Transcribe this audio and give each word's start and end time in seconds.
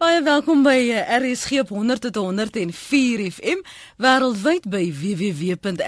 Baie 0.00 0.22
welkom 0.24 0.62
by 0.64 0.94
eh, 0.94 1.10
RSG 1.20 1.58
op 1.60 1.68
100 1.68 2.00
tot 2.00 2.14
104 2.16 3.20
FM 3.34 3.58
wêreldwyd 4.00 4.64
by 4.72 4.86
www.rsg.co.za. 4.96 5.80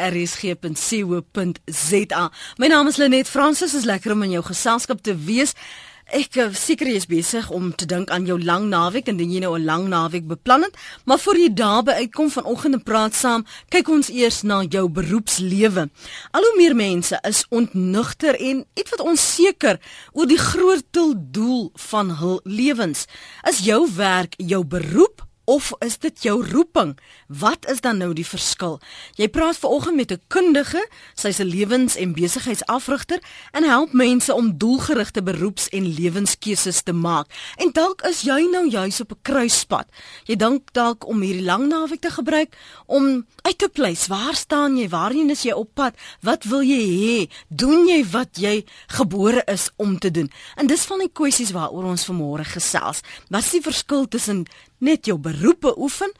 My 2.60 2.68
naam 2.68 2.90
is 2.92 3.00
Lenet 3.00 3.28
Fransis, 3.32 3.72
is 3.72 3.88
lekker 3.88 4.12
om 4.12 4.20
in 4.28 4.34
jou 4.36 4.44
geselskap 4.44 5.00
te 5.00 5.16
wees. 5.16 5.56
Ek 6.12 6.36
eh, 6.36 6.50
seker 6.52 6.90
jy 6.90 6.98
is 7.00 7.06
besig 7.08 7.46
om 7.56 7.70
te 7.72 7.86
dink 7.88 8.10
aan 8.12 8.26
jou 8.28 8.36
lang 8.36 8.66
naweek 8.68 9.06
en 9.08 9.16
dan 9.16 9.30
jy 9.32 9.40
nou 9.40 9.54
'n 9.56 9.64
lang 9.64 9.88
naweek 9.88 10.26
beplan 10.28 10.62
het, 10.62 10.76
maar 11.08 11.18
voor 11.18 11.38
jy 11.40 11.48
daarby 11.48 11.92
uitkom 12.04 12.28
vanoggend 12.30 12.74
en 12.74 12.82
praat 12.82 13.14
saam, 13.14 13.46
kyk 13.70 13.88
ons 13.88 14.10
eers 14.10 14.42
na 14.42 14.62
jou 14.62 14.88
beroepslewe. 14.88 15.88
Al 16.30 16.42
hoe 16.42 16.56
meer 16.56 16.76
mense 16.76 17.18
is 17.22 17.46
ontnugter 17.48 18.36
en 18.36 18.66
iets 18.74 18.90
wat 18.90 19.00
onseker 19.00 19.80
oor 20.12 20.26
die 20.26 20.38
groot 20.38 20.84
doel 21.32 21.70
van 21.74 22.10
hul 22.10 22.40
lewens. 22.44 23.06
Is 23.48 23.64
jou 23.64 23.88
werk 23.96 24.34
jou 24.36 24.64
beroep 24.64 25.24
of 25.52 25.72
is 25.84 25.98
dit 26.00 26.22
jou 26.24 26.38
roeping? 26.48 26.94
Wat 27.28 27.68
is 27.68 27.82
dan 27.84 27.98
nou 28.00 28.12
die 28.16 28.26
verskil? 28.26 28.78
Jy 29.20 29.28
praat 29.28 29.58
veraloggend 29.60 29.96
met 29.96 30.12
'n 30.12 30.20
kundige, 30.28 30.80
sy's 31.14 31.40
'n 31.40 31.46
lewens- 31.46 31.96
en 31.96 32.12
besigheidsafrigter 32.12 33.20
en 33.52 33.64
help 33.64 33.92
mense 33.92 34.34
om 34.34 34.58
doelgerigte 34.58 35.22
beroeps- 35.22 35.68
en 35.68 35.94
lewenskeuses 35.94 36.82
te 36.82 36.92
maak. 36.92 37.26
En 37.56 37.70
dalk 37.72 38.02
is 38.02 38.22
jy 38.22 38.48
nou 38.50 38.68
juis 38.68 39.00
op 39.00 39.12
'n 39.12 39.22
kruispunt. 39.22 39.88
Jy 40.24 40.36
dink 40.36 40.72
dalk 40.72 41.06
om 41.06 41.20
hierdie 41.20 41.44
lang 41.44 41.68
naweek 41.68 42.00
te 42.00 42.10
gebruik 42.10 42.56
om 42.86 43.26
uit 43.42 43.58
te 43.58 43.68
pleis. 43.68 44.06
Waar 44.06 44.34
staan 44.34 44.76
jy? 44.76 44.88
Waarheen 44.88 45.30
is 45.30 45.42
jy 45.42 45.52
op 45.52 45.74
pad? 45.74 45.94
Wat 46.20 46.44
wil 46.44 46.62
jy 46.62 46.84
hê? 47.02 47.30
Doen 47.48 47.86
jy 47.86 48.04
wat 48.10 48.36
jy 48.36 48.64
gebore 48.86 49.42
is 49.46 49.70
om 49.76 49.98
te 49.98 50.10
doen? 50.10 50.30
En 50.56 50.66
dis 50.66 50.84
van 50.84 50.98
die 50.98 51.10
kwessies 51.12 51.50
waaroor 51.50 51.84
ons 51.84 52.06
vanmôre 52.06 52.44
gesels. 52.44 53.00
Wat 53.28 53.42
is 53.42 53.50
die 53.50 53.60
verskil 53.60 54.08
tussen 54.08 54.46
net 54.82 55.06
jou 55.06 55.18
beroepe 55.22 55.74
oefen 55.78 56.10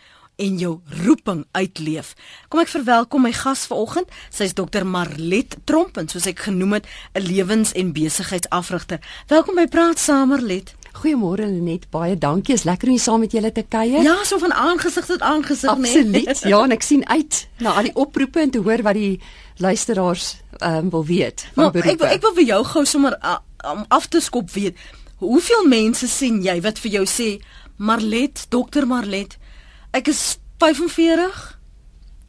en 0.42 0.58
jou 0.58 0.72
roeping 1.04 1.44
uitleef. 1.52 2.14
Kom 2.48 2.62
ek 2.62 2.70
verwelkom 2.72 3.26
my 3.26 3.32
gas 3.36 3.66
vanoggend. 3.70 4.10
Sy's 4.32 4.54
Dr 4.58 4.86
Marlet 4.88 5.58
Tromp 5.68 5.98
en 6.00 6.08
soos 6.10 6.26
ek 6.30 6.46
genoem 6.48 6.78
het, 6.78 6.86
'n 7.14 7.26
lewens- 7.26 7.74
en 7.74 7.92
besigheidsafrigter. 7.92 9.00
Welkom 9.26 9.54
by 9.54 9.66
Praat 9.66 9.98
Saam 9.98 10.28
Marlet. 10.28 10.74
Goeiemôre 10.92 11.46
Lenet, 11.48 11.86
baie 11.90 12.18
dankie. 12.18 12.54
Is 12.54 12.66
lekker 12.68 12.88
om 12.88 12.98
saam 12.98 13.20
met 13.20 13.32
julle 13.32 13.52
te 13.52 13.64
kuier. 13.68 14.02
Ja, 14.02 14.24
so 14.24 14.38
van 14.38 14.52
aangesig 14.52 15.06
tot 15.06 15.20
aangesig, 15.20 15.76
nee. 15.76 15.90
Absoluut. 15.90 16.42
Ja, 16.52 16.62
en 16.62 16.70
ek 16.70 16.82
sien 16.82 17.08
uit 17.08 17.48
na 17.58 17.72
al 17.72 17.88
die 17.88 17.94
oproepe 17.94 18.40
en 18.40 18.50
te 18.50 18.58
hoor 18.58 18.82
wat 18.82 18.94
die 18.94 19.20
luisteraars 19.56 20.36
ehm 20.58 20.84
um, 20.84 20.90
wil 20.90 21.04
weet 21.04 21.46
van 21.54 21.72
beroepe. 21.72 22.04
Ek 22.04 22.18
ek 22.18 22.20
wil 22.20 22.34
vir 22.34 22.44
jou 22.44 22.64
gou 22.64 22.84
sommer 22.84 23.16
uh, 23.22 23.38
om 23.72 23.84
af 23.88 24.06
te 24.06 24.20
skop 24.20 24.50
weet. 24.50 24.76
Hoeveel 25.22 25.64
mense 25.70 26.08
sien 26.08 26.42
jy 26.42 26.60
wat 26.60 26.78
vir 26.82 26.90
jou 26.90 27.04
sê 27.06 27.28
Marlet, 27.82 28.46
dokter 28.48 28.86
Marlet. 28.86 29.34
Ek 29.90 30.06
is 30.12 30.38
45. 30.62 31.40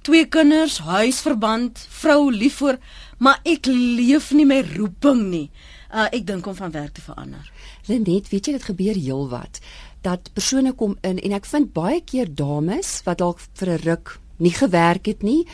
Twee 0.04 0.26
kinders, 0.26 0.80
huisverband, 0.82 1.78
vrou 2.02 2.32
lief 2.34 2.58
vir, 2.64 2.80
maar 3.22 3.38
ek 3.48 3.70
leef 3.70 4.32
nie 4.34 4.48
my 4.50 4.64
roeping 4.74 5.22
nie. 5.30 5.46
Uh, 5.94 6.10
ek 6.10 6.26
dink 6.26 6.50
om 6.50 6.58
van 6.58 6.74
werk 6.74 6.98
te 6.98 7.06
verander. 7.06 7.46
Lenet, 7.86 8.32
weet 8.34 8.50
jy 8.50 8.56
dit 8.58 8.66
gebeur 8.72 8.98
heelwat 8.98 9.62
dat 10.04 10.34
persone 10.36 10.74
kom 10.76 10.98
in 11.08 11.22
en 11.24 11.36
ek 11.38 11.46
vind 11.48 11.70
baie 11.72 12.02
keer 12.04 12.28
dames 12.28 12.98
wat 13.06 13.22
dalk 13.22 13.40
vir 13.56 13.70
'n 13.78 13.84
ruk 13.86 14.18
nie 14.44 14.52
gewerk 14.52 15.06
het 15.08 15.24
nie 15.24 15.46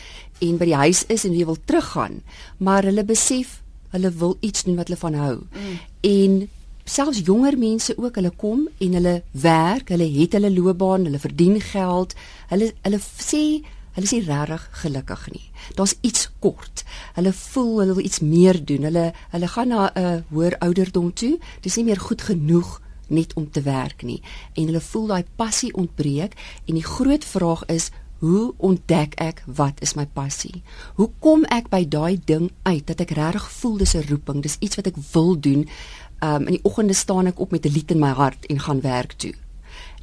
en 0.42 0.56
by 0.58 0.64
die 0.64 0.80
huis 0.80 1.04
is 1.06 1.24
en 1.24 1.32
hulle 1.36 1.52
wil 1.52 1.60
teruggaan, 1.64 2.22
maar 2.58 2.82
hulle 2.82 3.04
besef 3.04 3.60
hulle 3.92 4.10
wil 4.10 4.36
iets 4.40 4.64
doen 4.64 4.76
wat 4.76 4.88
hulle 4.88 4.98
van 4.98 5.14
hou. 5.14 5.36
Mm. 5.36 5.78
En 6.02 6.48
selfs 6.90 7.22
jonger 7.24 7.56
mense 7.58 7.94
ook 7.96 8.16
hulle 8.18 8.32
kom 8.36 8.66
en 8.78 8.96
hulle 8.98 9.14
werk, 9.30 9.92
hulle 9.94 10.08
het 10.18 10.34
hulle 10.36 10.50
loopbaan, 10.50 11.06
hulle 11.06 11.22
verdien 11.22 11.60
geld. 11.60 12.16
Hulle 12.50 12.72
hulle 12.82 13.00
sê 13.00 13.42
hulle 13.94 14.06
is 14.06 14.14
nie 14.14 14.26
regtig 14.26 14.66
gelukkig 14.82 15.24
nie. 15.34 15.46
Daar's 15.78 15.96
iets 16.06 16.28
kort. 16.42 16.84
Hulle 17.16 17.32
voel 17.36 17.72
hulle 17.82 17.96
wil 17.98 18.06
iets 18.06 18.22
meer 18.22 18.58
doen. 18.64 18.86
Hulle 18.88 19.06
hulle 19.34 19.48
gaan 19.54 19.68
na 19.68 19.90
'n 19.94 20.04
uh, 20.04 20.20
hoër 20.30 20.58
ouderdom 20.66 21.12
toe. 21.12 21.38
Dis 21.60 21.76
nie 21.76 21.84
meer 21.84 22.00
goed 22.00 22.22
genoeg 22.22 22.80
net 23.10 23.34
om 23.34 23.50
te 23.50 23.62
werk 23.62 24.02
nie 24.02 24.22
en 24.54 24.66
hulle 24.70 24.80
voel 24.80 25.06
daai 25.06 25.24
passie 25.36 25.72
ontbreek 25.74 26.36
en 26.66 26.78
die 26.78 26.86
groot 26.86 27.24
vraag 27.24 27.66
is 27.66 27.90
Hoe 28.20 28.52
ontdek 28.60 29.14
ek 29.16 29.38
wat 29.48 29.78
is 29.80 29.94
my 29.96 30.04
passie? 30.04 30.60
Hoe 30.98 31.06
kom 31.24 31.46
ek 31.48 31.70
by 31.72 31.86
daai 31.88 32.20
ding 32.28 32.50
uit 32.68 32.82
dat 32.84 33.00
ek 33.00 33.14
regtig 33.16 33.46
voel 33.62 33.78
dis 33.80 33.94
'n 33.96 34.04
roeping, 34.10 34.42
dis 34.44 34.58
iets 34.60 34.76
wat 34.76 34.90
ek 34.92 34.98
wil 35.12 35.40
doen 35.40 35.64
um, 36.20 36.46
in 36.46 36.56
die 36.58 36.64
oggende 36.64 36.94
staan 36.94 37.26
ek 37.26 37.40
op 37.40 37.50
met 37.50 37.64
'n 37.64 37.72
lied 37.72 37.90
in 37.90 37.98
my 37.98 38.12
hart 38.12 38.46
en 38.46 38.60
gaan 38.60 38.80
werk 38.80 39.12
toe. 39.12 39.34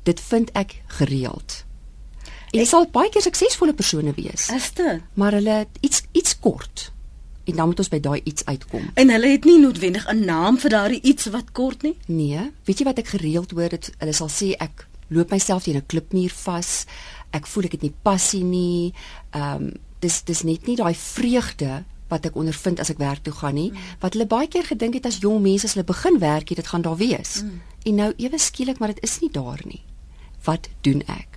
Dit 0.03 0.19
vind 0.19 0.51
ek 0.51 0.81
gereeld. 0.88 1.66
En 2.51 2.59
ek 2.59 2.67
sal 2.67 2.88
baie 2.91 3.09
keer 3.09 3.22
suksesvolle 3.22 3.73
persone 3.73 4.13
wees. 4.16 4.50
Is 4.50 4.72
dit? 4.73 5.01
Maar 5.13 5.31
hulle 5.31 5.67
iets 5.79 6.03
iets 6.11 6.39
kort. 6.39 6.91
En 7.44 7.55
dan 7.55 7.67
moet 7.67 7.79
ons 7.79 7.89
by 7.89 8.00
daai 8.00 8.22
iets 8.23 8.45
uitkom. 8.45 8.89
En 8.94 9.09
hulle 9.09 9.28
het 9.28 9.44
nie 9.44 9.59
noodwendig 9.59 10.07
'n 10.07 10.25
naam 10.25 10.59
vir 10.59 10.69
daardie 10.69 11.01
iets 11.01 11.25
wat 11.25 11.51
kort 11.51 11.81
nie? 11.81 11.97
Nee. 12.07 12.51
Weet 12.63 12.79
jy 12.79 12.85
wat 12.85 12.97
ek 12.97 13.07
gereeld 13.07 13.51
hoor 13.51 13.69
dit 13.69 13.91
hulle 13.97 14.13
sal 14.13 14.29
sê 14.29 14.55
ek 14.57 14.88
loop 15.07 15.29
myself 15.29 15.63
teen 15.63 15.75
'n 15.75 15.85
klipmuur 15.85 16.31
vas. 16.31 16.85
Ek 17.31 17.47
voel 17.47 17.63
ek 17.63 17.72
het 17.72 17.81
nie 17.81 17.95
passie 18.01 18.44
nie. 18.44 18.94
Ehm 19.31 19.63
um, 19.63 19.72
dis 19.99 20.23
dis 20.23 20.44
net 20.44 20.67
nie 20.67 20.75
daai 20.75 20.95
vreugde 20.95 21.84
wat 22.07 22.25
ek 22.29 22.35
ondervind 22.35 22.79
as 22.79 22.91
ek 22.94 23.01
werk 23.01 23.23
toe 23.23 23.34
gaan 23.34 23.57
nie, 23.57 23.72
mm. 23.72 23.97
wat 24.03 24.16
hulle 24.16 24.28
baie 24.29 24.47
keer 24.47 24.66
gedink 24.68 25.00
het 25.00 25.06
as 25.09 25.19
jong 25.23 25.41
mense 25.44 25.68
as 25.68 25.75
hulle 25.75 25.88
begin 25.88 26.19
werk, 26.23 26.56
dit 26.56 26.68
gaan 26.68 26.85
daar 26.85 26.97
wees. 27.00 27.41
Mm. 27.44 27.62
En 27.85 27.95
nou 27.95 28.12
ewe 28.18 28.40
skielik, 28.40 28.79
maar 28.79 28.95
dit 28.95 29.03
is 29.03 29.19
nie 29.23 29.31
daar 29.31 29.62
nie. 29.66 29.84
Wat 30.44 30.69
doen 30.81 31.03
ek? 31.07 31.37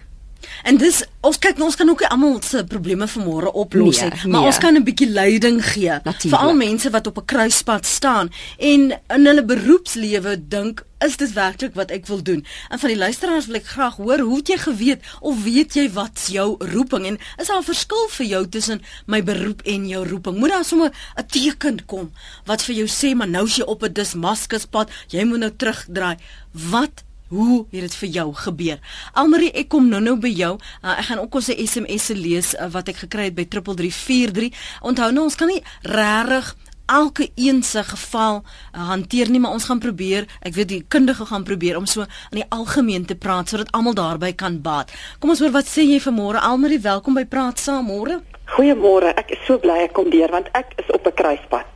En 0.64 0.76
dis 0.76 1.02
ons 1.20 1.38
kyk 1.38 1.60
ons 1.60 1.76
kan 1.76 1.88
ook 1.88 2.02
almal 2.08 2.38
se 2.42 2.64
probleme 2.64 3.08
vanmôre 3.08 3.52
oplos 3.52 4.00
nie, 4.00 4.10
nee, 4.10 4.30
maar 4.32 4.40
nee. 4.40 4.50
ons 4.52 4.58
kan 4.58 4.76
'n 4.76 4.84
bietjie 4.84 5.10
leiding 5.10 5.60
gee 5.64 6.00
vir 6.04 6.38
al 6.38 6.54
mense 6.54 6.90
wat 6.90 7.06
op 7.06 7.18
'n 7.18 7.24
kruispunt 7.24 7.86
staan 7.86 8.30
en 8.58 8.92
in 9.08 9.26
hulle 9.26 9.44
beroepslewe 9.44 10.36
dink 10.48 10.84
is 11.00 11.16
dit 11.16 11.32
werklik 11.32 11.74
wat 11.74 11.90
ek 11.90 12.06
wil 12.06 12.22
doen? 12.22 12.44
En 12.68 12.78
van 12.78 12.92
die 12.92 12.98
luisteraars 12.98 13.46
wil 13.48 13.56
ek 13.60 13.68
graag 13.72 13.96
hoor, 13.96 14.20
hoe 14.20 14.36
het 14.36 14.48
jy 14.52 14.58
geweet 14.60 15.06
of 15.20 15.42
weet 15.44 15.74
jy 15.74 15.86
wat 15.96 16.26
jou 16.28 16.56
roeping 16.72 17.06
en 17.06 17.18
is 17.40 17.48
daar 17.48 17.60
'n 17.60 17.70
verskil 17.72 18.08
vir 18.08 18.26
jou 18.26 18.48
tussen 18.48 18.82
my 19.06 19.22
beroep 19.22 19.62
en 19.64 19.88
jou 19.88 20.06
roeping? 20.08 20.36
Moet 20.36 20.50
daar 20.50 20.64
sommer 20.64 20.92
'n 21.16 21.26
teken 21.26 21.86
kom 21.86 22.12
wat 22.44 22.62
vir 22.62 22.74
jou 22.74 22.88
sê 22.88 23.16
maar 23.16 23.28
nou 23.28 23.46
is 23.46 23.56
jy 23.56 23.64
op 23.64 23.82
'n 23.82 23.92
Damaskuspad, 23.92 24.90
jy 25.08 25.24
moet 25.24 25.38
nou 25.38 25.52
terugdraai. 25.56 26.16
Wat 26.52 27.04
Hoe 27.30 27.66
het 27.70 27.84
dit 27.86 27.94
vir 27.94 28.08
jou 28.08 28.26
gebeur? 28.34 28.78
Almarie, 29.14 29.52
ek 29.54 29.68
kom 29.70 29.86
nou-nou 29.88 30.16
by 30.18 30.32
jou. 30.34 30.56
Uh, 30.82 30.96
ek 30.98 31.06
gaan 31.12 31.22
ook 31.22 31.36
ons 31.38 31.50
SMS 31.54 32.08
se 32.10 32.16
lees 32.18 32.54
uh, 32.56 32.66
wat 32.74 32.90
ek 32.90 33.04
gekry 33.04 33.28
het 33.28 33.36
by 33.38 33.46
3343. 33.46 34.50
Onthou 34.90 35.12
nou, 35.14 35.28
ons 35.30 35.38
kan 35.38 35.52
nie 35.52 35.62
regtig 35.86 36.50
elke 36.90 37.28
een 37.34 37.62
se 37.62 37.82
geval 37.84 38.42
uh, 38.42 38.88
hanteer 38.88 39.30
nie, 39.30 39.40
maar 39.40 39.54
ons 39.54 39.64
gaan 39.64 39.78
probeer, 39.78 40.26
ek 40.42 40.54
weet 40.54 40.68
die 40.68 40.84
kundige 40.88 41.26
gaan 41.26 41.44
probeer 41.46 41.76
om 41.78 41.86
so 41.86 42.00
aan 42.00 42.40
die 42.40 42.48
algemeen 42.48 43.06
te 43.06 43.14
praat 43.14 43.48
sodat 43.48 43.70
almal 43.76 43.94
daarbey 43.94 44.32
kan 44.32 44.60
baat. 44.62 44.92
Kom 45.18 45.30
ons 45.30 45.42
hoor 45.42 45.54
wat 45.54 45.70
sê 45.70 45.86
jy 45.86 46.00
vanmôre 46.02 46.42
Almarie, 46.42 46.80
welkom 46.82 47.14
by 47.14 47.24
Praat 47.30 47.62
Saam 47.62 47.90
môre. 47.90 48.20
Goeiemôre, 48.56 49.14
ek 49.20 49.36
is 49.36 49.46
so 49.46 49.62
bly 49.62 49.84
ek 49.86 49.94
kom 49.94 50.10
deur 50.10 50.32
want 50.34 50.50
ek 50.58 50.74
is 50.82 50.90
op 50.90 51.06
'n 51.06 51.14
kruispunt. 51.14 51.74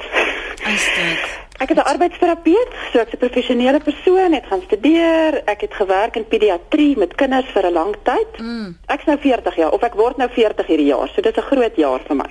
Is 0.64 0.84
dit? 0.98 1.24
Ek 1.62 1.70
is 1.70 1.76
'n 1.76 1.86
arbeidsterapeut, 1.92 2.70
so 2.92 2.98
ek's 2.98 3.14
'n 3.14 3.22
professionele 3.26 3.80
persoon, 3.80 4.32
het 4.32 4.46
gaan 4.50 4.62
studeer, 4.66 5.42
ek 5.46 5.60
het 5.60 5.74
gewerk 5.74 6.16
in 6.16 6.26
pediatrie 6.28 6.96
met 6.98 7.14
kinders 7.14 7.50
vir 7.54 7.66
'n 7.66 7.72
lang 7.72 7.94
tyd. 8.02 8.30
Mm. 8.38 8.76
Ek's 8.86 9.04
nou 9.04 9.18
40 9.18 9.56
jaar 9.56 9.70
of 9.70 9.82
ek 9.82 9.94
word 9.94 10.16
nou 10.16 10.28
40 10.30 10.66
hierdie 10.66 10.90
jaar, 10.90 11.08
so 11.08 11.20
dit 11.20 11.36
is 11.36 11.44
'n 11.44 11.46
groot 11.46 11.76
jaar 11.76 12.00
vir 12.00 12.16
my. 12.16 12.30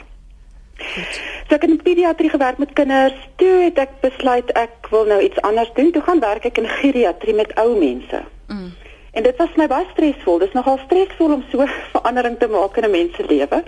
So 1.48 1.56
ek 1.56 1.62
het 1.62 1.70
in 1.70 1.82
pediatrie 1.82 2.30
gewerk 2.30 2.58
met 2.58 2.74
kinders. 2.74 3.18
Toe 3.36 3.64
het 3.64 3.78
ek 3.78 4.00
besluit 4.02 4.52
ek 4.58 4.90
wil 4.90 5.06
nou 5.06 5.22
iets 5.22 5.42
anders 5.42 5.72
doen. 5.74 5.92
Toe 5.92 6.02
gaan 6.02 6.20
werk 6.20 6.46
ek 6.46 6.58
in 6.58 6.68
geriatrie 6.68 7.36
met 7.36 7.54
ou 7.56 7.78
mense. 7.78 8.24
Mm. 8.48 8.72
En 9.14 9.24
dit 9.24 9.38
was 9.38 9.56
my 9.56 9.68
baie 9.68 9.86
stresvol. 9.92 10.40
Dit 10.42 10.48
is 10.48 10.54
nogal 10.58 10.80
stresvol 10.86 11.34
om 11.34 11.44
so 11.52 11.66
verandering 11.96 12.40
te 12.40 12.48
maak 12.48 12.78
in 12.78 12.86
'n 12.90 12.92
mens 12.92 13.16
se 13.16 13.26
lewe. 13.26 13.64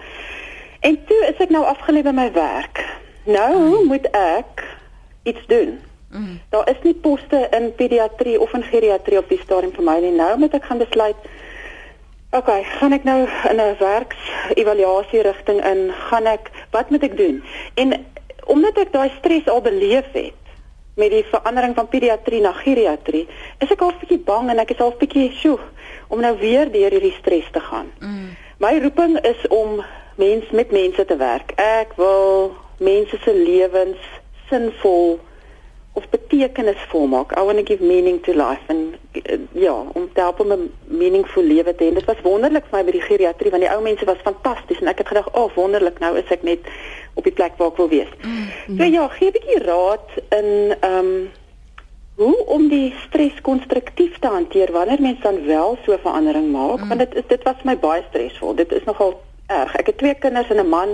En 0.79 0.99
toe 1.05 1.21
is 1.29 1.37
ek 1.37 1.49
nou 1.49 1.65
afgelê 1.65 2.01
by 2.01 2.13
my 2.13 2.31
werk. 2.31 2.85
Nou 3.23 3.53
mm. 3.57 3.87
moet 3.87 4.09
ek 4.11 4.65
iets 5.23 5.45
doen. 5.47 5.79
Mm. 6.09 6.39
Daar 6.49 6.69
is 6.69 6.81
nie 6.83 6.93
poste 6.93 7.47
in 7.51 7.73
pediatrie 7.75 8.39
of 8.39 8.53
in 8.53 8.63
geriatrie 8.63 9.17
op 9.17 9.29
die 9.29 9.41
stadium 9.41 9.73
vir 9.73 9.83
my 9.83 9.99
nie. 9.99 10.11
Nou 10.11 10.37
moet 10.37 10.53
ek 10.53 10.65
gaan 10.65 10.77
besluit 10.77 11.17
OK, 12.35 12.49
gaan 12.79 12.91
ek 12.91 13.03
nou 13.07 13.27
in 13.49 13.61
'n 13.63 13.75
werksevaluasie 13.79 15.21
rigting 15.21 15.65
in, 15.65 15.91
gaan 16.09 16.25
ek 16.25 16.51
wat 16.75 16.91
moet 16.93 17.07
ek 17.07 17.17
doen? 17.17 17.43
En 17.79 17.95
omdat 18.51 18.77
ek 18.83 18.91
daai 18.93 19.11
stres 19.17 19.47
al 19.49 19.63
beleef 19.65 20.11
het 20.13 20.41
met 20.95 21.11
die 21.11 21.25
verandering 21.27 21.75
van 21.75 21.87
pediatrie 21.91 22.41
na 22.43 22.53
geriatrie, 22.55 23.25
is 23.59 23.71
ek 23.71 23.81
al 23.81 23.91
'n 23.91 23.99
bietjie 23.99 24.23
bang 24.31 24.49
en 24.49 24.59
ek 24.63 24.75
is 24.75 24.81
al 24.83 24.93
'n 24.93 24.99
bietjie 24.99 25.31
sjoe 25.41 25.59
om 26.07 26.19
nou 26.19 26.35
weer 26.39 26.71
deur 26.71 26.91
hierdie 26.91 27.17
stres 27.19 27.47
te 27.51 27.59
gaan. 27.59 27.91
Mm. 27.99 28.35
My 28.57 28.79
roeping 28.79 29.19
is 29.19 29.47
om 29.47 29.83
mens 30.15 30.45
met 30.51 30.71
mense 30.71 31.05
te 31.05 31.17
werk. 31.17 31.51
Ek 31.55 31.95
wil 31.95 32.55
mense 32.79 33.17
se 33.23 33.33
lewens 33.33 33.99
sinvol 34.49 35.19
of 35.95 36.09
betekenisvol 36.11 37.07
maak. 37.07 37.31
I 37.37 37.41
want 37.41 37.57
to 37.57 37.63
give 37.63 37.81
meaning 37.83 38.19
to 38.23 38.33
life 38.33 38.65
en 38.67 38.95
uh, 39.13 39.37
ja, 39.51 39.75
om 39.93 40.09
te 40.13 40.21
help 40.21 40.39
om 40.39 40.51
'n 40.51 40.71
meaningful 40.83 41.43
lewe 41.43 41.75
te 41.75 41.83
hê. 41.83 41.93
Dit 41.93 42.05
was 42.05 42.21
wonderlik 42.23 42.65
vir 42.69 42.77
my 42.77 42.83
by 42.85 42.91
die 42.91 43.07
geriatrie 43.07 43.51
want 43.51 43.63
die 43.63 43.71
ou 43.71 43.81
mense 43.81 44.05
was 44.05 44.25
fantasties 44.27 44.81
en 44.81 44.87
ek 44.87 44.97
het 44.97 45.07
gedink, 45.07 45.27
"Ag, 45.27 45.43
oh, 45.43 45.55
wonderlik, 45.55 45.99
nou 45.99 46.17
is 46.17 46.29
ek 46.29 46.43
net 46.43 46.59
op 47.13 47.23
die 47.23 47.33
plek 47.33 47.57
waar 47.57 47.71
ek 47.71 47.77
wil 47.77 47.89
wees." 47.89 48.11
Mm 48.21 48.31
-hmm. 48.31 48.77
So 48.77 48.83
ja, 48.83 49.07
gee 49.07 49.27
'n 49.27 49.31
bietjie 49.31 49.63
raad 49.63 50.09
in 50.29 50.75
ehm 50.79 51.05
um, 51.05 51.31
hoe 52.15 52.45
om 52.45 52.67
die 52.67 52.93
stres 53.07 53.41
konstruktief 53.41 54.19
te 54.19 54.27
hanteer 54.27 54.71
wanneer 54.71 55.01
mens 55.01 55.21
dan 55.21 55.45
wel 55.45 55.77
so 55.85 55.91
'n 55.91 55.99
verandering 55.99 56.51
maak, 56.51 56.81
mm. 56.81 56.87
want 56.87 56.99
dit 56.99 57.15
is 57.15 57.27
dit 57.27 57.43
was 57.43 57.55
vir 57.55 57.71
my 57.71 57.77
baie 57.77 58.03
stresvol. 58.09 58.55
Dit 58.55 58.71
is 58.71 58.83
nogal 58.83 59.21
erg. 59.47 59.75
Ek 59.75 59.85
het 59.85 59.97
twee 59.97 60.13
kinders 60.13 60.49
en 60.49 60.59
'n 60.59 60.69
man. 60.69 60.89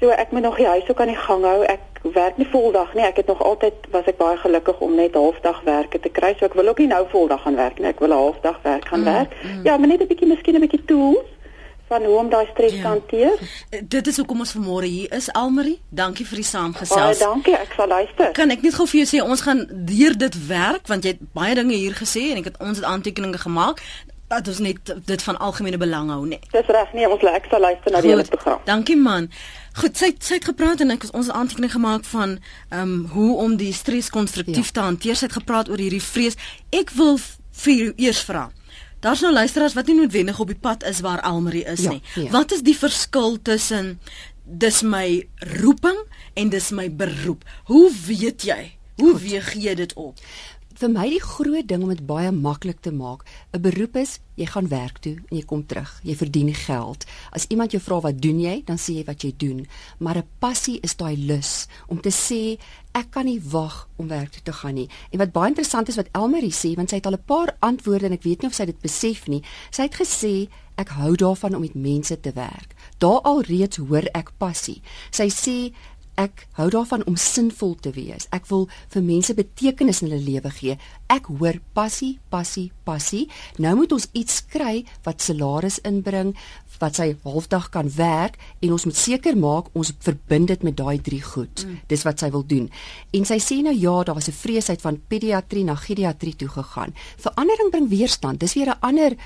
So 0.00 0.08
ek 0.14 0.30
moet 0.30 0.42
nog 0.42 0.56
die 0.56 0.66
huis 0.66 0.88
ook 0.88 1.00
aan 1.00 1.12
die 1.12 1.16
gang 1.16 1.44
hou. 1.44 1.62
Ek 1.64 1.80
werk 2.14 2.36
nie 2.36 2.46
voldag 2.50 2.94
nie. 2.94 3.04
Ek 3.04 3.16
het 3.16 3.26
nog 3.26 3.42
altyd 3.42 3.74
was 3.90 4.06
ek 4.06 4.16
baie 4.16 4.36
gelukkig 4.36 4.78
om 4.80 4.94
net 4.94 5.14
halfdag 5.18 5.60
werke 5.66 6.00
te 6.00 6.08
kry. 6.08 6.34
So 6.38 6.46
ek 6.46 6.54
wil 6.54 6.68
ook 6.68 6.78
nie 6.78 6.90
nou 6.92 7.02
voldag 7.10 7.42
gaan 7.42 7.58
werk 7.58 7.78
nie. 7.78 7.88
Ek 7.90 7.98
wil 7.98 8.14
'n 8.14 8.22
halfdag 8.22 8.62
werk 8.62 8.88
gaan 8.88 9.00
mm, 9.00 9.10
werk. 9.10 9.34
Mm. 9.42 9.64
Ja, 9.64 9.76
maar 9.76 9.88
net 9.88 10.00
'n 10.02 10.06
bietjie 10.06 10.28
miskien 10.28 10.54
'n 10.54 10.60
bietjie 10.60 10.84
tools 10.84 11.26
van 11.88 12.04
hoe 12.04 12.16
om 12.18 12.28
daai 12.30 12.46
stres 12.52 12.72
ja. 12.72 12.80
te 12.80 12.86
hanteer. 12.86 13.38
Eh, 13.70 13.80
dit 13.84 14.06
is 14.06 14.16
hoekom 14.16 14.38
ons 14.44 14.54
vanmôre 14.56 14.84
hier 14.84 15.12
is, 15.12 15.32
Almarie. 15.32 15.78
Dankie 15.88 16.26
vir 16.26 16.42
die 16.42 16.44
saamgesels. 16.44 17.00
Baie 17.00 17.18
dankie. 17.18 17.54
Ek 17.56 17.72
sal 17.76 17.88
luister. 17.88 18.32
Kan 18.36 18.52
ek 18.54 18.62
net 18.62 18.76
gou 18.76 18.86
vir 18.86 19.00
jou 19.00 19.08
sê 19.08 19.22
ons 19.24 19.40
gaan 19.40 19.64
deur 19.70 20.18
dit 20.18 20.46
werk 20.46 20.86
want 20.86 21.04
jy 21.04 21.16
het 21.16 21.24
baie 21.32 21.54
dinge 21.54 21.74
hier 21.74 21.96
gesê 21.96 22.28
en 22.32 22.42
ek 22.42 22.52
het 22.52 22.60
ons 22.60 22.76
het 22.76 22.86
aantekeninge 22.86 23.40
gemaak 23.40 23.82
dat 24.28 24.48
ons 24.48 24.58
net 24.58 24.92
dit 25.04 25.22
van 25.22 25.38
algemene 25.38 25.78
belang 25.80 26.10
hou, 26.12 26.26
nee. 26.28 26.40
Dis 26.52 26.66
reg, 26.66 26.92
nee, 26.92 27.08
ons 27.08 27.24
ek 27.30 27.48
sal 27.50 27.60
luister 27.64 27.92
na 27.92 28.02
die 28.04 28.12
hele 28.12 28.26
program. 28.28 28.60
Dankie 28.68 28.96
man. 28.96 29.30
Goed, 29.78 29.96
sy 29.96 30.12
sy 30.18 30.38
het 30.40 30.48
gepraat 30.50 30.82
en 30.84 30.90
ek 30.90 31.06
het 31.06 31.16
ons 31.16 31.30
aantekening 31.30 31.72
gemaak 31.72 32.04
van 32.12 32.38
ehm 32.68 32.82
um, 32.82 32.94
hoe 33.14 33.36
om 33.44 33.56
die 33.56 33.72
stres 33.72 34.10
konstruktief 34.10 34.72
ja. 34.72 34.72
te 34.72 34.86
hanteer. 34.86 35.16
Sy 35.16 35.28
het 35.28 35.38
gepraat 35.40 35.70
oor 35.72 35.80
hierdie 35.80 36.02
vrees. 36.02 36.36
Ek 36.74 36.90
wil 36.98 37.18
vir 37.64 37.74
jou 37.74 37.92
eers 37.96 38.22
vra. 38.26 38.48
Daar's 39.00 39.22
nou 39.22 39.32
luisteraars 39.32 39.76
wat 39.78 39.86
nie 39.86 39.94
noodwendig 39.94 40.38
op 40.42 40.50
die 40.50 40.58
pad 40.58 40.82
is 40.84 41.00
waar 41.00 41.20
Almarie 41.20 41.64
is 41.64 41.84
ja, 41.86 41.94
nie. 41.94 42.02
Ja. 42.14 42.30
Wat 42.34 42.52
is 42.52 42.64
die 42.66 42.76
verskil 42.76 43.38
tussen 43.42 44.00
dis 44.42 44.82
my 44.82 45.28
roeping 45.60 45.98
en 46.34 46.50
dis 46.50 46.70
my 46.74 46.88
beroep? 46.90 47.44
Hoe 47.70 47.86
weet 48.06 48.42
jy? 48.42 48.74
Hoe 48.98 49.12
Goed. 49.12 49.22
weeg 49.22 49.52
jy 49.54 49.74
dit 49.78 49.94
op? 49.94 50.18
Vir 50.78 50.90
my 50.94 51.08
die 51.10 51.22
groot 51.22 51.66
ding 51.66 51.82
om 51.82 51.90
dit 51.90 52.04
baie 52.06 52.30
maklik 52.30 52.78
te 52.84 52.92
maak, 52.94 53.24
'n 53.52 53.60
beroep 53.60 53.96
is 53.96 54.20
jy 54.36 54.46
gaan 54.46 54.68
werk 54.68 54.98
toe 55.02 55.16
en 55.30 55.36
jy 55.36 55.42
kom 55.42 55.66
terug. 55.66 56.00
Jy 56.04 56.14
verdien 56.14 56.54
geld. 56.54 57.04
As 57.32 57.46
iemand 57.48 57.72
jou 57.72 57.80
vra 57.82 58.00
wat 58.00 58.20
doen 58.22 58.40
jy, 58.40 58.62
dan 58.64 58.76
sê 58.76 58.94
jy 58.94 59.04
wat 59.04 59.22
jy 59.22 59.32
doen. 59.36 59.66
Maar 59.98 60.18
'n 60.18 60.28
passie 60.38 60.78
is 60.82 60.94
daai 60.96 61.16
lus 61.16 61.66
om 61.88 62.00
te 62.00 62.10
sê 62.10 62.58
ek 62.94 63.10
kan 63.10 63.24
nie 63.24 63.40
wag 63.40 63.88
om 63.96 64.08
werk 64.08 64.30
toe 64.30 64.42
te 64.42 64.52
gaan 64.52 64.74
nie. 64.74 64.88
En 65.10 65.18
wat 65.18 65.32
baie 65.32 65.48
interessant 65.48 65.88
is 65.88 65.96
wat 65.96 66.08
Elmarie 66.12 66.52
sê, 66.52 66.74
want 66.76 66.90
sy 66.90 66.96
het 66.96 67.06
al 67.06 67.12
'n 67.12 67.24
paar 67.26 67.56
antwoorde 67.60 68.06
en 68.06 68.12
ek 68.12 68.22
weet 68.22 68.42
nie 68.42 68.48
of 68.48 68.54
sy 68.54 68.64
dit 68.64 68.80
besef 68.80 69.26
nie. 69.26 69.42
Sy 69.70 69.82
het 69.82 69.94
gesê 69.94 70.48
ek 70.76 70.88
hou 70.88 71.16
daarvan 71.16 71.54
om 71.54 71.60
met 71.60 71.74
mense 71.74 72.20
te 72.20 72.32
werk. 72.32 72.74
Daar 72.98 73.20
al 73.20 73.42
reeds 73.42 73.76
hoor 73.76 74.06
ek 74.14 74.32
passie. 74.38 74.82
Sy 75.10 75.28
sê 75.28 75.72
ek 76.18 76.46
hou 76.58 76.66
daarvan 76.72 77.04
om 77.06 77.16
sinvol 77.16 77.76
te 77.78 77.92
wees. 77.94 78.26
Ek 78.34 78.48
wil 78.50 78.66
vir 78.92 79.04
mense 79.06 79.34
betekenis 79.38 80.02
in 80.02 80.10
hulle 80.10 80.22
lewe 80.24 80.50
gee. 80.56 80.74
Ek 81.06 81.30
hoor 81.30 81.60
passie, 81.78 82.18
passie, 82.32 82.68
passie. 82.84 83.28
Nou 83.62 83.76
moet 83.78 83.94
ons 83.94 84.08
iets 84.18 84.40
kry 84.50 84.82
wat 85.06 85.22
salaris 85.22 85.78
inbring, 85.86 86.34
wat 86.82 86.98
sy 86.98 87.12
halfdag 87.24 87.70
kan 87.74 87.90
werk 87.96 88.38
en 88.62 88.74
ons 88.74 88.86
moet 88.86 88.98
seker 88.98 89.38
maak 89.38 89.70
ons 89.78 89.92
verbind 90.04 90.50
dit 90.50 90.66
met 90.66 90.76
daai 90.78 90.98
drie 91.02 91.22
goed. 91.22 91.64
Mm. 91.64 91.80
Dis 91.90 92.04
wat 92.06 92.22
sy 92.22 92.30
wil 92.34 92.46
doen. 92.46 92.68
En 93.14 93.26
sy 93.26 93.38
sê 93.42 93.60
nou 93.62 93.74
ja, 93.74 93.96
daar 94.04 94.18
was 94.18 94.28
'n 94.28 94.40
vreesheid 94.42 94.80
van 94.80 95.00
pediatrie 95.08 95.64
na 95.64 95.74
geriatrie 95.74 96.36
toe 96.36 96.48
gegaan. 96.48 96.94
Verandering 97.16 97.70
bring 97.70 97.88
weerstand. 97.88 98.40
Dis 98.40 98.54
weer 98.54 98.70
'n 98.70 98.80
ander 98.80 99.16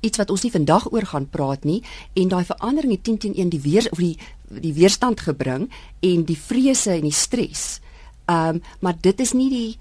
iets 0.00 0.18
wat 0.18 0.30
ons 0.30 0.42
nie 0.42 0.52
vandag 0.54 0.92
oor 0.92 1.06
gaan 1.10 1.28
praat 1.28 1.64
nie 1.64 1.82
en 2.14 2.28
daai 2.28 2.44
verandering 2.44 2.92
het 2.92 3.04
10 3.04 3.18
teen 3.18 3.34
1 3.34 3.48
die 3.48 3.60
weer 3.60 3.88
of 3.90 3.98
die 3.98 4.18
die 4.50 4.72
weerstand 4.72 5.20
gebring 5.20 5.68
en 6.00 6.24
die 6.24 6.38
vrese 6.38 6.92
en 6.92 7.06
die 7.08 7.12
stres. 7.14 7.80
Ehm 8.26 8.56
um, 8.56 8.62
maar 8.80 8.96
dit 9.00 9.20
is 9.20 9.32
nie 9.32 9.50
die 9.50 9.78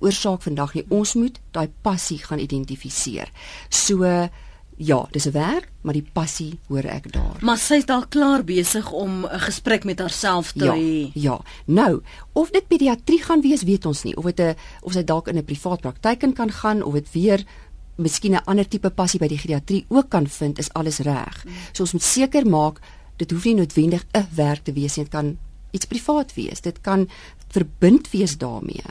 oorsaak 0.00 0.42
vandag 0.42 0.74
nie. 0.74 0.84
Ons 0.88 1.14
moet 1.14 1.40
daai 1.52 1.68
passie 1.82 2.18
gaan 2.18 2.38
identifiseer. 2.38 3.30
So 3.68 4.04
ja, 4.78 5.06
dis 5.10 5.26
'n 5.26 5.32
werk, 5.32 5.68
maar 5.80 5.94
die 5.94 6.06
passie 6.12 6.58
hoor 6.68 6.84
ek 6.84 7.12
daar. 7.12 7.36
Maar 7.40 7.58
sy 7.58 7.74
is 7.74 7.86
dalk 7.86 8.10
klaar 8.10 8.44
besig 8.44 8.92
om 8.92 9.26
'n 9.26 9.40
gesprek 9.40 9.84
met 9.84 9.98
haarself 9.98 10.52
te 10.52 10.64
ja, 10.64 10.74
hê. 10.74 11.10
Ja. 11.14 11.40
Nou, 11.66 12.02
of 12.32 12.50
dit 12.50 12.68
pediatrie 12.68 13.22
gaan 13.22 13.40
wees, 13.40 13.62
weet 13.62 13.86
ons 13.86 14.02
nie. 14.02 14.16
Of 14.16 14.24
dit 14.24 14.40
'n 14.40 14.56
of 14.82 14.92
sy 14.92 15.04
dalk 15.04 15.28
in 15.28 15.36
'n 15.36 15.44
privaat 15.44 15.80
praktyk 15.80 16.34
kan 16.34 16.52
gaan 16.52 16.82
of 16.82 16.92
dit 16.92 17.12
weer 17.12 17.44
miskien 17.96 18.32
'n 18.32 18.44
ander 18.44 18.68
tipe 18.68 18.90
passie 18.90 19.18
by 19.20 19.26
die 19.26 19.38
geriatrie 19.38 19.84
ook 19.88 20.08
kan 20.08 20.26
vind, 20.26 20.58
is 20.58 20.72
alles 20.72 20.98
reg. 20.98 21.44
So 21.72 21.82
ons 21.82 21.92
moet 21.92 22.02
seker 22.02 22.46
maak 22.46 22.80
dit 23.18 23.30
hoef 23.30 23.44
nie 23.44 23.58
noodwendig 23.58 24.06
'n 24.14 24.26
werk 24.34 24.64
te 24.64 24.72
wees 24.72 24.96
nie, 24.96 25.04
dit 25.04 25.12
kan 25.12 25.36
iets 25.70 25.86
privaat 25.86 26.34
wees. 26.34 26.60
Dit 26.64 26.80
kan 26.80 27.08
verbind 27.48 28.10
wees 28.10 28.36
daarmee. 28.38 28.84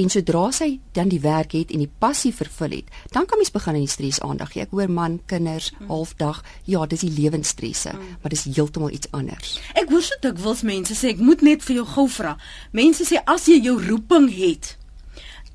En 0.00 0.08
sodra 0.08 0.46
sy 0.56 0.78
dan 0.96 1.10
die 1.12 1.20
werk 1.20 1.52
het 1.52 1.72
en 1.74 1.82
die 1.82 1.90
passie 2.00 2.32
vervul 2.34 2.78
het, 2.78 2.88
dan 3.12 3.26
kan 3.28 3.40
mens 3.40 3.52
begin 3.52 3.74
aan 3.74 3.84
die 3.84 3.92
stres 3.92 4.20
aandag 4.24 4.54
gee. 4.54 4.64
Ek 4.64 4.72
hoor 4.76 4.90
man, 4.90 5.18
kinders, 5.28 5.70
mm. 5.74 5.90
halfdag, 5.92 6.40
ja, 6.64 6.86
dis 6.88 7.04
die 7.04 7.12
lewensstresse, 7.12 7.92
mm. 7.92 8.16
maar 8.22 8.32
dis 8.32 8.46
heeltemal 8.48 8.94
iets 8.96 9.10
anders. 9.16 9.58
Ek 9.74 9.92
hoor 9.92 10.04
so 10.04 10.16
dikwels 10.24 10.64
mense 10.66 10.96
sê 10.96 11.12
ek 11.14 11.24
moet 11.24 11.44
net 11.46 11.64
vir 11.66 11.82
jou 11.82 11.86
gou 11.92 12.06
vra. 12.08 12.36
Mense 12.76 13.04
sê 13.08 13.20
as 13.28 13.48
jy 13.50 13.60
jou 13.68 13.76
roeping 13.84 14.30
het, 14.32 14.76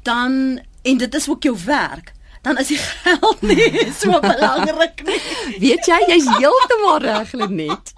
dan 0.05 0.59
en 0.85 1.01
dit 1.01 1.17
is 1.17 1.29
ook 1.29 1.49
jou 1.49 1.55
werk, 1.65 2.13
dan 2.45 2.61
is 2.61 2.69
die 2.69 2.79
geld 2.79 3.41
nie 3.41 3.91
so 3.97 4.19
belangrik 4.21 5.01
nie. 5.07 5.19
Weet 5.63 5.89
jy, 5.89 5.99
jy's 6.13 6.27
heeltemal 6.37 6.99
reg, 7.03 7.33
Lenet. 7.33 7.93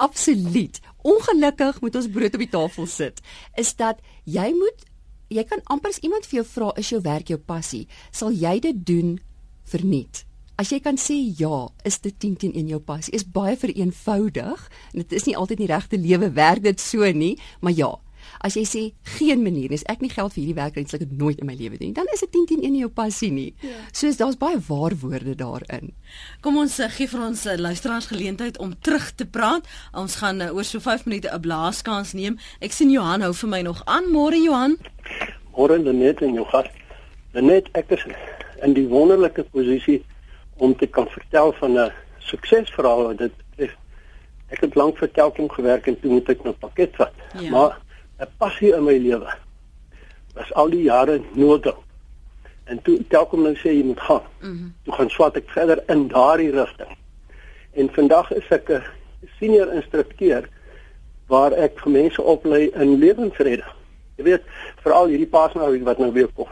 Absoluut. 0.00 0.80
Ongelukkig 1.06 1.80
moet 1.84 1.98
ons 2.00 2.08
brood 2.12 2.34
op 2.36 2.42
die 2.44 2.50
tafel 2.50 2.88
sit. 2.90 3.20
Is 3.60 3.72
dat 3.78 4.02
jy 4.28 4.50
moet 4.56 4.86
jy 5.30 5.44
kan 5.46 5.62
amper 5.70 5.94
as 5.94 6.00
iemand 6.02 6.26
vir 6.26 6.40
jou 6.40 6.46
vra 6.56 6.72
is 6.80 6.90
jou 6.90 6.98
werk 7.04 7.30
jou 7.30 7.38
passie, 7.38 7.84
sal 8.10 8.34
jy 8.34 8.56
dit 8.64 8.82
doen 8.86 9.14
verniet. 9.70 10.24
As 10.58 10.72
jy 10.74 10.80
kan 10.82 10.98
sê 11.00 11.14
ja, 11.38 11.70
is 11.86 12.00
dit 12.04 12.16
10 12.20 12.34
teen 12.42 12.56
1 12.58 12.72
jou 12.74 12.80
passie. 12.84 13.14
Is 13.16 13.24
baie 13.24 13.54
vereenvoudig. 13.56 14.66
Dit 14.92 15.14
is 15.16 15.24
nie 15.28 15.36
altyd 15.38 15.62
die 15.62 15.70
regte 15.70 15.96
lewe 15.96 16.32
werk 16.36 16.66
dit 16.66 16.82
so 16.82 17.06
nie, 17.16 17.36
maar 17.62 17.72
ja, 17.78 17.94
As 18.38 18.56
jy 18.56 18.64
sê 18.64 18.82
geen 19.18 19.42
manier 19.42 19.72
is 19.72 19.84
ek 19.90 20.00
nie 20.00 20.10
geld 20.12 20.32
vir 20.32 20.42
hierdie 20.42 20.58
werk 20.58 20.76
en 20.76 20.86
ek 20.86 21.04
het 21.04 21.12
nooit 21.12 21.38
in 21.40 21.46
my 21.46 21.54
lewe 21.58 21.78
doen 21.78 21.90
nie, 21.90 21.96
dan 21.96 22.06
is 22.14 22.20
dit 22.20 22.32
10 22.32 22.46
teen 22.46 22.62
1 22.62 22.68
in 22.70 22.80
jou 22.84 22.90
passie 22.90 23.30
nie. 23.32 23.54
Ja. 23.60 23.76
Soos 23.92 24.16
daar's 24.20 24.38
baie 24.40 24.58
waar 24.68 24.94
woorde 25.02 25.34
daarin. 25.34 25.92
Kom 26.40 26.58
ons 26.60 26.78
uh, 26.80 26.88
gee 26.88 27.08
vir 27.10 27.24
ons 27.26 27.46
uh, 27.46 27.56
luisteraars 27.56 28.10
geleentheid 28.12 28.58
om 28.58 28.74
terug 28.80 29.10
te 29.14 29.26
praat. 29.26 29.66
Ons 29.92 30.20
gaan 30.22 30.40
uh, 30.40 30.52
oor 30.54 30.64
so 30.64 30.80
5 30.80 31.06
minute 31.06 31.28
'n 31.32 31.40
blaaskans 31.40 32.12
neem. 32.12 32.38
Ek 32.60 32.72
sien 32.72 32.90
Johan 32.90 33.22
hou 33.22 33.32
vir 33.34 33.48
my 33.48 33.62
nog 33.62 33.82
aan. 33.86 34.10
Môre 34.12 34.38
Johan. 34.38 34.78
Môre 35.56 35.78
net 35.78 36.22
en 36.22 36.34
jou 36.34 36.46
gas. 36.46 36.66
Net 37.32 37.68
ek 37.74 37.90
is 37.90 38.04
in 38.62 38.74
die 38.74 38.86
wonderlike 38.88 39.44
posisie 39.54 40.02
om 40.58 40.76
te 40.76 40.86
kan 40.86 41.06
vertel 41.08 41.52
van 41.52 41.78
'n 41.78 41.92
suksesverhaal 42.18 43.02
wat 43.02 43.18
dit 43.18 43.32
betref. 43.36 43.76
Ek 44.48 44.60
het 44.60 44.74
lank 44.74 44.98
vir 44.98 45.10
Telkom 45.10 45.48
gewerk 45.48 45.86
en 45.86 46.00
toe 46.00 46.10
moet 46.10 46.28
ek 46.28 46.44
nou 46.44 46.54
pakket 46.54 46.96
vat. 46.96 47.14
Ja. 47.38 47.50
Maar 47.50 47.78
'n 48.20 48.28
passie 48.38 48.74
in 48.76 48.84
my 48.84 48.96
lewe. 48.98 49.32
Was 50.34 50.52
al 50.52 50.70
die 50.70 50.82
jare 50.82 51.20
nodig. 51.32 51.76
En 52.64 52.82
toe 52.82 52.98
telkom 53.08 53.42
nou 53.42 53.54
sê 53.56 53.72
jy 53.72 53.84
moet 53.84 54.00
gaan. 54.00 54.22
Mm 54.40 54.56
-hmm. 54.56 54.74
Toe 54.84 54.94
gaan 54.94 55.10
swat 55.10 55.36
ek 55.36 55.50
verder 55.50 55.82
in 55.86 56.08
daardie 56.08 56.50
rigting. 56.50 56.96
En 57.72 57.88
vandag 57.92 58.32
is 58.32 58.48
ek 58.48 58.68
'n 58.70 58.82
senior 59.38 59.72
instrukteur 59.72 60.48
waar 61.26 61.52
ek 61.52 61.84
mense 61.84 62.22
oplei 62.22 62.70
in 62.74 62.98
lewensredde. 62.98 63.64
Jy 64.16 64.24
weet, 64.24 64.42
veral 64.82 65.06
hierdie 65.06 65.26
paasnaweek 65.26 65.82
wat 65.82 65.98
nou 65.98 66.12
weer 66.12 66.28
kom. 66.34 66.48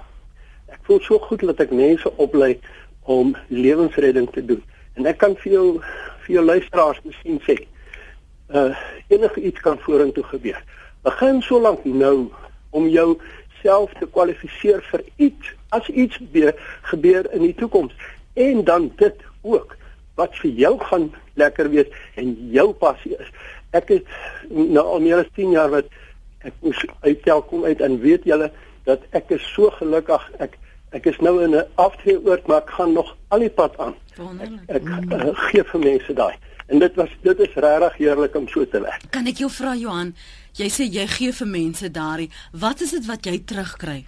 Ek 0.66 0.78
voel 0.82 1.00
so 1.00 1.18
goed 1.18 1.40
dat 1.40 1.60
ek 1.60 1.70
mense 1.70 2.16
oplei 2.16 2.60
om 3.02 3.36
lewensredding 3.48 4.30
te 4.30 4.44
doen. 4.44 4.62
En 4.94 5.06
ek 5.06 5.18
kan 5.18 5.36
vir 5.36 5.52
jou 5.52 5.80
vir 6.24 6.34
jou 6.34 6.44
luisteraars 6.44 7.00
miskien 7.02 7.40
sê, 7.40 7.66
uh 8.48 8.76
enige 9.08 9.40
iets 9.40 9.60
kan 9.60 9.78
vorentoe 9.78 10.24
gebeur 10.24 10.64
begin 11.02 11.42
so 11.42 11.60
lank 11.60 11.84
nou 11.84 12.30
om 12.70 12.88
jou 12.88 13.18
self 13.62 13.92
te 13.98 14.06
kwalifiseer 14.06 14.82
vir 14.90 15.04
iets 15.16 15.54
as 15.74 15.88
iets 15.88 16.16
gebeur, 16.82 17.26
in 17.32 17.42
die 17.42 17.54
toekoms 17.54 17.92
en 18.38 18.64
dan 18.64 18.92
dit 18.96 19.16
ook 19.42 19.76
wat 20.18 20.36
vir 20.42 20.50
jou 20.50 20.74
gaan 20.90 21.10
lekker 21.38 21.70
wees 21.70 21.90
en 22.14 22.34
jou 22.52 22.72
passie 22.72 23.14
is. 23.18 23.28
Ek 23.76 23.90
het 23.92 24.06
nou 24.48 24.84
al 24.84 25.04
meer 25.04 25.22
as 25.22 25.30
10 25.36 25.52
jaar 25.54 25.70
wat 25.74 25.90
ek 26.46 26.54
moes 26.62 26.80
uittel 27.04 27.42
kom 27.50 27.66
uit 27.66 27.82
en 27.84 28.00
weet 28.02 28.26
julle 28.26 28.50
dat 28.88 29.04
ek 29.18 29.34
is 29.36 29.44
so 29.54 29.70
gelukkig 29.78 30.24
ek 30.38 30.56
ek 30.96 31.04
is 31.10 31.18
nou 31.20 31.36
in 31.44 31.54
'n 31.54 31.66
aftreeoort 31.76 32.46
maar 32.46 32.62
ek 32.62 32.70
gaan 32.70 32.92
nog 32.92 33.16
al 33.28 33.44
die 33.44 33.50
pad 33.50 33.78
aan. 33.78 33.94
Ek, 34.40 34.80
ek 34.80 34.84
uh, 35.12 35.34
gee 35.50 35.64
vir 35.64 35.80
mense 35.80 36.12
daai. 36.14 36.34
En 36.66 36.78
dit 36.78 36.94
was 36.94 37.10
dit 37.22 37.38
is 37.38 37.54
regtig 37.54 37.96
heerlik 37.96 38.34
om 38.34 38.48
so 38.48 38.64
te 38.64 38.80
werk. 38.80 39.04
Kan 39.10 39.26
ek 39.26 39.36
jou 39.36 39.50
vra 39.50 39.74
Johan, 39.76 40.14
Jy 40.58 40.66
sê 40.74 40.84
jy 40.90 41.04
gee 41.06 41.32
vir 41.38 41.46
mense 41.46 41.88
daardie. 41.94 42.32
Wat 42.50 42.80
is 42.82 42.90
dit 42.90 43.04
wat 43.06 43.26
jy 43.28 43.36
terugkry? 43.46 44.00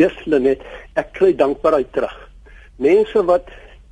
Yes, 0.00 0.14
Lenet, 0.24 0.62
ek 0.96 1.12
kry 1.18 1.34
dankbaarheid 1.36 1.90
terug. 1.92 2.14
Mense 2.80 3.20
wat 3.28 3.50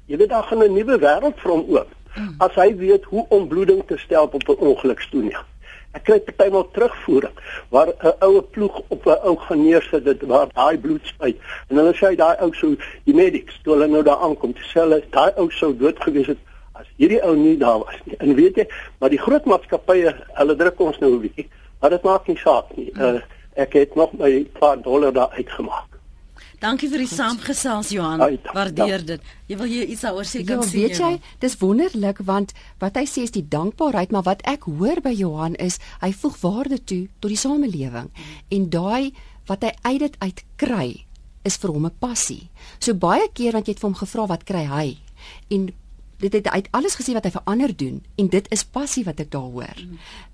jy 0.09 0.17
weet 0.23 0.33
daar 0.33 0.49
gaan 0.49 0.65
'n 0.65 0.73
nuwe 0.73 0.97
wêreld 0.97 1.37
vir 1.43 1.53
hom 1.53 1.65
oop. 1.69 1.91
Hmm. 2.15 2.35
As 2.41 2.55
hy 2.57 2.75
weet 2.77 3.05
hoe 3.05 3.27
om 3.29 3.49
bloeding 3.49 3.83
te 3.87 3.99
stel 3.99 4.25
op 4.33 4.49
'n 4.49 4.57
ongelukstoneel. 4.57 5.45
Ek 5.93 6.05
kry 6.05 6.19
partymal 6.21 6.71
terugvoering 6.71 7.37
waar 7.69 7.93
'n 7.93 8.17
oue 8.25 8.43
ploeg 8.43 8.81
op 8.89 9.07
'n 9.07 9.21
ou 9.29 9.37
gaan 9.37 9.63
neersit 9.63 10.05
dit 10.05 10.23
waar 10.23 10.49
daai 10.55 10.79
bloed 10.79 11.07
spuit 11.07 11.37
en 11.69 11.77
hulle 11.77 11.95
sê 11.95 12.17
daai 12.17 12.37
ou 12.41 12.55
sou 12.55 12.77
die 13.05 13.15
medics 13.15 13.61
toe 13.63 13.75
hulle 13.75 13.87
nou 13.87 14.03
daar 14.03 14.23
aankom 14.25 14.53
te 14.53 14.65
sê 14.71 14.81
hulle 14.81 15.03
daai 15.11 15.33
ou 15.37 15.51
sou 15.51 15.77
dood 15.77 15.99
gewees 16.01 16.27
het 16.27 16.39
as 16.81 16.89
hierdie 17.01 17.21
ou 17.27 17.35
nie 17.37 17.57
daar 17.61 17.85
was 17.85 18.01
nie. 18.07 18.17
En 18.19 18.35
weet 18.39 18.57
jy, 18.63 18.67
maar 18.99 19.13
die 19.13 19.21
groot 19.21 19.47
maatskappye, 19.51 20.15
hulle 20.41 20.57
druk 20.57 20.81
ons 20.81 20.99
nou 21.03 21.13
'n 21.15 21.23
bietjie, 21.27 21.49
maar 21.81 21.91
dit 21.91 22.03
maak 22.03 22.27
nie 22.29 22.41
saak 22.41 22.77
nie. 22.77 22.91
Uh, 22.97 23.21
ek 23.57 23.73
het 23.73 23.97
nog 23.97 24.13
my 24.19 24.45
paar 24.59 24.83
dollar 24.83 25.13
daar 25.13 25.33
uitgemaak. 25.37 25.91
Dankie 26.61 26.91
vir 26.93 27.01
die 27.01 27.09
saamgesels 27.09 27.89
Johan. 27.89 28.21
Waardeer 28.53 29.01
dit. 29.09 29.29
Jy 29.49 29.57
wil 29.57 29.71
jy 29.71 29.85
iets 29.95 30.03
daaroor 30.05 30.29
sê 30.29 30.43
kan 30.45 30.61
ja, 30.61 30.67
sê. 30.69 30.77
Weet 30.77 30.99
jy, 31.01 31.13
dis 31.41 31.57
wonderlik 31.57 32.21
want 32.29 32.53
wat 32.83 32.99
hy 33.01 33.07
sê 33.09 33.25
is 33.25 33.33
die 33.33 33.47
dankbaarheid, 33.49 34.13
maar 34.13 34.27
wat 34.29 34.45
ek 34.45 34.69
hoor 34.69 35.01
by 35.01 35.15
Johan 35.17 35.57
is 35.57 35.79
hy 36.05 36.13
voeg 36.13 36.37
waarde 36.43 36.83
toe 36.85 37.07
tot 37.19 37.33
die 37.33 37.41
samelewing. 37.41 38.13
En 38.53 38.69
daai 38.69 39.17
wat 39.49 39.65
hy 39.65 39.73
uit 39.89 40.01
dit 40.05 40.21
uit 40.21 40.45
kry 40.61 40.89
is 41.49 41.57
vir 41.57 41.73
hom 41.73 41.87
'n 41.89 41.97
passie. 41.99 42.51
So 42.79 42.93
baie 42.93 43.29
keer 43.33 43.57
want 43.57 43.67
jy 43.67 43.73
het 43.73 43.81
vir 43.81 43.89
hom 43.89 44.01
gevra 44.05 44.27
wat 44.29 44.45
kry 44.45 44.65
hy? 44.69 44.99
En 45.49 45.73
dit 46.21 46.33
het 46.33 46.49
uit 46.49 46.69
alles 46.77 46.97
gesê 46.99 47.15
wat 47.17 47.25
hy 47.25 47.33
vir 47.35 47.49
ander 47.49 47.73
doen 47.77 48.03
en 48.21 48.29
dit 48.29 48.47
is 48.53 48.65
passie 48.65 49.05
wat 49.05 49.21
ek 49.21 49.31
daar 49.33 49.51
hoor. 49.51 49.83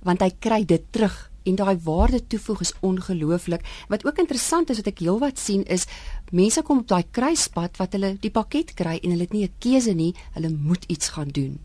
Want 0.03 0.25
hy 0.25 0.31
kry 0.39 0.65
dit 0.65 0.83
terug 0.91 1.31
en 1.47 1.55
daai 1.55 1.79
waarde 1.83 2.27
toevoeg 2.27 2.61
is 2.61 2.75
ongelooflik. 2.81 3.63
Wat 3.89 4.07
ook 4.07 4.19
interessant 4.19 4.71
is 4.71 4.83
wat 4.83 4.91
ek 4.91 5.05
heelwat 5.05 5.39
sien 5.39 5.63
is 5.71 5.87
mense 6.35 6.63
kom 6.67 6.83
op 6.83 6.91
daai 6.91 7.07
kruispunt 7.11 7.79
wat 7.79 7.95
hulle 7.95 8.17
die 8.21 8.35
pakket 8.35 8.75
kry 8.75 8.99
en 8.99 9.15
hulle 9.15 9.29
het 9.29 9.33
nie 9.33 9.47
'n 9.47 9.55
keuse 9.63 9.95
nie, 9.95 10.15
hulle 10.35 10.51
moet 10.51 10.85
iets 10.89 11.09
gaan 11.15 11.29
doen. 11.29 11.59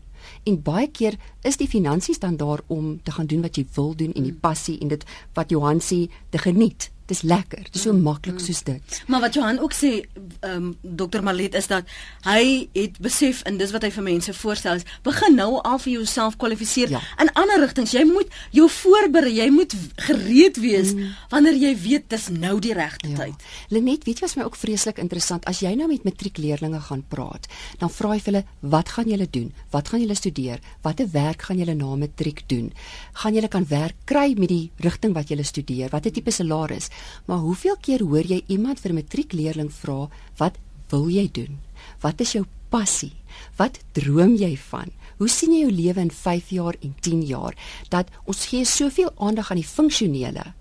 En 0.44 0.62
baie 0.62 0.86
keer 0.86 1.18
is 1.42 1.56
die 1.56 1.68
finansies 1.68 2.18
dan 2.18 2.36
daar 2.36 2.60
om 2.66 3.02
te 3.02 3.10
gaan 3.10 3.26
doen 3.26 3.42
wat 3.42 3.56
jy 3.56 3.66
wil 3.74 3.94
doen 3.96 4.12
en 4.12 4.22
die 4.22 4.38
passie 4.40 4.78
en 4.78 4.88
dit 4.88 5.04
wat 5.34 5.50
Johan 5.50 5.80
sê 5.80 6.08
te 6.30 6.38
geniet. 6.38 6.91
Dis 7.10 7.22
lekker. 7.26 7.66
Dis 7.72 7.82
so 7.82 7.92
mm, 7.92 8.02
maklik 8.02 8.38
mm. 8.38 8.44
soos 8.44 8.62
dit. 8.62 8.98
Maar 9.10 9.20
wat 9.26 9.34
Johan 9.34 9.58
ook 9.58 9.74
sê, 9.74 9.92
ehm 10.40 10.70
um, 10.70 10.76
Dr. 10.82 11.22
Malet 11.24 11.54
is 11.58 11.66
dat 11.66 11.88
hy 12.26 12.68
het 12.76 12.98
besef 13.02 13.42
en 13.48 13.58
dis 13.58 13.72
wat 13.74 13.82
hy 13.82 13.90
vir 13.90 14.04
mense 14.06 14.34
voorstel 14.34 14.78
is, 14.80 14.86
begin 15.02 15.34
nou 15.36 15.58
al 15.66 15.80
vir 15.82 15.92
jouself 15.96 16.36
kwalifiseer 16.38 16.94
ja. 16.94 17.00
in 17.22 17.32
ander 17.38 17.60
rigtings. 17.64 17.94
Jy 17.96 18.04
moet 18.06 18.30
jou 18.54 18.68
voorberei, 18.70 19.32
jy 19.34 19.48
moet 19.50 19.74
gereed 20.06 20.60
wees 20.62 20.94
mm. 20.94 21.10
wanneer 21.34 21.58
jy 21.58 21.72
weet 21.82 22.08
dis 22.12 22.28
nou 22.34 22.58
die 22.62 22.74
regte 22.78 23.10
ja. 23.10 23.18
tyd. 23.24 23.46
Lenet, 23.74 24.06
weet 24.06 24.22
jy 24.22 24.28
wat 24.28 24.38
my 24.38 24.46
ook 24.46 24.60
vreeslik 24.60 25.02
interessant, 25.02 25.46
as 25.50 25.62
jy 25.64 25.74
nou 25.78 25.90
met 25.90 26.06
matriekleerders 26.06 26.60
gaan 26.86 27.02
praat, 27.10 27.48
dan 27.80 27.90
vra 27.90 28.14
jy 28.14 28.22
hulle, 28.28 28.44
"Wat 28.60 28.88
gaan 28.94 29.08
julle 29.08 29.26
doen? 29.30 29.52
Wat 29.70 29.88
gaan 29.88 30.00
julle 30.00 30.14
studeer? 30.14 30.60
Watter 30.82 31.08
werk 31.10 31.42
gaan 31.42 31.58
julle 31.58 31.74
na 31.74 31.96
matriek 31.96 32.42
doen? 32.46 32.72
Gaan 33.12 33.34
julle 33.34 33.48
kan 33.48 33.66
werk 33.68 33.94
kry 34.04 34.34
met 34.38 34.48
die 34.48 34.70
rigting 34.76 35.14
wat 35.14 35.28
julle 35.28 35.44
studeer? 35.44 35.90
Watter 35.90 36.12
tipe 36.12 36.30
salaris?" 36.30 36.88
Maar 37.24 37.38
hoeveel 37.38 37.76
keer 37.80 38.02
hoor 38.02 38.26
jy 38.26 38.42
iemand 38.46 38.80
vir 38.80 38.90
'n 38.90 38.94
matriekleerling 38.94 39.72
vra, 39.72 40.08
"Wat 40.36 40.58
wil 40.88 41.08
jy 41.08 41.28
doen? 41.32 41.58
Wat 42.00 42.20
is 42.20 42.32
jou 42.32 42.44
passie? 42.68 43.12
Wat 43.56 43.78
droom 43.92 44.36
jy 44.36 44.56
van? 44.56 44.90
Hoe 45.18 45.28
sien 45.28 45.52
jy 45.52 45.60
jou 45.60 45.70
lewe 45.70 46.00
in 46.00 46.10
5 46.10 46.48
jaar 46.48 46.76
en 46.80 46.94
10 47.00 47.22
jaar?" 47.22 47.54
Dat 47.88 48.08
ons 48.24 48.46
gee 48.46 48.64
soveel 48.64 49.12
aandag 49.16 49.50
aan 49.50 49.60
die 49.60 49.66
funksionele 49.66 50.54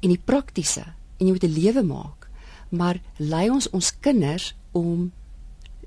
en 0.00 0.08
die 0.08 0.22
praktiese 0.24 0.84
en 1.18 1.26
jy 1.26 1.32
moet 1.32 1.44
'n 1.44 1.60
lewe 1.60 1.82
maak. 1.82 2.28
Maar 2.68 3.00
lei 3.16 3.50
ons 3.50 3.70
ons 3.70 3.98
kinders 4.00 4.54
om 4.72 5.12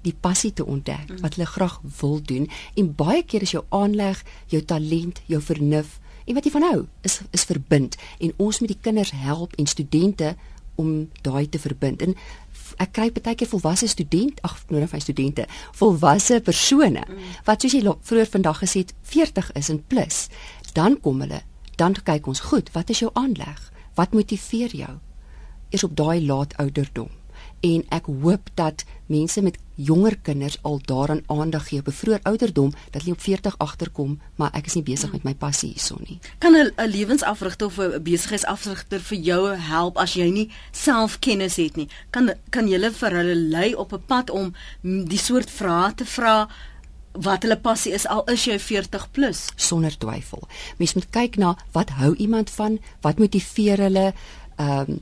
die 0.01 0.15
passie 0.17 0.53
te 0.53 0.65
ontdek 0.65 1.13
wat 1.22 1.36
hulle 1.36 1.46
graag 1.46 1.79
wil 2.00 2.20
doen 2.22 2.50
en 2.75 2.96
baie 2.98 3.24
keer 3.24 3.41
is 3.41 3.51
jou 3.51 3.63
aanleg, 3.70 4.24
jou 4.48 4.62
talent, 4.65 5.22
jou 5.29 5.41
vernuf 5.41 6.00
En 6.25 6.38
wat 6.38 6.46
jy 6.46 6.54
van 6.54 6.66
hou 6.68 6.80
is 7.08 7.20
is 7.32 7.46
verbind 7.50 7.98
en 8.20 8.34
ons 8.38 8.60
moet 8.60 8.72
die 8.74 8.82
kinders 8.82 9.12
help 9.16 9.54
en 9.60 9.68
studente 9.68 10.36
om 10.75 11.10
daai 11.22 11.50
te 11.50 11.60
verbind. 11.60 12.01
En 12.01 12.16
ek 12.82 12.94
kry 12.96 13.10
baie 13.12 13.36
keer 13.36 13.50
volwasse 13.51 13.88
student, 13.92 14.40
ag 14.48 14.58
nou 14.72 14.86
van 14.88 15.04
studente, 15.04 15.46
volwasse 15.78 16.40
persone 16.46 17.04
wat 17.46 17.62
soos 17.62 17.75
jy 17.78 17.84
vroeër 17.84 18.32
vandag 18.32 18.62
gesê 18.63 18.86
het 18.86 18.94
40 19.13 19.51
is 19.60 19.70
en 19.70 19.82
plus, 19.88 20.28
dan 20.74 20.98
kom 21.00 21.22
hulle, 21.22 21.42
dan 21.78 21.94
kyk 21.94 22.28
ons 22.28 22.46
goed, 22.51 22.72
wat 22.74 22.90
is 22.90 23.04
jou 23.04 23.12
aanleg? 23.13 23.72
Wat 23.96 24.13
motiveer 24.16 24.75
jou? 24.75 24.94
Is 25.70 25.84
op 25.84 25.96
daai 25.96 26.24
laat 26.25 26.56
ouderdom 26.58 27.12
en 27.62 27.84
ek 27.89 28.06
hoop 28.06 28.50
dat 28.58 28.84
mense 29.12 29.41
met 29.41 29.58
jonger 29.75 30.18
kinders 30.22 30.58
al 30.62 30.80
daaraan 30.86 31.22
aandag 31.27 31.68
gee 31.68 31.80
op 31.80 31.88
'n 31.88 32.00
vroeë 32.01 32.20
ouderdom 32.24 32.74
dat 32.91 33.01
hulle 33.01 33.15
op 33.15 33.22
40 33.22 33.58
agterkom, 33.58 34.20
maar 34.36 34.51
ek 34.53 34.65
is 34.65 34.74
nie 34.74 34.84
besig 34.84 35.12
met 35.12 35.24
my 35.24 35.36
passie 35.36 35.70
hierson 35.70 36.01
nie. 36.08 36.20
Kan 36.38 36.56
'n 36.56 36.72
lewensafrigter 36.88 37.68
of 37.68 37.77
'n 37.77 38.03
besigheidsafrigter 38.03 39.00
vir 39.00 39.18
jou 39.18 39.56
help 39.56 39.98
as 39.98 40.13
jy 40.13 40.30
nie 40.30 40.50
self 40.72 41.20
kennis 41.20 41.56
het 41.56 41.75
nie? 41.75 41.88
Kan 42.10 42.34
kan 42.50 42.68
jy 42.68 42.91
vir 42.91 43.12
hulle 43.12 43.36
lei 43.36 43.75
op 43.75 43.94
'n 43.94 44.03
pad 44.06 44.30
om 44.30 44.53
die 44.82 45.18
soort 45.18 45.50
vrae 45.51 45.94
te 45.96 46.06
vra 46.06 46.48
wat 47.12 47.44
hulle 47.44 47.58
passie 47.58 47.94
is 47.94 48.08
al 48.08 48.24
is 48.32 48.46
jy 48.46 48.60
40 48.60 49.12
plus 49.12 49.50
sonder 49.56 49.98
twyfel. 49.98 50.48
Mens 50.77 50.94
moet 50.94 51.10
kyk 51.10 51.38
na 51.38 51.56
wat 51.72 51.89
hou 51.89 52.15
iemand 52.15 52.50
van, 52.50 52.80
wat 53.01 53.20
motiveer 53.20 53.77
hulle, 53.77 54.13
ehm 54.56 54.91
um, 54.91 55.01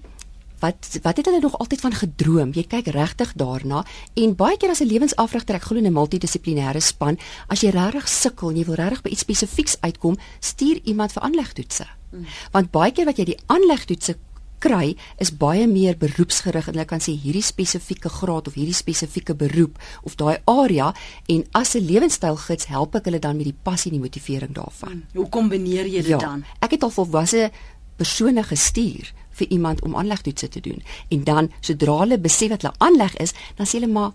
wat 0.59 0.99
wat 1.03 1.17
het 1.17 1.25
hulle 1.25 1.39
nog 1.39 1.57
altyd 1.57 1.81
van 1.81 1.93
gedroom? 1.93 2.53
Jy 2.53 2.65
kyk 2.67 2.87
regtig 2.95 3.33
daarna 3.35 3.83
en 4.13 4.35
baie 4.35 4.57
keer 4.57 4.69
as 4.69 4.81
'n 4.81 4.91
lewensafrigter, 4.91 5.55
ek 5.55 5.63
glo 5.63 5.77
in 5.77 5.87
'n 5.87 5.93
multidissiplinêre 5.93 6.81
span, 6.81 7.17
as 7.47 7.61
jy 7.61 7.69
regtig 7.69 8.07
sukkel 8.07 8.49
en 8.49 8.57
jy 8.57 8.65
wil 8.65 8.75
regtig 8.75 9.01
by 9.01 9.09
iets 9.09 9.21
spesifieks 9.21 9.77
uitkom, 9.81 10.17
stuur 10.39 10.79
iemand 10.83 11.11
vir 11.11 11.23
aanlegtoetse. 11.23 11.85
Mm. 12.11 12.25
Want 12.51 12.71
baie 12.71 12.91
keer 12.91 13.05
wat 13.05 13.17
jy 13.17 13.25
die 13.25 13.39
aanlegtoetse 13.47 14.15
kry, 14.59 14.95
is 15.17 15.31
baie 15.31 15.67
meer 15.67 15.97
beroepsgerig 15.99 16.67
en 16.67 16.75
hulle 16.75 16.85
kan 16.85 16.99
sê 16.99 17.15
hierdie 17.15 17.43
spesifieke 17.45 18.09
graad 18.09 18.47
of 18.47 18.57
hierdie 18.59 18.75
spesifieke 18.75 19.35
beroep 19.39 19.79
of 20.03 20.17
daai 20.19 20.37
area 20.45 20.93
en 21.27 21.45
as 21.53 21.75
'n 21.75 21.85
lewenstylgids 21.85 22.67
help 22.67 22.95
ek 22.95 23.05
hulle 23.05 23.19
dan 23.19 23.37
met 23.37 23.45
die 23.45 23.59
passie 23.63 23.91
en 23.91 23.97
die 23.97 24.05
motivering 24.07 24.53
daarvan. 24.53 24.93
Mm. 24.93 25.03
Hoe 25.13 25.29
kombineer 25.29 25.85
jy 25.85 26.01
dit 26.01 26.07
ja, 26.07 26.17
dan? 26.17 26.43
Ek 26.59 26.71
het 26.71 26.83
al 26.83 26.89
volwasse 26.91 27.51
persone 27.97 28.43
gestuur 28.43 29.13
vir 29.39 29.51
iemand 29.55 29.83
om 29.87 29.95
aanlegtoetse 29.95 30.49
te 30.49 30.61
doen. 30.63 30.83
En 31.09 31.23
dan 31.23 31.51
sodra 31.59 31.99
hulle 32.03 32.19
besef 32.19 32.49
wat 32.53 32.65
hulle 32.65 32.77
aanleg 32.77 33.15
is, 33.23 33.33
dan 33.55 33.67
sê 33.67 33.79
hulle 33.79 33.91
maar 33.91 34.11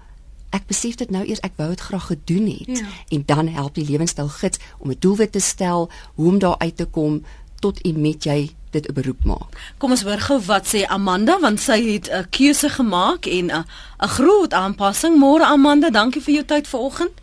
ek 0.54 0.68
besef 0.70 0.98
dit 1.00 1.10
nou 1.10 1.24
eers 1.26 1.42
ek 1.46 1.56
wou 1.58 1.68
dit 1.72 1.86
graag 1.88 2.10
gedoen 2.12 2.50
het. 2.52 2.78
Ja. 2.78 2.90
En 3.16 3.22
dan 3.26 3.48
help 3.56 3.74
die 3.74 3.86
lewenstyl 3.88 4.28
gids 4.38 4.60
om 4.78 4.90
'n 4.90 5.00
doelwit 5.00 5.32
te 5.32 5.42
stel, 5.42 5.90
hoe 6.14 6.28
om 6.28 6.38
daar 6.38 6.58
uit 6.58 6.76
te 6.76 6.86
kom 6.86 7.24
tot 7.60 7.80
en 7.80 8.00
met 8.00 8.24
jy 8.24 8.54
dit 8.70 8.88
'n 8.88 8.92
beroep 8.92 9.24
maak. 9.24 9.74
Kom 9.78 9.90
ons 9.90 10.02
hoor 10.02 10.20
gou 10.20 10.40
wat 10.46 10.66
sê 10.74 10.86
Amanda 10.86 11.38
want 11.40 11.60
sy 11.60 11.78
het 11.92 12.06
'n 12.10 12.26
keuse 12.30 12.68
gemaak 12.68 13.26
en 13.26 13.46
'n 13.50 13.64
'n 14.04 14.08
groot 14.08 14.52
aanpassing. 14.52 15.18
Môre 15.18 15.44
Amanda, 15.44 15.90
dankie 15.90 16.22
vir 16.22 16.34
jou 16.34 16.44
tyd 16.44 16.68
vanoggend. 16.68 17.14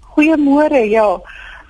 Goeiemôre. 0.00 0.88
Ja. 0.88 1.20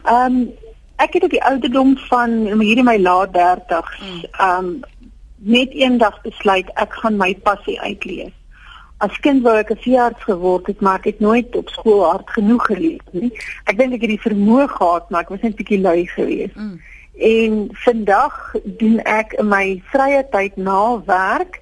Ehm 0.05 0.37
um, 0.37 0.53
ek 1.03 1.17
het 1.19 1.25
op 1.27 1.35
die 1.35 1.45
ouderdom 1.45 1.97
van 2.09 2.31
hier 2.61 2.79
in 2.79 2.87
my 2.87 2.99
laat 3.01 3.35
30s 3.37 3.97
mm. 4.03 4.23
um 4.47 4.81
net 5.43 5.75
eendag 5.75 6.21
besluit 6.23 6.69
ek 6.79 6.95
gaan 7.03 7.17
my 7.19 7.33
passie 7.43 7.81
uitleef. 7.81 8.31
As 9.03 9.17
kind 9.25 9.43
wou 9.43 9.57
ek 9.59 9.73
'n 9.75 9.83
veearts 9.83 10.23
geword 10.23 10.67
het, 10.71 10.81
maar 10.81 11.01
ek 11.01 11.11
het 11.11 11.21
nooit 11.21 11.57
op 11.57 11.69
skool 11.69 12.05
hard 12.07 12.31
genoeg 12.31 12.67
geleer 12.67 13.03
nie. 13.11 13.33
Ek 13.67 13.79
dink 13.79 13.95
ek 13.95 14.07
het 14.07 14.15
die 14.15 14.27
vermoë 14.29 14.69
gehad, 14.69 15.11
maar 15.11 15.27
ek 15.27 15.35
was 15.35 15.43
net 15.43 15.53
'n 15.53 15.61
bietjie 15.63 15.81
lui 15.81 16.07
geweest. 16.07 16.55
Mm. 16.55 16.81
En 17.19 17.69
vandag 17.73 18.55
doen 18.65 18.99
ek 19.05 19.33
in 19.33 19.49
my 19.49 19.83
vrye 19.91 20.23
tyd 20.31 20.57
na 20.57 21.03
werk 21.05 21.61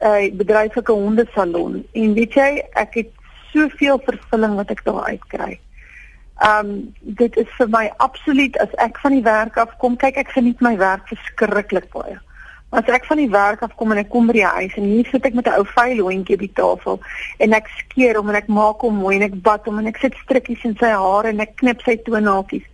'n 0.00 0.06
uh, 0.06 0.36
bedryflike 0.36 0.92
hondesalon. 0.92 1.84
En 1.92 2.14
weet 2.14 2.32
jy, 2.32 2.64
ek 2.72 2.94
het 2.94 3.10
soveel 3.52 4.00
vervulling 4.04 4.54
wat 4.54 4.70
ek 4.70 4.84
daar 4.84 5.04
uitkry. 5.04 5.58
Ehm 6.44 6.68
um, 6.68 6.94
dit 7.00 7.36
is 7.36 7.48
vir 7.56 7.68
my 7.72 7.86
absoluut 7.96 8.56
as 8.60 8.72
ek 8.84 8.98
van 9.00 9.14
die 9.16 9.24
werk 9.24 9.56
af 9.56 9.70
kom, 9.80 9.96
kyk 9.96 10.18
ek 10.20 10.34
geniet 10.34 10.60
my 10.60 10.76
werk 10.76 11.08
verskriklik 11.08 11.88
baie. 11.94 12.18
As 12.76 12.88
ek 12.92 13.06
van 13.08 13.16
die 13.16 13.30
werk 13.32 13.62
af 13.62 13.72
kom 13.78 13.94
en 13.94 14.02
ek 14.02 14.10
kom 14.12 14.26
by 14.28 14.34
die 14.36 14.44
huis 14.44 14.74
en 14.76 14.84
hier 14.90 15.08
sit 15.08 15.24
ek 15.24 15.38
met 15.38 15.48
'n 15.48 15.56
ou 15.62 15.64
vuil 15.64 16.02
hondjie 16.04 16.36
op 16.36 16.44
die 16.44 16.56
tafel 16.60 17.00
en 17.38 17.56
ek 17.56 17.70
skeer 17.78 18.20
hom 18.20 18.28
en 18.28 18.36
ek 18.36 18.52
maak 18.52 18.84
hom 18.84 19.00
mooi 19.00 19.16
en 19.16 19.22
ek 19.30 19.40
bad 19.42 19.64
hom 19.64 19.78
en 19.78 19.86
ek 19.86 20.02
sit 20.02 20.14
strikkies 20.24 20.64
in 20.64 20.76
sy 20.76 20.92
hare 20.92 21.32
en 21.32 21.40
ek 21.40 21.56
knip 21.56 21.80
sy 21.82 21.96
toenaaltjies. 21.96 22.68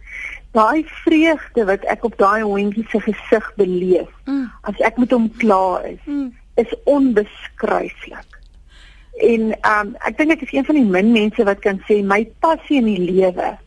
Daai 0.58 0.82
vreugde 1.04 1.64
wat 1.70 1.84
ek 1.84 2.04
op 2.04 2.18
daai 2.18 2.42
hondjie 2.42 2.86
se 2.90 2.98
gesig 2.98 3.46
beleef 3.56 4.10
mm. 4.26 4.50
as 4.62 4.80
ek 4.80 4.98
met 4.98 5.10
hom 5.14 5.30
klaar 5.38 5.86
is, 5.86 6.02
mm. 6.06 6.32
is 6.56 6.74
onbeskryflik. 6.84 8.41
En 9.12 9.60
ehm 9.60 9.86
um, 9.86 9.94
ek 10.08 10.16
dink 10.16 10.30
ek 10.30 10.46
is 10.46 10.52
een 10.52 10.64
van 10.64 10.74
die 10.74 10.84
min 10.84 11.12
mense 11.12 11.44
wat 11.44 11.58
kan 11.58 11.82
sê 11.88 12.02
my 12.04 12.24
passie 12.40 12.80
in 12.80 12.88
die 12.88 13.12
lewe 13.12 13.58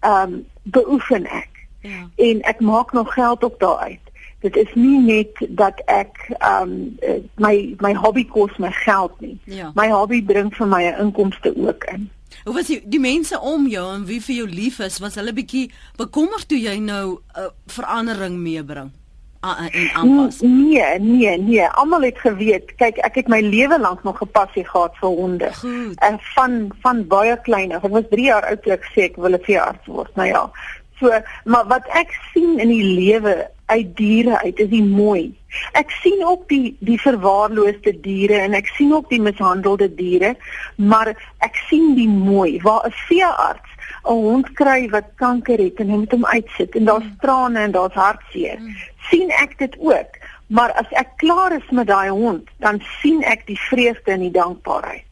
ehm 0.00 0.32
um, 0.32 0.46
beoefen 0.62 1.26
ek. 1.26 1.50
Ja. 1.80 2.08
En 2.16 2.40
ek 2.42 2.60
maak 2.60 2.92
nog 2.92 3.12
geld 3.12 3.44
op 3.44 3.60
daaruit. 3.60 4.00
Dit 4.40 4.56
is 4.56 4.74
nie 4.74 4.98
net 5.00 5.40
dat 5.48 5.80
ek 5.86 6.28
ehm 6.38 6.74
um, 7.00 7.24
my 7.36 7.76
my 7.80 7.94
hobby 7.94 8.24
kos 8.24 8.56
my 8.56 8.72
geld 8.72 9.20
nie. 9.20 9.38
Ja. 9.44 9.72
My 9.74 9.88
hobby 9.88 10.22
bring 10.24 10.52
vir 10.54 10.66
my 10.66 10.82
'n 10.84 11.00
inkomste 11.00 11.56
ook 11.56 11.84
in. 11.84 12.10
Hoe 12.44 12.54
was 12.54 12.66
die, 12.66 12.82
die 12.84 13.00
mense 13.00 13.40
om 13.40 13.66
jou 13.66 13.94
en 13.94 14.04
wie 14.04 14.20
vir 14.22 14.34
jou 14.34 14.48
lief 14.48 14.78
is, 14.78 14.98
was 14.98 15.14
hulle 15.14 15.32
bietjie 15.32 15.70
bekommerd 15.96 16.48
toe 16.48 16.60
jy 16.60 16.76
nou 16.78 17.04
'n 17.12 17.40
uh, 17.40 17.48
verandering 17.66 18.36
meebring? 18.36 18.90
En 19.70 19.90
aanpas. 19.92 20.40
Nee, 20.40 20.98
nee, 20.98 21.38
nee. 21.38 21.66
Almal 21.66 22.02
het 22.02 22.18
geweet. 22.18 22.74
Kyk, 22.80 22.96
ek 22.96 23.14
het 23.14 23.28
my 23.28 23.40
lewe 23.40 23.80
lank 23.80 24.02
nog 24.02 24.18
gepassie 24.18 24.64
gehad 24.68 24.96
vir 25.00 25.08
honde. 25.08 25.50
Goed. 25.54 25.98
En 26.00 26.18
van 26.34 26.72
van 26.80 27.06
baie 27.06 27.36
klein 27.40 27.74
af. 27.74 27.84
Ek 27.84 27.96
was 27.98 28.08
3 28.10 28.24
jaar 28.24 28.46
oud 28.48 28.62
toe 28.62 28.72
ek 28.72 28.88
sê 28.92 29.08
ek 29.10 29.16
wil 29.16 29.36
'n 29.36 29.44
veearts 29.48 29.86
word. 29.86 30.16
Nou 30.16 30.28
ja. 30.28 30.50
So, 31.00 31.10
maar 31.44 31.66
wat 31.66 31.86
ek 31.90 32.12
sien 32.32 32.58
in 32.58 32.68
die 32.68 32.84
lewe 32.84 33.50
uit 33.66 33.96
diere 33.96 34.40
uit 34.42 34.58
is 34.58 34.68
die 34.68 34.84
mooi. 34.84 35.34
Ek 35.72 35.90
sien 36.02 36.24
ook 36.26 36.48
die 36.48 36.76
die 36.84 37.00
verwaarloosde 37.00 37.94
diere 38.00 38.38
en 38.44 38.54
ek 38.54 38.66
sien 38.76 38.92
ook 38.94 39.08
die 39.10 39.20
mishandelde 39.20 39.88
diere, 39.94 40.34
maar 40.76 41.14
ek 41.38 41.56
sien 41.68 41.94
die 41.98 42.08
mooi 42.08 42.60
waar 42.62 42.86
'n 42.86 42.96
veearts 43.08 43.73
'n 44.04 44.22
hond 44.26 44.52
kry 44.52 44.88
wat 44.90 45.08
kanker 45.16 45.58
het 45.58 45.80
en 45.80 45.88
hy 45.88 45.96
moet 45.96 46.12
hom 46.12 46.26
uitsit 46.26 46.74
en 46.74 46.84
daar's 46.84 47.04
mm. 47.04 47.16
trane 47.20 47.58
en 47.58 47.72
daar's 47.72 47.94
hartseer. 47.94 48.58
Mm. 48.60 48.76
sien 49.10 49.30
ek 49.30 49.58
dit 49.58 49.74
ook. 49.78 50.20
Maar 50.46 50.72
as 50.72 50.90
ek 50.90 51.16
klaar 51.16 51.52
is 51.52 51.70
met 51.70 51.86
daai 51.86 52.10
hond, 52.10 52.48
dan 52.58 52.80
sien 53.00 53.22
ek 53.22 53.46
die 53.46 53.58
vreugde 53.58 54.12
en 54.12 54.20
die 54.20 54.30
dankbaarheid. 54.30 55.04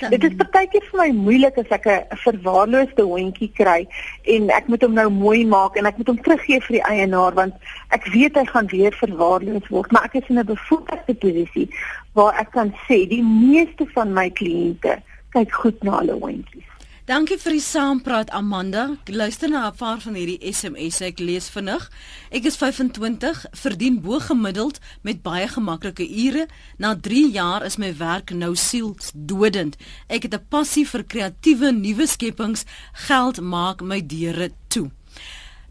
Ja. 0.00 0.08
Dit 0.12 0.24
is 0.24 0.34
partykeer 0.36 0.84
vir 0.90 0.98
my 1.00 1.08
moeilik 1.16 1.56
as 1.56 1.70
ek 1.72 1.86
'n 1.88 2.18
verwaarloosde 2.20 3.02
hondjie 3.02 3.48
kry 3.56 3.86
en 4.34 4.50
ek 4.50 4.68
moet 4.68 4.82
hom 4.82 4.92
nou 4.92 5.08
mooi 5.10 5.46
maak 5.46 5.76
en 5.76 5.86
ek 5.86 5.96
moet 5.96 6.10
hom 6.12 6.20
teruggee 6.20 6.60
vir 6.60 6.76
die 6.76 6.84
eienaar 6.84 7.32
want 7.34 7.54
ek 7.96 8.04
weet 8.12 8.36
hy 8.36 8.44
gaan 8.44 8.68
weer 8.68 8.92
verwaarloos 8.92 9.68
word, 9.72 9.92
maar 9.92 10.04
ek 10.04 10.20
is 10.20 10.28
in 10.28 10.38
'n 10.38 10.44
bevoordeelde 10.44 11.14
posisie 11.14 11.68
waar 12.12 12.36
ek 12.38 12.50
kan 12.50 12.74
sê 12.88 13.08
die 13.08 13.22
meeste 13.22 13.86
van 13.94 14.12
my 14.12 14.28
kliënte 14.30 15.00
kyk 15.32 15.52
goed 15.52 15.82
na 15.82 15.98
hulle 15.98 16.20
hondjies. 16.20 16.65
Dankie 17.06 17.36
vir 17.38 17.54
die 17.54 17.62
saampraat 17.62 18.32
Amanda. 18.34 18.96
Luister 19.06 19.48
na 19.48 19.68
'n 19.68 19.76
paar 19.78 20.00
van 20.02 20.14
hierdie 20.18 20.42
SMS. 20.42 21.00
Ek 21.00 21.20
lees 21.20 21.48
vinnig. 21.48 21.90
Ek 22.30 22.44
is 22.44 22.56
25, 22.56 23.46
verdien 23.52 24.00
bo 24.00 24.18
gemiddeld 24.18 24.80
met 25.02 25.22
baie 25.22 25.46
gemaklike 25.48 26.02
ure. 26.02 26.48
Na 26.78 26.96
3 26.96 27.30
jaar 27.30 27.64
is 27.64 27.76
my 27.76 27.96
werk 27.96 28.30
nou 28.30 28.56
sielsdodend. 28.56 29.76
Ek 30.08 30.22
het 30.22 30.34
'n 30.34 30.46
passie 30.48 30.88
vir 30.88 31.04
kreatiewe 31.04 31.70
nuwe 31.72 32.06
skepings. 32.06 32.64
Geld 32.92 33.40
maak 33.40 33.82
my 33.82 34.06
deure 34.06 34.50
toe. 34.66 34.90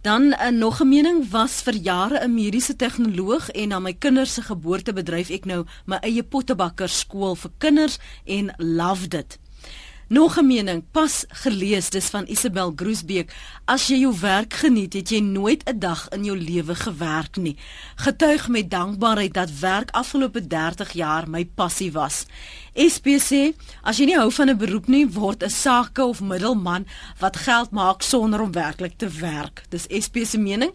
Dan 0.02 0.22
'n 0.30 0.34
uh, 0.34 0.50
nog 0.50 0.80
'n 0.82 0.88
mening 0.88 1.30
was 1.30 1.62
vir 1.62 1.74
jare 1.74 2.24
'n 2.24 2.34
mediese 2.34 2.76
tegnoloog 2.76 3.50
en 3.50 3.68
na 3.68 3.80
my 3.80 3.94
kinders 3.94 4.34
se 4.34 4.42
geboorte 4.42 4.94
bedryf 4.94 5.30
ek 5.30 5.46
nou 5.46 5.66
my 5.86 5.98
eie 6.02 6.24
pottebakker 6.24 6.90
skool 6.90 7.36
vir 7.36 7.52
kinders 7.58 8.00
en 8.26 8.54
loved 8.58 9.14
it. 9.14 9.40
Nog 10.08 10.38
'n 10.38 10.46
mening, 10.46 10.84
pas 10.92 11.26
gelees, 11.28 11.90
dis 11.90 12.06
van 12.06 12.26
Isabel 12.28 12.74
Groesbeek. 12.76 13.34
As 13.66 13.88
jy 13.88 14.00
jou 14.00 14.20
werk 14.20 14.54
geniet, 14.54 14.94
het 14.94 15.10
jy 15.10 15.20
nooit 15.20 15.64
'n 15.70 15.80
dag 15.80 16.10
in 16.10 16.24
jou 16.24 16.38
lewe 16.38 16.76
gewerk 16.76 17.36
nie. 17.36 17.58
Getuig 17.96 18.48
met 18.48 18.70
dankbaarheid 18.70 19.34
dat 19.34 19.60
werk 19.60 19.92
afgelope 19.92 20.48
30 20.48 20.92
jaar 20.92 21.30
my 21.30 21.46
passie 21.46 21.92
was. 21.92 22.26
SPC, 22.74 23.54
as 23.82 23.98
jy 23.98 24.06
nie 24.06 24.18
hou 24.18 24.32
van 24.32 24.50
'n 24.50 24.58
beroep 24.58 24.88
nie, 24.88 25.08
word 25.08 25.44
'n 25.44 25.50
sake 25.50 26.06
of 26.06 26.22
middelman 26.22 26.88
wat 27.20 27.38
geld 27.38 27.72
maak 27.72 28.02
sonder 28.02 28.42
om 28.42 28.52
werklik 28.52 28.94
te 28.98 29.10
werk. 29.10 29.64
Dis 29.70 29.86
SPC 29.90 30.26
se 30.26 30.38
mening. 30.38 30.72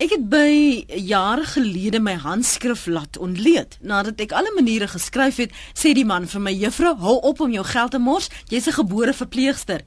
Ek 0.00 0.14
het 0.14 0.22
by 0.32 0.52
jare 0.96 1.42
gelede 1.44 1.98
my 2.00 2.14
handskrif 2.22 2.86
laat 2.88 3.18
ontleed. 3.20 3.74
Nadat 3.84 4.22
ek 4.24 4.32
alle 4.32 4.48
maniere 4.56 4.86
geskryf 4.88 5.42
het, 5.42 5.52
sê 5.76 5.92
die 5.92 6.06
man 6.08 6.24
vir 6.24 6.40
my: 6.40 6.54
"Juffrou, 6.56 6.94
hou 7.02 7.18
op 7.20 7.42
om 7.44 7.52
jou 7.52 7.64
geld 7.64 7.90
te 7.92 7.98
mors. 7.98 8.30
Jy's 8.48 8.68
'n 8.68 8.80
gebore 8.80 9.12
verpleegster." 9.12 9.84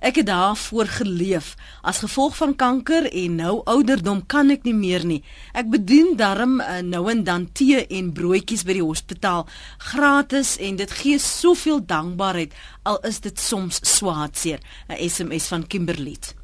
Ek 0.00 0.16
het 0.16 0.26
daarvoor 0.26 0.86
geleef. 0.86 1.56
As 1.82 1.98
gevolg 1.98 2.36
van 2.36 2.56
kanker 2.56 3.08
en 3.12 3.34
nou 3.34 3.62
ouderdom 3.64 4.26
kan 4.26 4.50
ek 4.50 4.64
nie 4.64 4.74
meer 4.74 5.04
nie. 5.04 5.22
Ek 5.54 5.70
bedien 5.70 6.16
darm 6.16 6.60
uh, 6.60 6.78
nou 6.82 7.10
en 7.10 7.24
dan 7.24 7.48
tee 7.52 7.86
en 7.86 8.12
broodjies 8.12 8.64
by 8.64 8.72
die 8.72 8.84
hospitaal 8.84 9.48
gratis 9.78 10.58
en 10.58 10.76
dit 10.76 10.90
gee 10.90 11.18
soveel 11.18 11.80
dankbaarheid 11.86 12.52
al 12.82 13.00
is 13.00 13.20
dit 13.20 13.40
soms 13.40 13.80
swaarseer. 13.80 14.60
'n 14.88 15.08
SMS 15.08 15.46
van 15.46 15.66
Kimberley. 15.66 16.43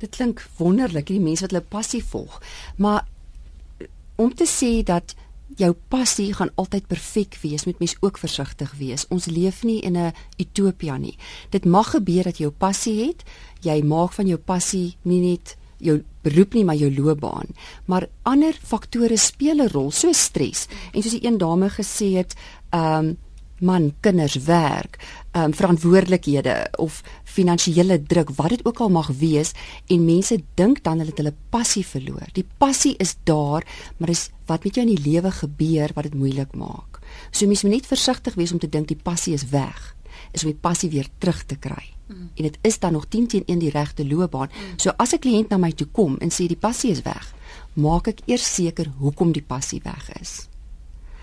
Dit 0.00 0.16
klink 0.16 0.42
wonderlik, 0.58 1.06
die 1.06 1.20
mense 1.20 1.44
wat 1.46 1.54
hulle 1.54 1.64
passie 1.68 2.02
volg. 2.04 2.40
Maar 2.76 3.06
om 4.16 4.34
te 4.34 4.48
sê 4.48 4.82
dat 4.84 5.14
jou 5.58 5.72
passie 5.92 6.30
gaan 6.34 6.52
altyd 6.60 6.86
perfek 6.88 7.36
wees, 7.42 7.64
moet 7.66 7.78
mens 7.82 7.96
ook 8.00 8.18
versigtig 8.18 8.72
wees. 8.78 9.06
Ons 9.08 9.26
leef 9.26 9.62
nie 9.62 9.80
in 9.80 9.96
'n 9.96 10.12
utopia 10.38 10.96
nie. 10.96 11.16
Dit 11.50 11.64
mag 11.64 11.90
gebeur 11.90 12.24
dat 12.24 12.38
jy 12.38 12.44
jou 12.44 12.54
passie 12.58 13.06
het, 13.06 13.24
jy 13.60 13.82
maak 13.82 14.12
van 14.12 14.26
jou 14.26 14.38
passie 14.38 14.96
nie 15.02 15.20
net 15.20 15.56
jou 15.78 16.02
beroep 16.22 16.54
nie, 16.54 16.64
maar 16.64 16.76
jou 16.76 16.90
loopbaan. 16.94 17.46
Maar 17.84 18.08
ander 18.22 18.52
faktore 18.62 19.16
speel 19.16 19.62
'n 19.62 19.68
rol, 19.68 19.90
so 19.90 20.12
stres. 20.12 20.66
En 20.92 21.02
soos 21.02 21.12
die 21.12 21.26
een 21.26 21.38
dame 21.38 21.70
gesê 21.70 22.16
het, 22.16 22.34
ehm 22.70 23.04
um, 23.04 23.16
man, 23.60 23.92
kinders, 24.00 24.36
werk, 24.44 24.98
um, 25.36 25.54
verantwoordelikhede 25.54 26.68
of 26.78 27.02
finansiële 27.24 28.02
druk, 28.02 28.32
wat 28.36 28.48
dit 28.48 28.64
ook 28.66 28.80
al 28.80 28.90
mag 28.90 29.10
wees 29.20 29.52
en 29.86 30.04
mense 30.04 30.40
dink 30.54 30.82
dan 30.84 30.98
hulle 30.98 31.10
het 31.10 31.22
hulle 31.22 31.34
passie 31.50 31.84
verloor. 31.86 32.28
Die 32.32 32.46
passie 32.58 32.94
is 32.98 33.16
daar, 33.24 33.66
maar 33.96 34.12
dis 34.12 34.30
wat 34.46 34.64
met 34.64 34.74
jou 34.74 34.86
in 34.86 34.94
die 34.94 35.12
lewe 35.12 35.30
gebeur 35.30 35.94
wat 35.94 36.08
dit 36.08 36.14
moeilik 36.14 36.54
maak. 36.54 37.00
So 37.30 37.46
mense 37.46 37.66
moet 37.66 37.80
net 37.80 37.90
versigtig 37.90 38.34
wees 38.34 38.52
om 38.52 38.58
te 38.58 38.68
dink 38.68 38.88
die 38.88 38.98
passie 38.98 39.34
is 39.34 39.48
weg. 39.54 39.94
Is 40.32 40.44
om 40.44 40.52
die 40.52 40.60
passie 40.60 40.90
weer 40.90 41.08
terug 41.18 41.44
te 41.46 41.56
kry. 41.56 41.94
Mm. 42.10 42.30
En 42.34 42.42
dit 42.42 42.58
is 42.62 42.78
dan 42.78 42.92
nog 42.92 43.06
10 43.08 43.26
teen 43.26 43.42
1 43.46 43.58
die 43.58 43.70
regte 43.70 44.06
loopbaan. 44.06 44.50
Mm. 44.50 44.78
So 44.78 44.90
as 44.96 45.12
'n 45.12 45.18
kliënt 45.18 45.48
na 45.48 45.56
my 45.56 45.72
toe 45.72 45.86
kom 45.86 46.16
en 46.18 46.30
sê 46.30 46.46
die 46.46 46.56
passie 46.56 46.90
is 46.90 47.02
weg, 47.02 47.34
maak 47.74 48.08
ek 48.08 48.20
eers 48.26 48.54
seker 48.54 48.90
hoekom 48.98 49.32
die 49.32 49.42
passie 49.42 49.80
weg 49.84 50.10
is. 50.20 50.49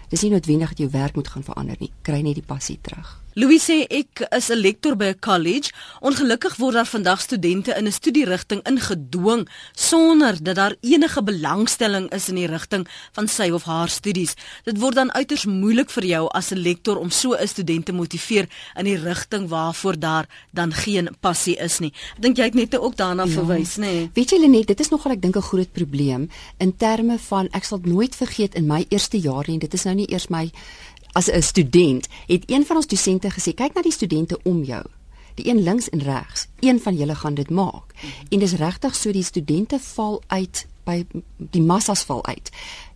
Dis 0.07 0.21
nie 0.23 0.31
noodwendig 0.31 0.69
dat 0.69 0.77
jou 0.77 0.89
werk 0.91 1.15
moet 1.15 1.27
gaan 1.27 1.43
verander 1.43 1.75
nie. 1.79 1.91
Kry 2.01 2.21
net 2.23 2.39
die 2.39 2.45
passie 2.45 2.79
terug. 2.81 3.17
Louis 3.38 3.62
sê 3.62 3.84
ek 3.93 4.23
is 4.34 4.50
'n 4.50 4.58
lektor 4.58 4.95
by 4.97 5.13
'n 5.13 5.19
college. 5.19 5.69
Ongelukkig 6.02 6.56
word 6.58 6.73
daar 6.73 6.89
vandag 6.89 7.21
studente 7.21 7.71
in 7.78 7.86
'n 7.86 7.91
studierigting 7.91 8.62
ingedwing 8.65 9.47
sonder 9.76 10.43
dat 10.43 10.56
daar 10.56 10.76
enige 10.82 11.23
belangstelling 11.23 12.12
is 12.12 12.30
in 12.30 12.36
die 12.36 12.47
rigting 12.47 12.88
van 13.12 13.28
sy 13.28 13.50
of 13.50 13.63
haar 13.63 13.89
studies. 13.89 14.34
Dit 14.63 14.80
word 14.80 14.95
dan 14.95 15.13
uiters 15.13 15.45
moeilik 15.45 15.89
vir 15.89 16.06
jou 16.06 16.28
as 16.28 16.52
'n 16.52 16.58
lektor 16.58 16.97
om 16.97 17.10
so 17.10 17.34
'n 17.34 17.47
student 17.47 17.86
te 17.86 17.91
motiveer 17.91 18.50
in 18.76 18.86
die 18.86 18.97
rigting 18.97 19.47
waarvoor 19.47 20.00
daar 20.00 20.26
dan 20.52 20.73
geen 20.73 21.10
passie 21.19 21.56
is 21.58 21.80
nie. 21.80 21.93
Ek 22.15 22.21
dink 22.21 22.38
jy 22.38 22.43
het 22.43 22.56
net 22.56 22.78
ook 22.78 22.95
daarna 22.95 23.23
ja. 23.23 23.30
verwys, 23.30 23.78
nê? 23.78 23.82
Nee. 23.82 24.10
Weet 24.13 24.30
jy 24.30 24.39
Lenet, 24.39 24.67
dit 24.67 24.80
is 24.80 24.89
nogal 24.89 25.12
ek 25.12 25.21
dink 25.21 25.36
'n 25.36 25.41
groot 25.41 25.71
probleem 25.71 26.30
in 26.58 26.76
terme 26.78 27.19
van 27.19 27.47
ek 27.52 27.63
sal 27.63 27.80
nooit 27.84 28.15
vergeet 28.15 28.56
in 28.56 28.65
my 28.65 28.86
eerste 28.89 29.19
jaar 29.19 29.45
nie. 29.47 29.60
Dit 29.60 29.73
is 29.73 29.84
nou 29.84 29.95
nie 29.95 30.12
eers 30.12 30.28
my 30.28 30.52
as 31.11 31.31
'n 31.31 31.41
student 31.41 32.07
het 32.25 32.43
een 32.45 32.65
van 32.65 32.75
ons 32.75 32.87
dosente 32.87 33.29
gesê 33.29 33.53
kyk 33.53 33.73
na 33.73 33.81
die 33.81 33.91
studente 33.91 34.39
om 34.43 34.63
jou. 34.63 34.85
Die 35.35 35.49
een 35.49 35.63
links 35.63 35.89
en 35.89 36.01
regs 36.01 36.47
een 36.59 36.79
van 36.79 36.95
julle 36.95 37.15
gaan 37.15 37.33
dit 37.33 37.49
maak. 37.49 37.93
Mm 37.93 38.09
-hmm. 38.09 38.27
en 38.29 38.39
dis 38.39 38.53
regtig 38.53 38.95
so 38.95 39.11
die 39.11 39.23
studente 39.23 39.79
val 39.79 40.21
uit 40.27 40.67
by 40.83 41.05
die 41.37 41.61
massas 41.61 42.03
val 42.03 42.25
uit. 42.25 42.51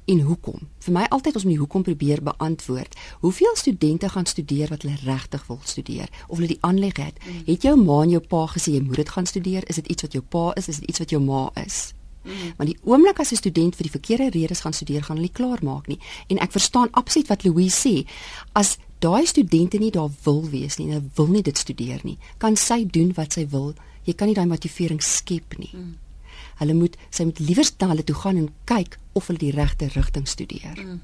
En 0.06 0.19
hoekom? 0.19 0.60
Vir 0.80 0.93
my 0.93 1.06
altyd 1.10 1.36
ons 1.36 1.43
moet 1.43 1.54
die 1.54 1.60
hoekom 1.60 1.84
probeer 1.84 2.24
beantwoord. 2.24 2.95
Hoeveel 3.19 3.56
studente 3.56 4.10
gaan 4.10 4.26
studeer 4.26 4.67
wat 4.69 4.82
hulle 4.82 4.97
regtig 5.04 5.47
wil 5.47 5.60
studeer? 5.63 6.10
Of 6.28 6.36
hulle 6.36 6.47
die 6.47 6.62
aanleg 6.62 6.97
het. 6.97 7.13
Mm. 7.19 7.32
-hmm. 7.32 7.41
het 7.45 7.62
jou 7.62 7.84
ma 7.84 8.02
en 8.02 8.10
jou 8.10 8.24
pa 8.28 8.47
gesê 8.47 8.71
jy 8.71 8.82
moet 8.82 8.95
dit 8.95 9.10
gaan 9.10 9.26
studeer. 9.26 9.69
Is 9.69 9.76
dit 9.76 9.88
iets 9.88 10.02
wat 10.02 10.12
jou 10.12 10.24
pa 10.24 10.54
is? 10.54 10.67
Is 10.67 10.80
dit 10.80 10.89
iets 10.89 11.00
wat 11.00 11.10
jou 11.10 11.24
ma 11.24 11.52
is 11.54 11.93
Mm. 12.24 12.54
Want 12.58 12.70
die 12.70 12.78
oomblik 12.84 13.20
as 13.20 13.32
'n 13.32 13.36
student 13.36 13.76
vir 13.76 13.84
die 13.84 13.98
verkeerde 13.98 14.30
redes 14.30 14.60
gaan 14.60 14.74
studeer, 14.74 15.04
gaan 15.04 15.18
hulle 15.18 15.28
nie 15.28 15.38
klaar 15.40 15.60
maak 15.62 15.88
nie. 15.88 16.00
En 16.28 16.38
ek 16.38 16.52
verstaan 16.52 16.92
absoluut 16.92 17.28
wat 17.28 17.44
Louise 17.44 17.78
sê. 17.88 18.08
As 18.52 18.78
daai 19.00 19.26
studente 19.26 19.78
nie 19.78 19.92
daar 19.92 20.10
wil 20.24 20.50
wees 20.50 20.78
nie, 20.78 20.88
hulle 20.88 21.10
wil 21.16 21.28
nie 21.28 21.42
dit 21.42 21.58
studeer 21.58 22.00
nie, 22.04 22.18
kan 22.38 22.56
sy 22.56 22.86
doen 22.86 23.14
wat 23.14 23.34
sy 23.34 23.48
wil. 23.48 23.74
Jy 24.04 24.14
kan 24.14 24.28
nie 24.28 24.36
daai 24.36 24.48
motivering 24.48 25.02
skep 25.02 25.58
nie. 25.58 25.72
Mm. 25.74 25.96
Hulle 26.62 26.74
moet 26.74 26.98
sy 27.10 27.24
moet 27.24 27.40
liewer 27.40 27.70
na 27.80 27.88
hulle 27.88 28.04
toe 28.04 28.16
gaan 28.16 28.38
en 28.38 28.50
kyk 28.66 28.98
of 29.14 29.28
hulle 29.28 29.40
die 29.40 29.52
regte 29.52 29.90
rigting 29.96 30.28
studeer. 30.28 30.78
Mm. 30.78 31.02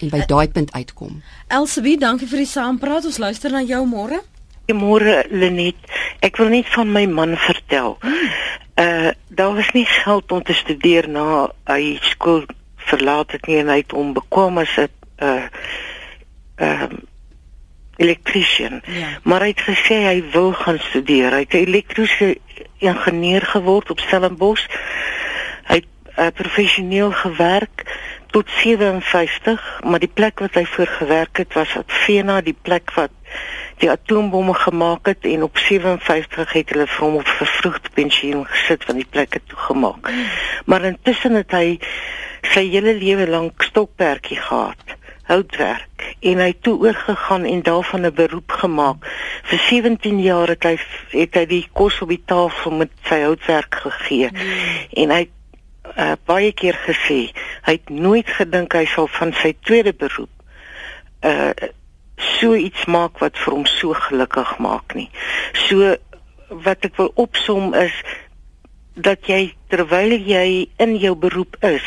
En 0.00 0.08
by 0.08 0.22
daai 0.26 0.48
punt 0.48 0.72
uitkom. 0.72 1.22
Elsabie, 1.52 1.98
dankie 2.00 2.28
vir 2.30 2.38
die 2.38 2.48
saampraat. 2.48 3.04
Ons 3.04 3.18
luister 3.18 3.52
na 3.52 3.62
jou 3.62 3.82
môre. 3.86 4.22
Môre 4.66 5.24
Lenet, 5.30 5.76
ek 6.20 6.36
wil 6.36 6.48
net 6.48 6.68
van 6.68 6.92
my 6.92 7.06
man 7.06 7.36
vertel. 7.36 7.98
Mm 8.02 8.50
uh 8.74 9.10
daar 9.28 9.54
was 9.54 9.70
nie 9.72 9.86
geld 9.86 10.32
om 10.32 10.42
te 10.42 10.52
studeer 10.52 11.08
na 11.08 11.50
hy 11.64 11.98
skool 12.00 12.44
verlaat 12.76 13.32
het 13.32 13.46
nie 13.46 13.58
en 13.60 13.68
hy 13.68 13.76
het 13.82 13.92
hom 13.92 14.12
bekom 14.16 14.58
as 14.58 14.76
'n 14.76 14.88
uh 15.18 15.44
ehm 16.56 16.92
uh, 16.92 16.98
elektriesien. 17.96 18.82
Ja. 18.86 19.08
Maar 19.22 19.40
hy 19.40 19.48
het 19.48 19.60
gesê 19.60 19.94
hy 19.94 20.24
wil 20.32 20.52
gaan 20.52 20.78
studeer. 20.78 21.32
Hy 21.32 21.38
het 21.44 21.52
'n 21.52 21.66
elektriese 21.68 22.38
ingenieur 22.78 23.42
geword 23.42 23.90
op 23.90 24.00
Stellenbosch. 24.00 24.66
Hy 25.64 25.74
het 25.74 26.18
uh, 26.18 26.26
professioneel 26.34 27.12
gewerk 27.12 27.84
tot 28.30 28.50
57, 28.50 29.80
maar 29.84 29.98
die 29.98 30.12
plek 30.14 30.38
wat 30.38 30.54
hy 30.54 30.64
voor 30.64 30.86
gewerk 30.86 31.36
het 31.36 31.52
was 31.52 31.76
op 31.76 31.90
Vena, 31.90 32.40
die 32.40 32.56
plek 32.62 32.92
wat 32.94 33.10
die 33.82 33.90
atoombomme 33.90 34.54
gemaak 34.54 35.10
het 35.10 35.26
en 35.26 35.42
op 35.42 35.58
57 35.58 36.52
het 36.54 36.70
hulle 36.70 36.86
vir 36.86 37.04
hom 37.04 37.18
op 37.18 37.28
vervroegde 37.40 37.90
pensioen 37.98 38.44
gesit 38.46 38.84
van 38.86 39.00
die 39.00 39.08
plekke 39.10 39.42
toegemaak. 39.50 40.10
Maar 40.70 40.86
intussen 40.92 41.34
het 41.40 41.54
hy 41.56 41.78
sy 42.52 42.66
hele 42.70 42.94
lewe 42.98 43.26
lank 43.30 43.62
stokperdjie 43.66 44.38
gehad 44.38 44.98
houtwerk 45.26 46.06
en 46.20 46.40
hy 46.42 46.50
toe 46.60 46.76
oorgegaan 46.86 47.44
en 47.48 47.62
daarvan 47.66 48.06
'n 48.06 48.14
beroep 48.14 48.50
gemaak. 48.62 49.06
Vir 49.42 49.58
17 49.58 50.20
jaar 50.22 50.48
het 50.48 50.62
hy 50.62 50.76
het 51.10 51.34
hy 51.34 51.46
die 51.46 51.66
kos 51.72 52.00
op 52.02 52.08
die 52.08 52.22
tafel 52.24 52.70
met 52.70 52.90
sy 53.08 53.22
houtwerk 53.22 53.74
gegee. 53.74 54.30
Mm. 54.30 54.40
En 55.02 55.10
hy 55.10 55.28
uh, 55.96 56.12
baie 56.24 56.52
keer 56.52 56.78
gesê 56.86 57.30
hy 57.66 57.72
het 57.78 57.88
nooit 57.88 58.28
gedink 58.30 58.72
hy 58.72 58.84
sal 58.86 59.06
van 59.06 59.32
sy 59.32 59.54
tweede 59.60 59.92
beroep 59.92 60.30
uh 61.22 61.50
so 62.40 62.54
iets 62.54 62.84
maak 62.86 63.18
wat 63.22 63.38
vir 63.38 63.54
hom 63.54 63.66
so 63.66 63.94
gelukkig 64.08 64.58
maak 64.58 64.94
nie. 64.94 65.10
So 65.68 65.96
wat 66.48 66.84
ek 66.84 66.96
wil 67.00 67.12
opsom 67.14 67.74
is 67.74 67.94
dat 68.94 69.24
jy 69.28 69.54
terwyl 69.72 70.12
jy 70.12 70.68
in 70.82 70.96
jou 71.00 71.14
beroep 71.16 71.56
is, 71.64 71.84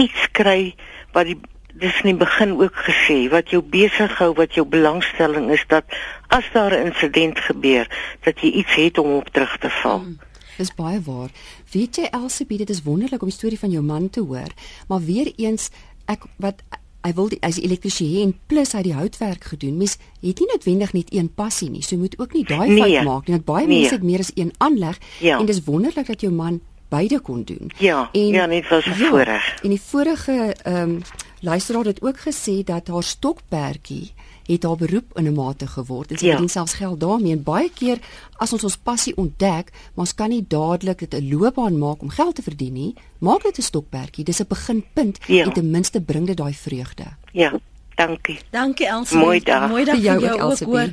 iets 0.00 0.28
kry 0.32 0.74
wat 1.12 1.28
die 1.28 1.38
dis 1.80 2.00
in 2.02 2.10
die 2.12 2.20
begin 2.20 2.56
ook 2.60 2.76
gesê 2.86 3.28
wat 3.32 3.52
jou 3.54 3.62
besig 3.62 4.12
hou, 4.18 4.32
wat 4.36 4.56
jou 4.58 4.66
belangstelling 4.68 5.50
is 5.54 5.62
dat 5.68 5.84
as 6.28 6.44
daar 6.52 6.74
'n 6.76 6.90
insident 6.90 7.38
gebeur, 7.38 7.86
dat 8.24 8.40
jy 8.40 8.50
iets 8.50 8.74
het 8.74 8.98
om 8.98 9.12
op 9.20 9.28
terug 9.28 9.56
te 9.58 9.70
val. 9.70 9.98
Hmm. 9.98 10.18
Dis 10.56 10.74
baie 10.74 11.00
waar. 11.00 11.30
Weet 11.72 11.96
jy 11.96 12.08
Elsie, 12.10 12.46
dit 12.46 12.70
is 12.70 12.82
wonderlik 12.82 13.22
om 13.22 13.28
die 13.28 13.36
storie 13.36 13.58
van 13.58 13.70
jou 13.70 13.82
man 13.82 14.10
te 14.10 14.20
hoor, 14.20 14.52
maar 14.88 15.00
weer 15.00 15.32
eens 15.36 15.70
ek 16.04 16.26
wat 16.36 16.62
hy 17.02 17.12
wil 17.16 17.30
die 17.32 17.40
as 17.46 17.58
elektriesien 17.60 18.34
plus 18.50 18.74
hy 18.76 18.82
die 18.84 18.94
houtwerk 18.96 19.44
gedoen. 19.52 19.78
Mens 19.80 19.96
het 20.20 20.40
nie 20.42 20.48
noodwendig 20.50 20.92
net 20.92 21.12
een 21.14 21.30
passie 21.34 21.70
nie. 21.70 21.82
So 21.82 21.96
moet 21.96 22.18
ook 22.20 22.34
nie 22.36 22.44
daai 22.44 22.68
nee, 22.68 22.80
fout 22.80 23.06
maak 23.06 23.28
nie. 23.28 23.36
Want 23.38 23.46
baie 23.48 23.66
nee. 23.66 23.78
mense 23.78 23.96
het 23.96 24.04
meer 24.04 24.24
as 24.24 24.32
een 24.34 24.52
aanleg 24.58 24.98
ja. 25.20 25.38
en 25.38 25.48
dis 25.48 25.64
wonderlik 25.64 26.06
dat 26.12 26.20
jou 26.20 26.32
man 26.32 26.60
beide 26.90 27.20
kon 27.20 27.44
doen. 27.46 27.70
Ja, 27.78 28.08
en, 28.12 28.26
ja, 28.34 28.46
net 28.46 28.68
was 28.68 28.84
ja, 28.84 28.94
voorreg. 28.94 29.54
En 29.62 29.68
die 29.68 29.80
vorige 29.80 30.54
ehm 30.62 30.96
um, 30.96 31.02
luisteraar 31.40 31.84
het 31.84 32.02
ook 32.02 32.18
gesê 32.20 32.60
dat 32.64 32.88
haar 32.88 33.02
stokperdjie 33.02 34.12
het 34.52 34.62
haar 34.62 34.76
beroep 34.76 35.18
in 35.18 35.26
'n 35.26 35.34
mate 35.34 35.66
geword. 35.66 36.10
En 36.10 36.18
sy 36.18 36.24
ja. 36.24 36.30
verdien 36.30 36.48
selfs 36.48 36.74
geld 36.74 37.00
daarmee. 37.00 37.32
En 37.32 37.42
baie 37.42 37.70
keer 37.70 37.98
as 38.36 38.52
ons 38.52 38.64
ons 38.64 38.76
passie 38.76 39.16
ontdek, 39.16 39.70
maar 39.94 40.04
ons 40.06 40.14
kan 40.14 40.28
nie 40.28 40.44
dadelik 40.48 40.98
dit 40.98 41.14
'n 41.14 41.28
loopbaan 41.28 41.78
maak 41.78 42.02
om 42.02 42.08
geld 42.08 42.34
te 42.34 42.42
verdien 42.42 42.72
nie. 42.72 42.94
Maak 43.18 43.42
dit 43.42 43.58
'n 43.58 43.62
stokperdjie. 43.62 44.24
Dis 44.24 44.40
'n 44.40 44.46
beginpunt 44.48 45.18
ja. 45.26 45.44
en 45.44 45.52
ten 45.52 45.70
minste 45.70 46.00
bring 46.00 46.26
dit 46.26 46.36
daai 46.36 46.54
vreugde. 46.54 47.04
Ja, 47.32 47.58
dankie. 47.94 48.38
Dankie 48.50 48.86
Elsie. 48.86 49.18
Mooi 49.18 49.40
dag. 49.40 49.68
Mooi 49.68 49.84
dag 49.84 49.94
vir 49.94 50.04
jou, 50.04 50.20
jou 50.20 50.40
ook 50.40 50.58
hoor. 50.58 50.92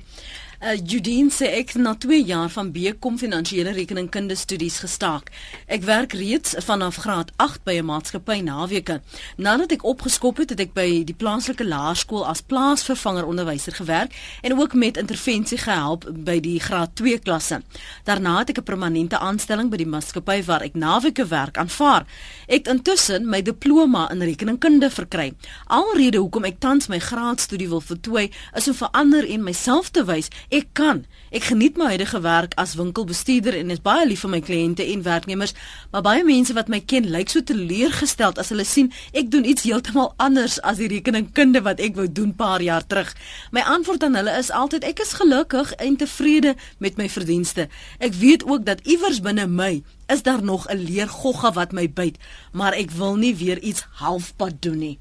Uh, 0.57 0.73
Judine 0.73 1.29
sê 1.29 1.51
ek 1.59 1.75
na 1.77 1.91
2 1.93 2.17
jaar 2.25 2.49
van 2.49 2.71
BCom 2.73 3.19
finansiële 3.21 3.75
rekeningkunde 3.75 4.33
studies 4.35 4.79
gestaak. 4.81 5.27
Ek 5.69 5.83
werk 5.85 6.15
reeds 6.17 6.55
vanaf 6.65 6.95
graad 7.03 7.29
8 7.37 7.61
by 7.61 7.75
'n 7.77 7.85
maatskappy 7.85 8.39
naweke. 8.41 9.01
Nadat 9.37 9.71
ek 9.71 9.85
opgeskop 9.85 10.37
het, 10.37 10.49
het 10.49 10.59
ek 10.59 10.73
by 10.73 11.03
die 11.05 11.13
plaaslike 11.13 11.61
laerskool 11.61 12.25
as 12.25 12.41
plaasvervanger 12.41 13.25
onderwyser 13.25 13.73
gewerk 13.73 14.17
en 14.41 14.57
ook 14.57 14.73
met 14.73 14.97
intervensie 14.97 15.57
gehelp 15.57 16.09
by 16.09 16.39
die 16.39 16.59
graad 16.59 16.95
2 16.95 17.19
klasse. 17.19 17.61
Daarna 18.03 18.39
het 18.39 18.49
ek 18.49 18.57
'n 18.57 18.63
permanente 18.63 19.19
aanstelling 19.19 19.69
by 19.69 19.77
die 19.77 19.85
maatskappy 19.85 20.43
waar 20.43 20.61
ek 20.61 20.73
naweke 20.73 21.27
werk 21.27 21.57
aanvaar. 21.57 22.05
Ek 22.47 22.65
het 22.65 22.67
intussen 22.67 23.29
my 23.29 23.41
diploma 23.41 24.09
in 24.11 24.21
rekeningkunde 24.21 24.89
verkry. 24.89 25.33
Alrede 25.67 26.17
hoekom 26.17 26.45
ek 26.45 26.59
tans 26.59 26.87
my 26.87 26.99
graadstudie 26.99 27.69
wil 27.69 27.81
voltooi, 27.81 28.31
is 28.55 28.67
om 28.67 28.73
vir 28.73 28.89
ander 28.91 29.29
en 29.29 29.43
myself 29.43 29.89
te 29.89 30.03
wys 30.03 30.29
Ek 30.47 30.69
kan. 30.79 31.01
Ek 31.36 31.43
geniet 31.49 31.75
my 31.75 31.89
huidige 31.91 32.21
werk 32.23 32.53
as 32.55 32.77
winkelbestuurder 32.79 33.57
en 33.60 33.73
is 33.73 33.81
baie 33.83 34.05
lief 34.07 34.21
vir 34.23 34.31
my 34.31 34.38
kliënte 34.39 34.86
en 34.93 35.01
werknemers, 35.03 35.51
maar 35.91 36.05
baie 36.05 36.21
mense 36.23 36.53
wat 36.55 36.69
my 36.71 36.79
ken, 36.79 37.10
lyk 37.12 37.33
so 37.33 37.43
teleurgesteld 37.43 38.39
as 38.39 38.53
hulle 38.53 38.63
sien 38.63 38.88
ek 39.12 39.27
doen 39.33 39.43
iets 39.43 39.65
heeltemal 39.67 40.13
anders 40.23 40.55
as 40.63 40.79
die 40.79 40.88
rekeningkunde 40.93 41.60
wat 41.65 41.83
ek 41.83 41.97
wou 41.97 42.05
doen 42.07 42.31
paar 42.31 42.63
jaar 42.63 42.86
terug. 42.88 43.12
My 43.51 43.65
antwoord 43.67 44.05
aan 44.07 44.15
hulle 44.15 44.38
is 44.39 44.53
altyd 44.62 44.88
ek 44.88 45.03
is 45.03 45.12
gelukkig 45.19 45.73
en 45.83 45.99
tevrede 45.99 46.55
met 46.79 46.95
my 46.95 47.10
verdienste. 47.12 47.67
Ek 47.99 48.15
weet 48.15 48.47
ook 48.47 48.63
dat 48.71 48.86
iewers 48.88 49.19
binne 49.19 49.49
my 49.51 49.83
is 50.07 50.23
daar 50.23 50.43
nog 50.43 50.69
'n 50.71 50.79
leergogga 50.79 51.51
wat 51.60 51.75
my 51.75 51.89
byt, 51.91 52.15
maar 52.53 52.71
ek 52.71 52.95
wil 52.95 53.19
nie 53.19 53.36
weer 53.36 53.60
iets 53.60 53.83
halfpad 53.99 54.62
doen 54.62 54.79
nie. 54.79 54.99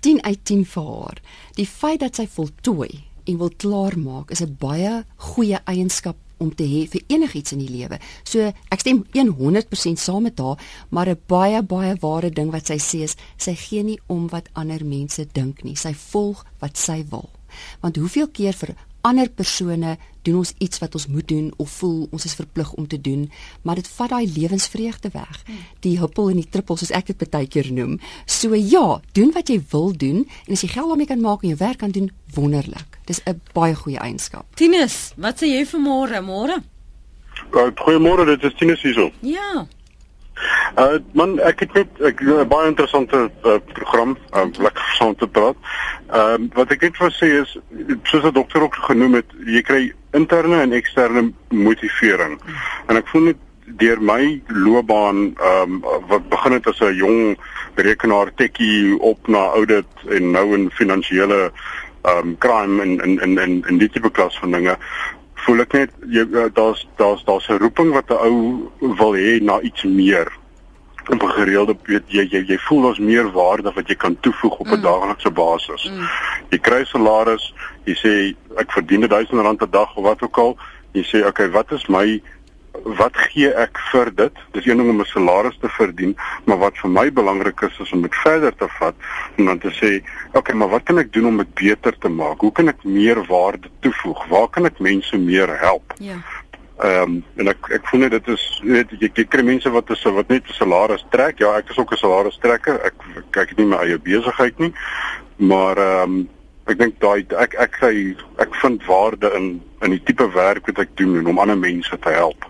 10 0.00 0.22
uit 0.22 0.44
10 0.44 0.64
vir 0.66 0.84
haar. 0.84 1.18
Die 1.56 1.66
feit 1.66 2.00
dat 2.00 2.16
sy 2.16 2.28
voltooi 2.28 3.13
en 3.24 3.38
wil 3.38 3.50
klaarmaak 3.56 4.30
is 4.30 4.42
'n 4.42 4.56
baie 4.58 5.04
goeie 5.16 5.58
eienskap 5.64 6.16
om 6.36 6.54
te 6.54 6.64
hê 6.64 6.84
vir 6.90 7.02
enigiets 7.08 7.52
in 7.52 7.58
die 7.58 7.70
lewe. 7.70 7.98
So 8.24 8.52
ek 8.70 8.80
stem 8.80 9.04
100% 9.12 9.98
saam 9.98 10.22
met 10.22 10.38
haar, 10.38 10.58
maar 10.90 11.08
'n 11.08 11.20
baie 11.26 11.62
baie 11.62 11.96
ware 12.00 12.30
ding 12.30 12.50
wat 12.50 12.66
sy 12.66 12.78
sê 12.78 13.02
is 13.02 13.16
sy 13.36 13.54
gee 13.54 13.82
nie 13.82 14.00
om 14.06 14.28
wat 14.28 14.48
ander 14.52 14.84
mense 14.84 15.26
dink 15.32 15.64
nie. 15.64 15.76
Sy 15.76 15.94
volg 15.94 16.44
wat 16.60 16.76
sy 16.76 17.04
wil. 17.10 17.30
Want 17.80 17.96
hoeveel 17.96 18.28
keer 18.28 18.52
vir 18.52 18.74
ander 19.04 19.28
persone 19.28 19.96
doen 20.24 20.40
ons 20.40 20.54
iets 20.64 20.80
wat 20.80 20.94
ons 20.96 21.06
moet 21.12 21.26
doen 21.28 21.50
of 21.60 21.70
voel 21.80 22.06
ons 22.10 22.24
is 22.24 22.34
verplig 22.34 22.72
om 22.80 22.86
te 22.88 23.00
doen, 23.00 23.26
maar 23.62 23.76
dit 23.80 23.88
vat 23.98 24.12
daai 24.14 24.24
lewensvreugde 24.32 25.10
weg. 25.12 25.42
Die 25.84 25.98
huppel 26.00 26.30
en 26.32 26.40
die 26.40 26.48
trippel 26.48 26.80
soos 26.80 26.94
ek 26.96 27.12
dit 27.12 27.30
baie 27.30 27.48
keer 27.48 27.68
noem. 27.72 27.98
So 28.24 28.56
ja, 28.56 29.00
doen 29.12 29.32
wat 29.36 29.52
jy 29.52 29.60
wil 29.72 29.92
doen 29.92 30.24
en 30.24 30.56
as 30.56 30.64
jy 30.64 30.72
geld 30.72 30.88
daarmee 30.88 31.10
kan 31.12 31.20
maak 31.20 31.44
en 31.44 31.52
jou 31.52 31.60
werk 31.60 31.82
kan 31.84 31.92
doen, 31.92 32.10
wonderlik. 32.34 32.98
Dis 33.04 33.20
'n 33.26 33.40
baie 33.52 33.74
goeie 33.74 33.98
eienskap. 33.98 34.46
Tinus, 34.56 35.12
wat 35.16 35.42
sê 35.42 35.46
jy 35.46 35.64
vir 35.66 35.80
môre? 35.80 36.20
Môre? 36.22 36.62
Uh, 37.52 37.70
Goeiemôre, 37.74 38.24
dit 38.26 38.44
is 38.44 38.54
Tinus 38.58 38.82
hierso. 38.82 39.10
Ja. 39.20 39.66
Uh 40.76 40.98
man, 41.12 41.36
ek 41.46 41.60
het 41.60 41.72
net 41.72 42.00
ek 42.02 42.20
'n 42.20 42.48
baie 42.48 42.66
interessante 42.66 43.30
uh, 43.46 43.58
program, 43.72 44.16
uh, 44.34 44.46
lekker 44.58 44.88
saam 44.98 45.14
te 45.16 45.26
praat. 45.26 45.56
Ehm 46.10 46.42
uh, 46.42 46.48
wat 46.54 46.70
ek 46.70 46.80
net 46.80 46.98
wil 46.98 47.12
sê 47.14 47.28
is 47.42 47.58
soos 48.02 48.22
die 48.22 48.32
dokter 48.32 48.62
ook 48.62 48.74
genoem 48.74 49.14
het, 49.14 49.30
jy 49.46 49.62
kry 49.62 49.92
interne 50.12 50.60
en 50.60 50.72
eksterne 50.72 51.32
motivering. 51.48 52.38
En 52.86 52.96
ek 52.96 53.08
voel 53.08 53.30
net 53.30 53.42
deur 53.64 54.02
my 54.02 54.42
loopbaan 54.46 55.34
ehm 55.38 55.78
um, 55.78 56.02
wat 56.08 56.28
begin 56.28 56.52
het 56.52 56.66
as 56.66 56.80
'n 56.80 56.94
jong 56.94 57.38
rekenaar 57.74 58.34
tekkie 58.34 58.98
op 59.00 59.28
na 59.28 59.38
audit 59.38 59.86
en 60.08 60.30
nou 60.30 60.54
in 60.54 60.70
finansiële 60.70 61.52
ehm 62.02 62.18
um, 62.18 62.38
crime 62.38 62.82
en 62.82 63.00
en 63.00 63.20
en 63.20 63.38
en 63.38 63.62
in 63.68 63.78
die 63.78 63.90
tipe 63.90 64.10
klas 64.10 64.38
van 64.38 64.50
dinge 64.50 64.76
voel 65.44 65.64
ek 65.64 65.72
net 65.72 65.90
jy 66.08 66.24
eh, 66.24 66.48
daar's 66.54 66.86
daar's 66.96 67.24
daar's 67.24 67.48
'n 67.48 67.60
roeping 67.62 67.92
wat 67.92 68.10
'n 68.10 68.20
ou 68.28 68.70
wil 68.80 69.14
hê 69.14 69.40
na 69.42 69.60
iets 69.60 69.82
meer 69.82 70.32
op 71.08 71.22
'n 71.22 71.36
gereelde 71.38 71.76
weet 71.84 72.04
jy 72.06 72.26
jy 72.30 72.44
jy 72.46 72.58
voel 72.58 72.84
ons 72.84 72.98
meer 72.98 73.32
waarde 73.32 73.72
wat 73.72 73.88
jy 73.88 73.94
kan 73.94 74.16
toevoeg 74.20 74.56
op 74.58 74.66
'n 74.66 74.76
mm. 74.76 74.82
daaglikse 74.82 75.30
basis. 75.30 75.90
Mm. 75.90 76.08
Jy 76.48 76.58
kry 76.58 76.84
salaris, 76.84 77.54
jy 77.84 77.94
sê 77.94 78.12
ek 78.56 78.72
verdien 78.72 79.08
1000 79.08 79.40
rand 79.40 79.62
'n 79.62 79.70
dag 79.70 79.96
of 79.96 80.04
wat 80.04 80.22
ook 80.22 80.38
al. 80.38 80.56
Jy 80.92 81.02
sê 81.02 81.26
okay, 81.26 81.50
wat 81.50 81.72
is 81.72 81.86
my 81.86 82.22
wat 82.84 83.16
gee 83.16 83.48
ek 83.48 83.78
vir 83.90 84.10
dit? 84.14 84.40
Dis 84.52 84.66
een 84.66 84.76
ding 84.76 84.90
om 84.90 85.00
'n 85.00 85.04
salaris 85.08 85.56
te 85.60 85.68
verdien, 85.68 86.16
maar 86.44 86.58
wat 86.58 86.78
vir 86.78 86.90
my 86.90 87.12
belangrik 87.12 87.60
is 87.60 87.78
is 87.80 87.92
om 87.92 88.02
dit 88.02 88.14
verder 88.14 88.54
te 88.56 88.68
vat 88.78 88.94
en 89.36 89.44
dan 89.44 89.58
te 89.58 89.70
sê, 89.70 90.04
"Oké, 90.28 90.38
okay, 90.38 90.54
maar 90.56 90.68
wat 90.68 90.82
kan 90.82 90.98
ek 90.98 91.12
doen 91.12 91.26
om 91.26 91.36
dit 91.36 91.54
beter 91.54 91.98
te 91.98 92.08
maak? 92.08 92.40
Hoe 92.40 92.52
kan 92.52 92.68
ek 92.68 92.84
meer 92.84 93.24
waarde 93.26 93.68
toevoeg? 93.80 94.26
Waar 94.28 94.48
kan 94.48 94.66
ek 94.66 94.78
mense 94.78 95.16
meer 95.16 95.58
help?" 95.58 95.94
Ja. 95.98 96.16
Ehm 96.78 97.02
um, 97.02 97.24
en 97.36 97.48
ek 97.48 97.70
ek 97.70 97.86
voel 97.86 98.00
net 98.00 98.10
dit 98.10 98.28
is 98.28 98.60
weet 98.64 98.90
jy, 98.98 99.10
jy 99.14 99.24
kry 99.24 99.42
mense 99.42 99.70
wat 99.70 99.90
is 99.90 100.02
wat 100.02 100.28
net 100.28 100.42
'n 100.48 100.52
salaris 100.52 101.04
trek. 101.10 101.38
Ja, 101.38 101.56
ek 101.56 101.70
is 101.70 101.78
ook 101.78 101.92
'n 101.92 101.96
salaris 101.96 102.38
trekker. 102.42 102.80
Ek 102.84 102.94
kyk 103.30 103.56
nie 103.56 103.66
my 103.66 103.76
eie 103.76 103.98
besigheid 103.98 104.58
nie. 104.58 104.72
Maar 105.36 105.78
ehm 105.78 106.02
um, 106.02 106.28
ek 106.66 106.78
dink 106.78 107.00
daai 107.00 107.26
ek 107.38 107.54
ek 107.54 107.82
ek 107.82 108.16
ek 108.38 108.54
vind 108.54 108.84
waarde 108.86 109.30
in 109.36 109.62
in 109.82 109.90
die 109.90 110.02
tipe 110.02 110.26
werk 110.32 110.66
wat 110.66 110.78
ek 110.78 110.96
doen 110.96 111.16
en 111.18 111.26
om 111.26 111.38
ander 111.38 111.58
mense 111.58 111.98
te 111.98 112.10
help. 112.10 112.44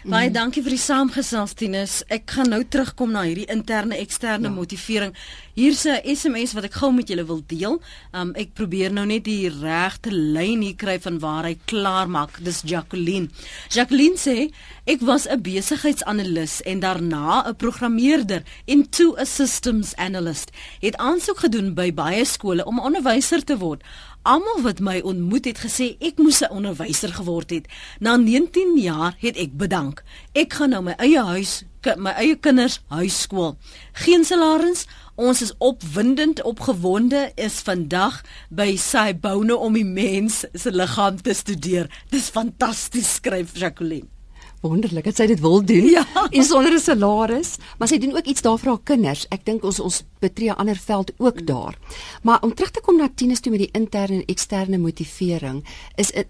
Baie 0.00 0.30
mm. 0.30 0.32
dankie 0.32 0.62
vir 0.64 0.72
die 0.72 0.80
saamgesels 0.80 1.52
Tinus. 1.60 1.98
Ek 2.08 2.30
gaan 2.32 2.48
nou 2.48 2.62
terugkom 2.64 3.10
na 3.12 3.26
hierdie 3.26 3.44
interne 3.52 3.98
eksterne 4.00 4.48
ja. 4.48 4.54
motivering. 4.54 5.12
Hier's 5.52 5.84
'n 5.84 6.00
SMS 6.08 6.54
wat 6.56 6.64
ek 6.70 6.78
gou 6.80 6.88
met 6.92 7.10
julle 7.12 7.26
wil 7.28 7.42
deel. 7.44 7.76
Um 8.16 8.32
ek 8.32 8.54
probeer 8.56 8.92
nou 8.92 9.04
net 9.04 9.26
die 9.28 9.50
regte 9.52 10.08
lyn 10.08 10.62
hier 10.64 10.78
kry 10.80 10.96
van 11.04 11.18
waar 11.20 11.44
hy 11.44 11.58
klaar 11.66 12.08
maak. 12.08 12.40
Dis 12.40 12.62
Jacqueline. 12.64 13.28
Jacqueline 13.68 14.16
sê 14.16 14.48
ek 14.86 15.04
was 15.04 15.28
'n 15.28 15.42
besigheidsanalis 15.42 16.62
en 16.64 16.80
daarna 16.80 17.44
'n 17.44 17.56
programmeerder 17.56 18.42
en 18.66 18.88
toe 18.88 19.20
'n 19.20 19.26
systems 19.26 19.94
analyst. 19.96 20.50
Het 20.80 20.96
aansoek 20.96 21.44
gedoen 21.44 21.74
by 21.74 21.92
baie 21.92 22.24
skole 22.24 22.64
om 22.64 22.80
onderwyser 22.80 23.44
te 23.44 23.58
word. 23.58 23.84
Almal 24.22 24.60
wat 24.60 24.82
my 24.84 24.98
ontmoet 25.00 25.46
het 25.48 25.62
gesê 25.64 25.94
ek 25.96 26.18
moes 26.20 26.42
'n 26.44 26.52
onderwyser 26.52 27.12
geword 27.16 27.50
het. 27.50 27.68
Na 28.00 28.16
19 28.16 28.76
jaar 28.76 29.16
het 29.18 29.36
ek 29.36 29.56
bedank. 29.56 30.04
Ek 30.32 30.52
gaan 30.52 30.70
nou 30.70 30.82
my 30.82 30.94
eie 30.98 31.22
huis, 31.22 31.64
my 31.96 32.10
eie 32.10 32.36
kinders 32.36 32.80
huiskool. 32.88 33.56
Geen 33.92 34.24
salaris. 34.24 34.86
Ons 35.14 35.42
is 35.42 35.54
opwindend 35.58 36.42
opgewonde 36.42 37.32
is 37.34 37.60
vandag 37.60 38.22
by 38.50 38.76
Saibone 38.76 39.56
om 39.56 39.72
die 39.72 39.84
mens 39.84 40.44
se 40.52 40.70
liggaam 40.70 41.22
te 41.22 41.34
studeer. 41.34 41.88
Dis 42.10 42.28
fantasties 42.28 43.14
skryf 43.14 43.56
Jacqueline 43.56 44.19
wonderlik 44.60 45.04
dat 45.04 45.16
sy 45.16 45.26
dit 45.30 45.40
wil 45.40 45.62
doen 45.64 45.86
ja. 45.88 46.04
en 46.30 46.44
sonder 46.44 46.72
'n 46.72 46.80
salaris, 46.80 47.56
maar 47.78 47.88
sy 47.88 47.98
doen 47.98 48.16
ook 48.16 48.26
iets 48.26 48.42
daar 48.42 48.58
vir 48.58 48.68
haar 48.68 48.84
kinders. 48.84 49.26
Ek 49.30 49.44
dink 49.44 49.64
ons 49.64 49.80
ons 49.80 50.02
betree 50.20 50.50
'n 50.50 50.60
ander 50.60 50.76
veld 50.76 51.12
ook 51.18 51.46
daar. 51.46 51.78
Maar 52.22 52.42
om 52.42 52.54
terug 52.54 52.70
te 52.70 52.80
kom 52.80 52.96
na 52.96 53.08
Tinus 53.14 53.40
toe 53.40 53.52
met 53.52 53.60
die 53.60 53.72
interne 53.72 54.20
en 54.20 54.26
eksterne 54.26 54.78
motivering, 54.78 55.64
is 55.96 56.12
dit 56.12 56.26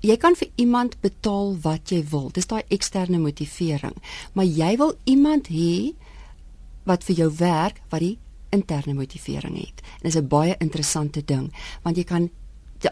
jy 0.00 0.16
kan 0.16 0.34
vir 0.36 0.48
iemand 0.60 1.00
betaal 1.00 1.56
wat 1.62 1.90
jy 1.90 2.04
wil. 2.10 2.28
Dis 2.32 2.46
daai 2.46 2.62
eksterne 2.68 3.18
motivering. 3.18 3.94
Maar 4.32 4.44
jy 4.44 4.76
wil 4.76 4.94
iemand 5.04 5.48
hê 5.48 5.94
wat 6.84 7.04
vir 7.04 7.16
jou 7.16 7.30
werk 7.38 7.80
wat 7.88 8.00
die 8.00 8.18
interne 8.54 8.94
motivering 8.94 9.56
het. 9.56 9.80
En 10.02 10.10
dis 10.10 10.16
'n 10.16 10.28
baie 10.28 10.54
interessante 10.58 11.24
ding, 11.24 11.52
want 11.82 11.96
jy 11.96 12.04
kan 12.04 12.30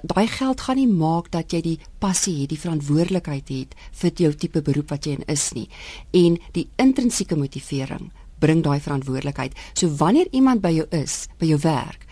daai 0.03 0.27
geld 0.27 0.61
gaan 0.61 0.77
nie 0.77 0.89
maak 0.89 1.31
dat 1.31 1.53
jy 1.53 1.61
die 1.61 1.79
passie 1.99 2.41
het, 2.41 2.51
die 2.51 2.61
verantwoordelikheid 2.61 3.49
het 3.49 3.75
vir 4.01 4.13
jou 4.17 4.33
tipe 4.33 4.63
beroep 4.63 4.91
wat 4.91 5.07
jy 5.07 5.19
in 5.19 5.25
is 5.27 5.53
nie. 5.53 5.69
En 6.13 6.39
die 6.53 6.69
intrinsieke 6.77 7.37
motivering 7.37 8.11
bring 8.43 8.63
daai 8.63 8.81
verantwoordelikheid. 8.81 9.55
So 9.75 9.89
wanneer 9.89 10.29
iemand 10.33 10.63
by 10.63 10.73
jou 10.75 10.87
is, 10.91 11.27
by 11.39 11.47
jou 11.53 11.61
werk, 11.63 12.07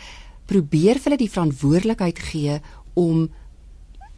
probeer 0.50 0.98
hulle 1.04 1.18
die 1.18 1.30
verantwoordelikheid 1.30 2.18
gee 2.30 2.60
om 2.98 3.28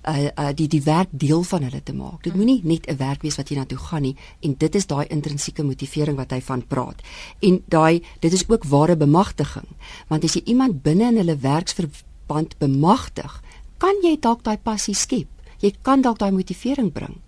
uh, 0.09 0.29
uh 0.37 0.51
die 0.57 0.69
die 0.69 0.83
werk 0.83 1.11
deel 1.11 1.43
van 1.43 1.67
hulle 1.67 1.83
te 1.83 1.95
maak. 1.95 2.23
Dit 2.25 2.35
moenie 2.35 2.61
net 2.65 2.89
'n 2.89 2.97
werk 2.97 3.23
wees 3.23 3.37
wat 3.37 3.49
jy 3.49 3.57
na 3.57 3.65
toe 3.65 3.79
gaan 3.79 4.03
nie 4.03 4.17
en 4.41 4.55
dit 4.59 4.75
is 4.75 4.87
daai 4.87 5.07
intrinsieke 5.09 5.63
motivering 5.63 6.17
wat 6.17 6.31
hy 6.31 6.41
van 6.41 6.67
praat. 6.67 7.03
En 7.41 7.63
daai 7.67 8.03
dit 8.21 8.33
is 8.33 8.49
ook 8.49 8.65
ware 8.65 8.97
bemagtiging. 8.97 9.69
Want 10.09 10.25
as 10.25 10.35
jy 10.35 10.43
iemand 10.45 10.83
binne 10.83 11.09
in 11.09 11.17
hulle 11.17 11.37
werksverband 11.37 12.59
bemagtig, 12.59 13.43
kan 13.83 13.99
jy 14.03 14.15
dalk 14.23 14.45
daai 14.47 14.59
passie 14.63 14.95
skep. 14.95 15.29
Jy 15.63 15.75
kan 15.83 16.03
dalk 16.03 16.19
daai 16.19 16.31
motivering 16.31 16.93
bring 16.95 17.19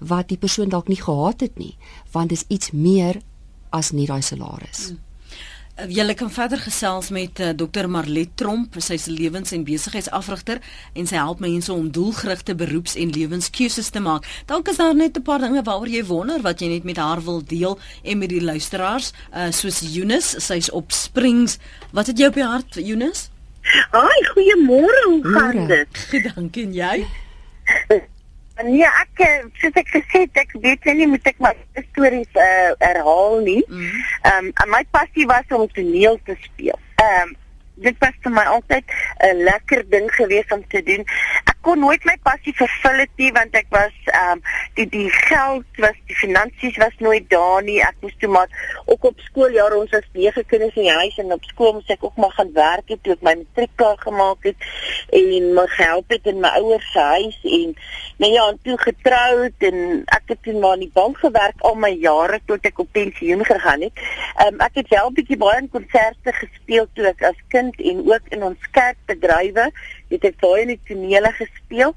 wat 0.00 0.30
die 0.32 0.38
persoon 0.40 0.70
dalk 0.72 0.88
nie 0.88 1.00
gehad 1.00 1.44
het 1.44 1.58
nie, 1.60 1.76
want 2.12 2.32
dit 2.32 2.40
is 2.40 2.48
iets 2.48 2.72
meer 2.72 3.20
as 3.76 3.92
net 3.92 4.08
daai 4.08 4.22
salaris. 4.24 4.90
Hmm. 4.90 5.06
Julle 5.88 6.12
kan 6.12 6.28
verder 6.28 6.60
gesels 6.60 7.08
met 7.08 7.38
uh, 7.40 7.50
eh, 7.50 7.56
Dr 7.56 7.86
Marlet 7.88 8.34
Tromp, 8.36 8.74
sy 8.84 8.98
is 8.98 9.06
lewens- 9.08 9.54
en 9.56 9.62
besigheidsafrigter 9.64 10.60
en 10.92 11.06
sy 11.08 11.16
help 11.16 11.40
mense 11.40 11.72
om 11.72 11.88
doelgerigte 11.88 12.54
beroeps- 12.54 12.98
en 13.00 13.14
lewenskeuses 13.14 13.88
te 13.88 14.02
maak. 14.04 14.28
Dalk 14.50 14.68
is 14.68 14.76
daar 14.76 14.94
net 14.94 15.16
'n 15.16 15.22
paar 15.22 15.40
dinge 15.40 15.62
waaroor 15.62 15.88
jy 15.88 16.04
wonder 16.04 16.42
wat 16.42 16.60
jy 16.60 16.68
net 16.68 16.84
met 16.84 16.96
haar 16.96 17.22
wil 17.24 17.40
deel 17.44 17.78
en 18.02 18.18
met 18.18 18.28
die 18.28 18.44
luisteraars, 18.44 19.12
uh, 19.32 19.50
soos 19.50 19.80
Eunice, 19.80 20.40
sy's 20.40 20.70
op 20.70 20.92
Springs. 20.92 21.58
Wat 21.92 22.06
het 22.06 22.18
jy 22.18 22.26
op 22.26 22.34
die 22.34 22.44
hart, 22.44 22.76
Eunice? 22.76 23.28
Haai, 23.90 24.20
goeiemôre, 24.32 25.02
hoe 25.04 25.24
gaan 25.34 25.66
dit? 25.66 26.06
Dankie 26.34 26.64
en 26.64 26.72
jy? 26.72 26.94
Nee, 28.60 28.84
ek 28.84 29.22
eh, 29.24 29.44
soos 29.60 29.76
ek 29.80 29.88
gesê 29.88 30.24
het, 30.26 30.40
ek 30.42 30.56
weet 30.60 30.88
nie 30.96 31.08
moet 31.08 31.28
ek 31.30 31.38
my 31.40 31.52
stories 31.90 32.28
uh, 32.36 32.72
herhaal 32.82 33.38
nie. 33.44 33.62
Mhm. 33.68 34.00
Ehm 34.28 34.50
mm 34.50 34.64
um, 34.64 34.72
my 34.74 34.82
passie 34.92 35.26
was 35.30 35.54
om 35.56 35.68
toneel 35.72 36.18
te 36.24 36.36
speel. 36.44 36.76
Ehm 37.00 37.30
um, 37.30 37.36
dit 37.80 37.96
was 38.04 38.16
vir 38.24 38.32
my 38.36 38.44
altyd 38.44 38.84
'n 39.24 39.44
lekker 39.48 39.84
ding 39.88 40.10
gewees 40.12 40.52
om 40.52 40.64
te 40.68 40.82
doen 40.82 41.04
kon 41.60 41.80
nooit 41.80 42.04
my 42.08 42.16
passie 42.24 42.54
vervul 42.56 43.02
het 43.02 43.12
nie 43.20 43.30
want 43.36 43.54
ek 43.58 43.68
was 43.74 43.96
ehm 44.12 44.38
um, 44.38 44.42
die 44.78 44.86
die 44.92 45.08
geld 45.12 45.80
was 45.82 45.96
die 46.08 46.16
finansies 46.16 46.76
was 46.80 46.94
nooit 47.04 47.26
daar 47.32 47.62
nie. 47.66 47.80
Ek 47.84 47.96
moes 48.00 48.16
toe 48.22 48.30
maar 48.32 48.48
ook 48.86 49.04
op 49.10 49.20
skooljare 49.26 49.76
ons 49.76 49.92
was 49.92 50.06
nege 50.16 50.44
kinders 50.52 50.76
in 50.78 50.88
die 50.88 50.98
huis 51.02 51.18
en 51.22 51.34
op 51.36 51.44
skool 51.50 51.74
moes 51.76 51.92
ek 51.92 52.04
ook 52.06 52.16
maar 52.16 52.32
gaan 52.38 52.52
werk 52.56 52.92
het 52.94 53.02
toe 53.04 53.12
ek 53.16 53.26
my 53.26 53.34
matriek 53.42 53.74
klaar 53.76 54.00
gemaak 54.00 54.48
het 54.48 54.68
en 55.20 55.50
my 55.58 55.66
gehelp 55.76 56.16
het 56.16 56.30
in 56.32 56.40
my 56.40 56.52
ouers 56.60 56.88
se 56.94 57.06
huis 57.12 57.38
en 57.58 57.76
nou 58.24 58.32
ja 58.32 58.48
en 58.52 58.58
toe 58.64 58.78
getroud 58.86 59.68
en 59.70 59.78
ek 60.16 60.34
het 60.34 60.42
toe 60.46 60.56
maar 60.60 60.78
in 60.78 60.86
die 60.86 60.94
bank 60.96 61.20
gewerk 61.20 61.64
al 61.70 61.76
my 61.84 61.92
jare 61.92 62.40
tot 62.46 62.66
ek 62.72 62.80
op 62.80 62.92
pensioen 62.96 63.44
gegaan 63.44 63.86
het. 63.88 64.04
Ehm 64.40 64.54
um, 64.54 64.64
ek 64.64 64.80
het 64.82 64.88
wel 64.96 65.10
'n 65.10 65.18
bietjie 65.20 65.40
baie 65.44 65.68
konserte 65.68 66.32
gespeel 66.40 66.88
toe 66.94 67.10
ek 67.12 67.22
as 67.32 67.40
kind 67.48 67.80
en 67.80 68.04
ook 68.06 68.34
in 68.36 68.42
ons 68.52 68.70
kerkbedrywe 68.72 69.70
het 70.10 70.26
ek 70.30 70.38
baie 70.42 70.64
in 70.64 70.74
die 70.74 70.80
tonele 70.88 71.32
gespeel. 71.38 71.94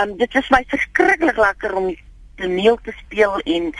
Um 0.00 0.16
dit 0.20 0.40
is 0.40 0.50
my 0.54 0.62
verskriklik 0.72 1.40
lekker 1.40 1.76
om 1.80 1.92
toneel 2.40 2.78
te 2.84 2.94
speel 3.04 3.38
en 3.44 3.70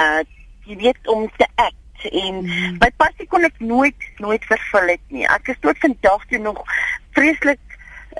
uh 0.00 0.22
jy 0.62 0.76
weet 0.78 1.08
om 1.10 1.24
te 1.36 1.46
act 1.58 2.04
en 2.06 2.36
mm. 2.44 2.76
my 2.78 2.88
passie 2.96 3.26
kon 3.30 3.42
ek 3.46 3.58
nooit 3.58 4.06
nooit 4.22 4.44
vervul 4.46 4.92
het 4.94 5.02
nie. 5.14 5.26
Ek 5.26 5.50
is 5.50 5.58
tot 5.64 5.78
vandag 5.82 6.26
toe 6.30 6.38
nog 6.42 6.62
vreeslik 7.16 7.60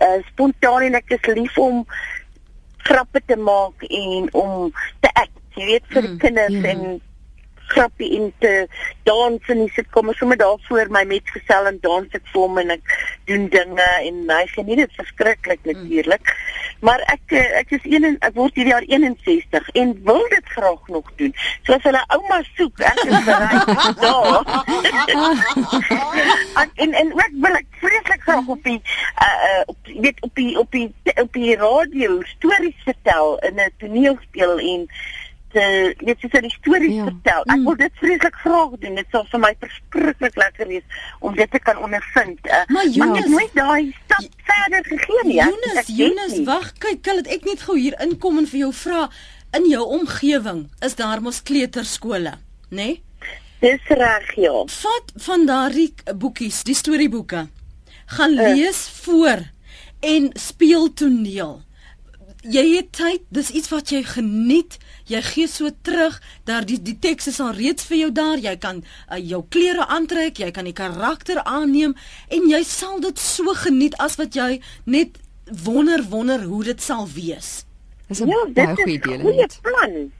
uh 0.03 0.19
spontaan 0.33 0.89
en 0.89 0.99
ek 0.99 1.15
is 1.19 1.31
lief 1.37 1.59
om 1.59 1.85
grappe 2.83 3.23
te 3.27 3.39
maak 3.39 3.87
en 3.87 4.29
om 4.35 4.73
te 5.01 5.15
act. 5.15 5.39
Jy 5.55 5.69
weet 5.69 5.89
vir 5.93 6.09
mm, 6.09 6.19
kinders 6.19 6.59
yeah. 6.59 6.71
en 6.73 7.01
grappie 7.73 8.11
en 8.19 8.29
te 8.43 8.53
dans 9.09 9.53
en 9.55 9.63
sit 9.75 9.89
kom 9.95 10.13
ons 10.13 10.19
sommer 10.21 10.39
daar 10.41 10.61
voor 10.69 10.91
my 10.95 11.05
met 11.09 11.35
gesel 11.35 11.69
en 11.71 11.79
dans 11.85 12.19
ek 12.19 12.27
vir 12.33 12.41
hom 12.41 12.61
en 12.63 12.75
ek 12.77 12.97
doen 13.31 13.49
dinge 13.53 13.89
en 14.09 14.21
hy 14.31 14.45
geniet 14.55 14.83
dit 14.85 14.99
verskriklik 15.01 15.63
mm. 15.63 15.73
natuurlik. 15.73 16.35
Maar 16.87 17.05
ek 17.15 17.37
ek 17.63 17.75
is 17.79 17.85
een 17.89 18.05
en 18.09 18.17
ek 18.27 18.35
word 18.39 18.57
hierdie 18.59 18.75
jaar 18.75 18.87
61 18.89 19.69
en 19.83 19.95
wil 20.07 20.25
dit 20.35 20.55
graag 20.57 20.89
nog 20.97 21.11
doen. 21.21 21.35
So 21.67 21.77
as 21.77 21.87
hulle 21.87 22.03
ouma 22.17 22.41
soek, 22.57 22.83
ek 22.93 23.03
is 23.07 23.25
bereid. 23.29 23.69
Ja. 24.03 24.17
en 26.83 26.93
en 27.03 27.13
ek 27.27 27.35
wil 27.45 27.61
ek 27.61 27.69
vreeslik 27.83 28.23
graag 28.27 28.49
op 28.57 28.63
die 28.67 28.81
uh 29.27 29.63
op 29.67 29.93
weet 30.05 30.23
op 30.23 30.35
die 30.35 30.59
op 30.59 30.71
die 30.71 30.89
op 31.23 31.33
die 31.33 31.57
radio 31.57 32.21
stories 32.37 32.79
vertel 32.85 33.39
in 33.49 33.61
'n 33.61 33.73
toneelspel 33.79 34.59
en 34.59 34.89
te 35.53 35.95
net 36.05 36.21
so 36.21 36.29
'n 36.38 36.51
storie 36.51 36.95
ja. 36.95 37.05
vertel. 37.05 37.43
Ek 37.45 37.57
mm. 37.57 37.65
wil 37.65 37.77
dit 37.77 37.93
vreeslik 38.01 38.35
graag 38.45 38.71
doen. 38.85 38.95
Dit 38.95 39.07
sal 39.11 39.27
vir 39.31 39.41
my 39.41 39.53
verskriklik 39.61 40.37
lekker 40.37 40.67
wees 40.67 41.05
om 41.21 41.37
dit 41.37 41.51
te 41.51 41.59
kan 41.59 41.79
ondervind. 41.79 42.38
Uh, 42.47 42.62
maar 42.67 42.87
Jonas, 42.87 43.19
ek 43.19 43.23
het 43.23 43.31
nooit 43.31 43.55
daai 43.55 43.95
stap 44.05 44.29
verder 44.51 44.85
gegee 44.85 45.23
nie. 45.29 45.38
Jonas, 45.38 45.87
Jonas, 45.87 46.37
wag, 46.49 46.73
kyk, 46.79 47.03
kan 47.03 47.23
dit 47.23 47.33
ek 47.38 47.45
net 47.45 47.65
gou 47.69 47.79
hier 47.79 47.97
inkom 48.01 48.38
en 48.43 48.47
vir 48.47 48.67
jou 48.67 48.73
vra 48.73 49.09
in 49.53 49.69
jou 49.69 49.85
omgewing 50.01 50.69
is 50.81 50.95
daar 50.97 51.21
mos 51.21 51.43
kleuterskole, 51.43 52.38
né? 52.71 52.77
Nee? 52.85 53.03
Dis 53.62 53.85
reg, 53.87 54.31
ja. 54.43 54.65
Vat 54.67 55.12
van 55.23 55.45
daardie 55.47 55.93
boekies, 56.19 56.65
die 56.67 56.75
storieboeke. 56.75 57.47
Gaan 58.17 58.38
eh. 58.38 58.55
lees 58.55 58.81
uh. 58.88 58.95
voor 59.05 59.45
en 60.03 60.31
speel 60.35 60.93
toneel 60.99 61.61
jy 62.43 62.65
het 62.77 62.93
tyd, 62.93 63.25
dis 63.31 63.51
iets 63.51 63.71
wat 63.73 63.91
jy 63.95 64.03
geniet. 64.07 64.79
Jy 65.11 65.23
gee 65.23 65.49
so 65.51 65.71
terug 65.83 66.19
dat 66.49 66.67
die 66.71 66.79
die 66.83 66.99
teks 66.99 67.29
is 67.31 67.41
al 67.41 67.55
reeds 67.57 67.87
vir 67.89 67.97
jou 67.97 68.13
daar. 68.13 68.39
Jy 68.39 68.57
kan 68.63 68.83
uh, 68.83 69.19
jou 69.19 69.43
klere 69.49 69.87
aantrek, 69.87 70.39
jy 70.39 70.51
kan 70.51 70.67
die 70.69 70.77
karakter 70.77 71.43
aanneem 71.43 71.95
en 72.29 72.49
jy 72.51 72.63
sal 72.67 73.01
dit 73.01 73.19
so 73.19 73.55
geniet 73.65 73.99
as 74.03 74.19
wat 74.21 74.35
jy 74.35 74.61
net 74.85 75.19
wonder 75.65 76.03
wonder 76.11 76.43
hoe 76.43 76.65
dit 76.65 76.83
sal 76.83 77.07
wees. 77.15 77.65
Dis 78.09 78.21
'n 78.21 78.29
ja, 78.29 78.47
baie 78.55 78.75
goeie 78.77 78.99
idee. 78.99 79.19
Goeie 79.19 79.49
plan. 79.63 80.13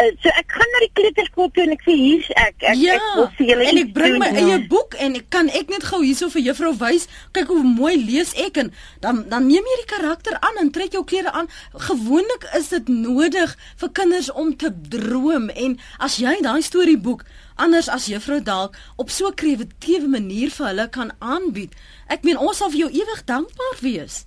Uh, 0.00 0.08
so 0.24 0.30
ek 0.40 0.48
gaan 0.48 0.70
na 0.72 0.80
die 0.80 0.90
kleuterskool 0.96 1.50
toe 1.52 1.66
en 1.66 1.74
ek 1.74 1.82
sê 1.84 1.94
hier's 1.98 2.28
ek. 2.40 2.54
Ek 2.64 2.78
ja, 2.80 2.94
ek 2.96 3.08
wil 3.18 3.26
vir 3.36 3.48
julle 3.50 3.66
en 3.68 3.80
ek 3.82 3.90
bring 3.92 4.14
my 4.22 4.30
eie 4.40 4.56
boek 4.70 4.96
en 5.04 5.18
ek 5.18 5.26
kan 5.34 5.50
ek 5.52 5.68
net 5.68 5.84
gou 5.84 6.00
hierso 6.00 6.30
vir 6.32 6.46
juffrou 6.46 6.72
wys 6.80 7.04
kyk 7.36 7.52
hoe 7.52 7.60
mooi 7.66 7.92
lees 8.00 8.32
ek 8.40 8.62
en 8.62 8.72
dan 9.04 9.20
dan 9.28 9.50
neem 9.50 9.68
jy 9.68 9.76
die 9.82 9.90
karakter 9.92 10.38
aan 10.40 10.62
en 10.62 10.72
trek 10.72 10.96
jou 10.96 11.04
klere 11.04 11.34
aan. 11.36 11.50
Gewoonlik 11.90 12.48
is 12.56 12.72
dit 12.72 12.88
nodig 12.88 13.52
vir 13.84 13.92
kinders 14.00 14.32
om 14.32 14.56
te 14.56 14.72
droom 14.96 15.50
en 15.52 15.76
as 16.00 16.16
jy 16.24 16.38
daai 16.40 16.64
storieboek 16.64 17.28
anders 17.60 17.92
as 17.92 18.08
juffrou 18.08 18.40
dalk 18.40 18.80
op 18.96 19.12
so 19.12 19.28
'n 19.28 19.36
kreatiewe 19.36 20.08
manier 20.08 20.50
vir 20.50 20.66
hulle 20.66 20.88
kan 20.88 21.12
aanbied. 21.20 21.76
Ek 22.08 22.24
meen 22.24 22.40
ons 22.40 22.56
sal 22.56 22.70
vir 22.70 22.88
jou 22.88 22.90
ewig 22.90 23.24
dankbaar 23.24 23.76
wees. 23.80 24.24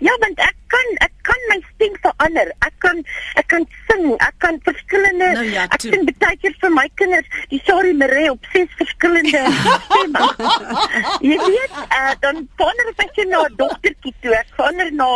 Ja, 0.00 0.12
want 0.20 0.38
ek 0.38 0.56
kan 0.74 0.88
ek 1.06 1.12
kan 1.24 1.40
my 1.50 1.58
stem 1.72 1.94
verander. 2.04 2.48
Ek 2.66 2.74
kan 2.84 2.98
ek 3.40 3.46
kan 3.52 3.62
sing. 3.88 4.04
Ek 4.20 4.34
kan 4.44 4.58
verskillende 4.66 5.28
Nou 5.38 5.44
ja, 5.48 5.64
ek 5.72 5.80
sing 5.80 6.04
baie 6.20 6.36
keer 6.42 6.54
vir 6.60 6.72
my 6.74 6.84
kinders 7.00 7.28
die 7.52 7.60
Sorry 7.68 7.92
Marie 7.96 8.28
op 8.32 8.44
ses 8.52 8.68
verskillende 8.80 9.40
stemme. 9.86 10.26
Jy 11.24 11.36
weet, 11.46 11.74
uh, 11.88 12.12
dan 12.24 12.42
verander 12.58 12.90
ek 13.04 13.16
net 13.16 13.28
na 13.32 13.40
'n 13.48 13.56
dogtertjie 13.60 14.12
toe. 14.22 14.34
Ek 14.36 14.48
verander 14.58 14.90
na 14.92 15.08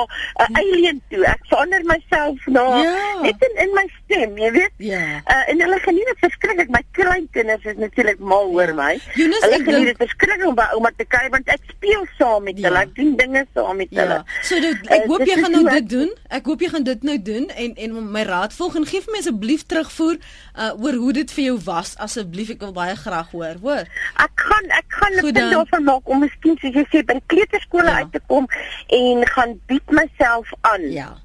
'n 0.46 0.56
alien 0.62 1.02
toe. 1.10 1.24
Ek 1.26 1.42
verander 1.50 1.82
myself 1.84 2.38
na 2.46 2.64
Ja. 2.78 2.94
net 3.22 3.42
in, 3.48 3.54
in 3.64 3.70
my 3.74 3.86
stem, 4.04 4.36
jy 4.38 4.50
weet. 4.56 4.72
Ja. 4.78 5.02
Uh, 5.28 5.44
en 5.52 5.60
hulle 5.60 5.78
geniet 5.84 6.06
dit 6.12 6.18
verskriklik. 6.24 6.68
My 6.70 6.82
kleinkinders 6.92 7.64
is 7.64 7.76
natuurlik 7.76 8.18
mal 8.20 8.48
oor 8.54 8.72
my. 8.74 8.94
Jonas, 9.14 9.42
hulle 9.44 9.60
geniet 9.64 9.86
dit 9.92 9.96
verskriklik 10.06 10.46
om 10.46 10.54
by 10.54 10.68
ouma 10.74 10.90
te 10.96 11.04
kuier 11.04 11.30
want 11.30 11.48
ek 11.48 11.60
speel 11.74 12.06
saam 12.18 12.42
met 12.48 12.58
Ja. 12.58 12.68
hulle. 12.68 12.80
Ek 12.88 12.94
doen 12.94 13.16
dinge 13.16 13.46
saam 13.54 13.76
met 13.76 13.90
hulle. 13.92 14.18
Ja. 14.22 14.24
So 14.42 14.60
dit, 14.60 14.76
ek 14.88 15.02
Eh, 15.02 15.06
hoop 15.08 15.18
dit 15.18 15.28
jy 15.28 15.40
gaan 15.54 15.64
nou 15.64 15.74
dit 15.80 15.88
doen. 15.90 16.10
Ek 16.28 16.46
hoop 16.46 16.60
jy 16.60 16.68
gaan 16.68 16.82
dit 16.84 17.02
nou 17.02 17.16
doen 17.22 17.48
en 17.48 17.74
en 17.74 18.10
my 18.12 18.22
raad 18.28 18.52
volg 18.52 18.76
en 18.76 18.86
gee 18.86 19.00
vir 19.00 19.12
my 19.12 19.18
asseblief 19.18 19.64
terugvoer 19.66 20.16
uh, 20.18 20.72
oor 20.82 20.94
hoe 20.94 21.12
dit 21.12 21.30
vir 21.30 21.44
jou 21.44 21.58
was 21.64 21.94
asseblief. 21.96 22.50
Ek 22.50 22.60
wil 22.60 22.72
baie 22.72 22.96
graag 22.96 23.30
hoor, 23.30 23.54
hoor. 23.62 23.84
Ek 24.16 24.34
gaan 24.48 24.64
ek 24.80 24.88
gaan 24.88 25.12
'n 25.12 25.20
punt 25.20 25.36
daarvan 25.36 25.84
maak 25.84 26.08
om 26.08 26.20
miskien 26.20 26.56
soos 26.60 26.74
jy 26.74 26.84
sê 26.92 27.04
by 27.04 27.20
kleuterskole 27.26 27.84
Ja. 27.88 27.96
uit 28.02 28.12
te 28.12 28.20
kom 28.26 28.46
en 28.88 29.26
gaan 29.26 29.60
bied 29.66 29.90
myself 29.90 30.52
aan. 30.60 30.90
Ja. 30.90 31.16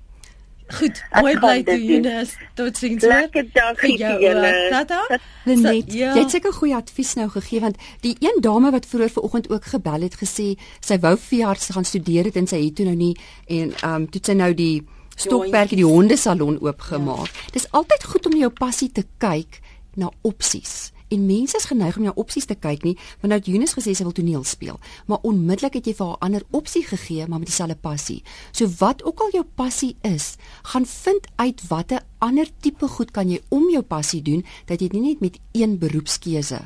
Goed, 0.74 1.04
mooi 1.22 1.34
bly 1.40 1.64
toe. 1.64 1.78
Jonas. 1.86 2.36
Tot 2.56 2.78
sins. 2.78 3.02
hoor. 3.04 3.12
Lekker 3.14 3.46
dag 3.54 3.80
Vir 3.80 3.90
jou 3.90 4.14
vir 4.20 4.22
julle. 4.28 4.52
Tata. 4.70 5.20
Lenet, 5.46 5.92
Sa- 5.92 5.98
ja. 5.98 6.14
jy 6.16 6.22
het 6.24 6.32
seker 6.32 6.54
goeie 6.54 6.76
advies 6.76 7.14
nou 7.20 7.28
gegee 7.30 7.60
want 7.60 7.78
die 8.02 8.16
een 8.20 8.42
dame 8.42 8.72
wat 8.72 8.86
vroeër 8.86 9.10
vanoggend 9.10 9.50
ook 9.50 9.66
gebel 9.66 10.02
het 10.08 10.16
gesê 10.22 10.54
sy 10.80 10.98
wou 11.00 11.18
veearts 11.18 11.70
gaan 11.76 11.86
studeer 11.86 12.24
het 12.32 12.36
en 12.36 12.48
sy 12.48 12.64
het 12.66 12.76
toe 12.76 12.86
nou 12.86 12.96
nie 12.96 13.14
en 13.48 13.74
ehm 13.74 13.94
um, 13.96 14.10
toe 14.10 14.22
sy 14.24 14.34
nou 14.34 14.54
die 14.54 14.84
stokperdjie 15.16 15.78
die 15.78 15.86
hondesalon 15.86 16.58
oopgemaak. 16.62 17.28
Ja. 17.30 17.52
Dis 17.54 17.68
altyd 17.72 18.04
goed 18.04 18.26
om 18.26 18.38
jou 18.40 18.50
passie 18.50 18.92
te 18.92 19.04
kyk 19.18 19.60
na 19.96 20.10
opsies. 20.22 20.93
En 21.14 21.26
mense 21.30 21.58
is 21.60 21.66
geneig 21.70 21.98
om 22.00 22.04
na 22.08 22.14
opsies 22.16 22.46
te 22.50 22.56
kyk 22.58 22.84
nie, 22.88 22.96
want 23.22 23.30
nou 23.30 23.38
het 23.38 23.48
Eunice 23.52 23.76
gesê 23.78 23.94
sy 23.94 24.04
wil 24.08 24.16
toneel 24.18 24.44
speel, 24.50 24.80
maar 25.06 25.20
onmiddellik 25.30 25.74
het 25.78 25.86
jy 25.86 25.94
vir 26.00 26.06
haar 26.08 26.18
'n 26.18 26.26
ander 26.26 26.44
opsie 26.52 26.84
gegee, 26.84 27.28
maar 27.28 27.40
met 27.40 27.48
dieselfde 27.48 27.76
passie. 27.76 28.24
So 28.52 28.68
wat 28.80 29.04
ook 29.04 29.20
al 29.20 29.30
jou 29.32 29.44
passie 29.56 29.96
is, 30.02 30.36
gaan 30.64 30.86
vind 30.86 31.28
uit 31.36 31.68
watter 31.68 32.02
ander 32.20 32.48
tipe 32.62 32.88
goed 32.88 33.12
kan 33.12 33.30
jy 33.30 33.42
om 33.50 33.70
jou 33.70 33.82
passie 33.84 34.22
doen 34.22 34.44
dat 34.66 34.80
jy 34.82 34.88
dit 34.88 34.94
nie 35.02 35.10
net 35.10 35.20
met 35.22 35.40
een 35.52 35.78
beroepskeuse 35.78 36.60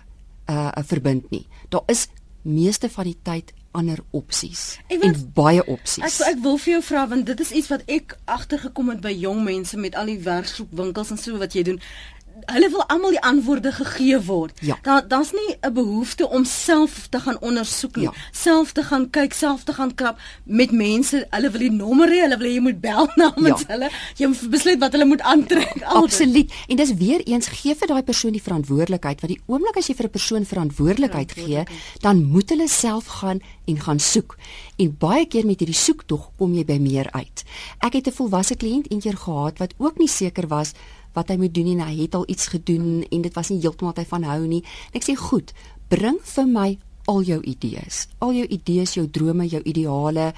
uh, 0.50 0.72
verbind 0.86 1.30
nie. 1.32 1.48
Daar 1.70 1.84
is 1.88 2.08
meeste 2.42 2.90
van 2.90 3.04
die 3.04 3.18
tyd 3.24 3.54
ander 3.72 4.00
opsies 4.12 4.80
Ek 4.88 5.02
wil- 5.02 5.10
en 5.14 5.32
baie 5.34 5.60
Ek 5.62 5.68
opsies. 5.68 6.22
ek 6.22 6.40
wil 6.42 6.58
vir 6.58 6.72
jou 6.74 6.82
vra 6.84 7.08
want 7.08 7.26
dit 7.26 7.40
is 7.40 7.52
iets 7.52 7.68
wat 7.68 7.82
ek 7.88 8.18
agtergekom 8.26 8.90
het 8.90 9.02
by 9.02 9.12
jong 9.12 9.44
mense 9.44 9.78
met 9.78 9.96
al 9.96 10.06
die 10.06 10.20
werksoekwinkels 10.20 11.12
en 11.12 11.18
so 11.18 11.38
wat 11.38 11.54
jy 11.54 11.64
doen. 11.64 11.80
Hulle 12.46 12.70
wil 12.70 12.84
almal 12.88 13.10
die 13.10 13.22
antwoorde 13.22 13.72
gegee 13.72 14.20
word. 14.22 14.60
Ja. 14.62 14.78
Daar 14.84 15.08
daar's 15.08 15.32
nie 15.32 15.56
'n 15.62 15.74
behoefte 15.74 16.30
om 16.30 16.46
self 16.46 17.08
te 17.10 17.20
gaan 17.20 17.38
ondersoek 17.42 17.96
nie. 17.96 18.04
Ja. 18.06 18.14
Self 18.32 18.72
te 18.72 18.84
gaan 18.84 19.10
kyk, 19.10 19.34
self 19.34 19.64
te 19.64 19.74
gaan 19.74 19.96
krap 19.96 20.20
met 20.44 20.72
mense. 20.72 21.28
Hulle 21.30 21.50
wil 21.52 21.60
die 21.60 21.72
nommer 21.72 22.08
hê, 22.10 22.22
hulle 22.22 22.38
wil 22.38 22.48
jy 22.52 22.60
moet 22.60 22.82
bel 22.82 23.10
namens 23.16 23.62
Ja. 23.62 23.68
hulle. 23.68 23.90
Jy 24.16 24.28
moet 24.28 24.50
besluit 24.50 24.80
wat 24.80 24.92
hulle 24.92 25.06
moet 25.06 25.22
aantrek. 25.22 25.74
Dit. 25.74 25.84
Absoluut. 25.84 26.52
En 26.68 26.76
dis 26.76 26.94
weer 26.94 27.22
eens 27.28 27.48
gee 27.48 27.76
vir 27.76 27.88
daai 27.88 28.04
persoon 28.04 28.32
die 28.32 28.42
verantwoordelikheid 28.42 29.22
want 29.22 29.34
die 29.34 29.42
oomblik 29.46 29.78
as 29.78 29.88
jy 29.88 29.96
vir 29.96 30.06
'n 30.06 30.10
persoon 30.10 30.46
verantwoordelikheid 30.46 31.32
gee, 31.32 31.64
dan 32.00 32.24
moet 32.24 32.50
hulle 32.50 32.68
self 32.68 33.06
gaan 33.06 33.40
en 33.66 33.80
gaan 33.80 34.00
soek. 34.00 34.38
En 34.78 34.96
baie 34.98 35.26
keer 35.26 35.46
met 35.46 35.60
hierdie 35.60 35.76
soektog 35.76 36.30
kom 36.38 36.54
jy 36.54 36.66
by 36.66 36.78
meer 36.80 37.12
uit. 37.12 37.44
Ek 37.80 37.94
het 37.94 38.08
'n 38.08 38.12
volwasse 38.12 38.56
kliënt 38.56 38.92
eendag 38.92 39.20
gehad 39.24 39.58
wat 39.58 39.74
ook 39.78 39.98
nie 39.98 40.08
seker 40.08 40.48
was 40.48 40.72
wat 41.18 41.34
hy 41.34 41.40
moet 41.42 41.54
doen 41.54 41.74
en 41.74 41.86
hy 41.88 41.96
het 42.04 42.16
al 42.16 42.28
iets 42.30 42.52
gedoen 42.54 43.02
en 43.10 43.26
dit 43.26 43.34
was 43.34 43.50
nie 43.50 43.60
heeltemal 43.64 43.94
wat 43.96 44.04
hy 44.04 44.08
van 44.14 44.28
hou 44.30 44.42
nie. 44.46 44.62
En 44.92 45.02
ek 45.02 45.08
sê 45.10 45.18
goed, 45.18 45.54
bring 45.90 46.22
vir 46.36 46.48
my 46.52 46.70
al 47.08 47.22
jou 47.24 47.42
idees. 47.48 48.06
Al 48.24 48.34
jou 48.36 48.48
idees, 48.58 48.96
jou 49.00 49.08
drome, 49.10 49.48
jou 49.48 49.62
ideale, 49.64 50.34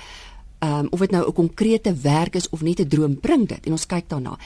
ehm 0.59 0.85
um, 0.85 0.87
of 0.91 0.99
dit 0.99 1.11
nou 1.11 1.23
'n 1.27 1.33
konkrete 1.33 1.93
werk 1.93 2.35
is 2.35 2.49
of 2.49 2.61
net 2.61 2.79
'n 2.79 2.87
droom, 2.87 3.19
bring 3.19 3.47
dit 3.47 3.65
en 3.65 3.71
ons 3.71 3.85
kyk 3.85 4.09
daarna. 4.09 4.37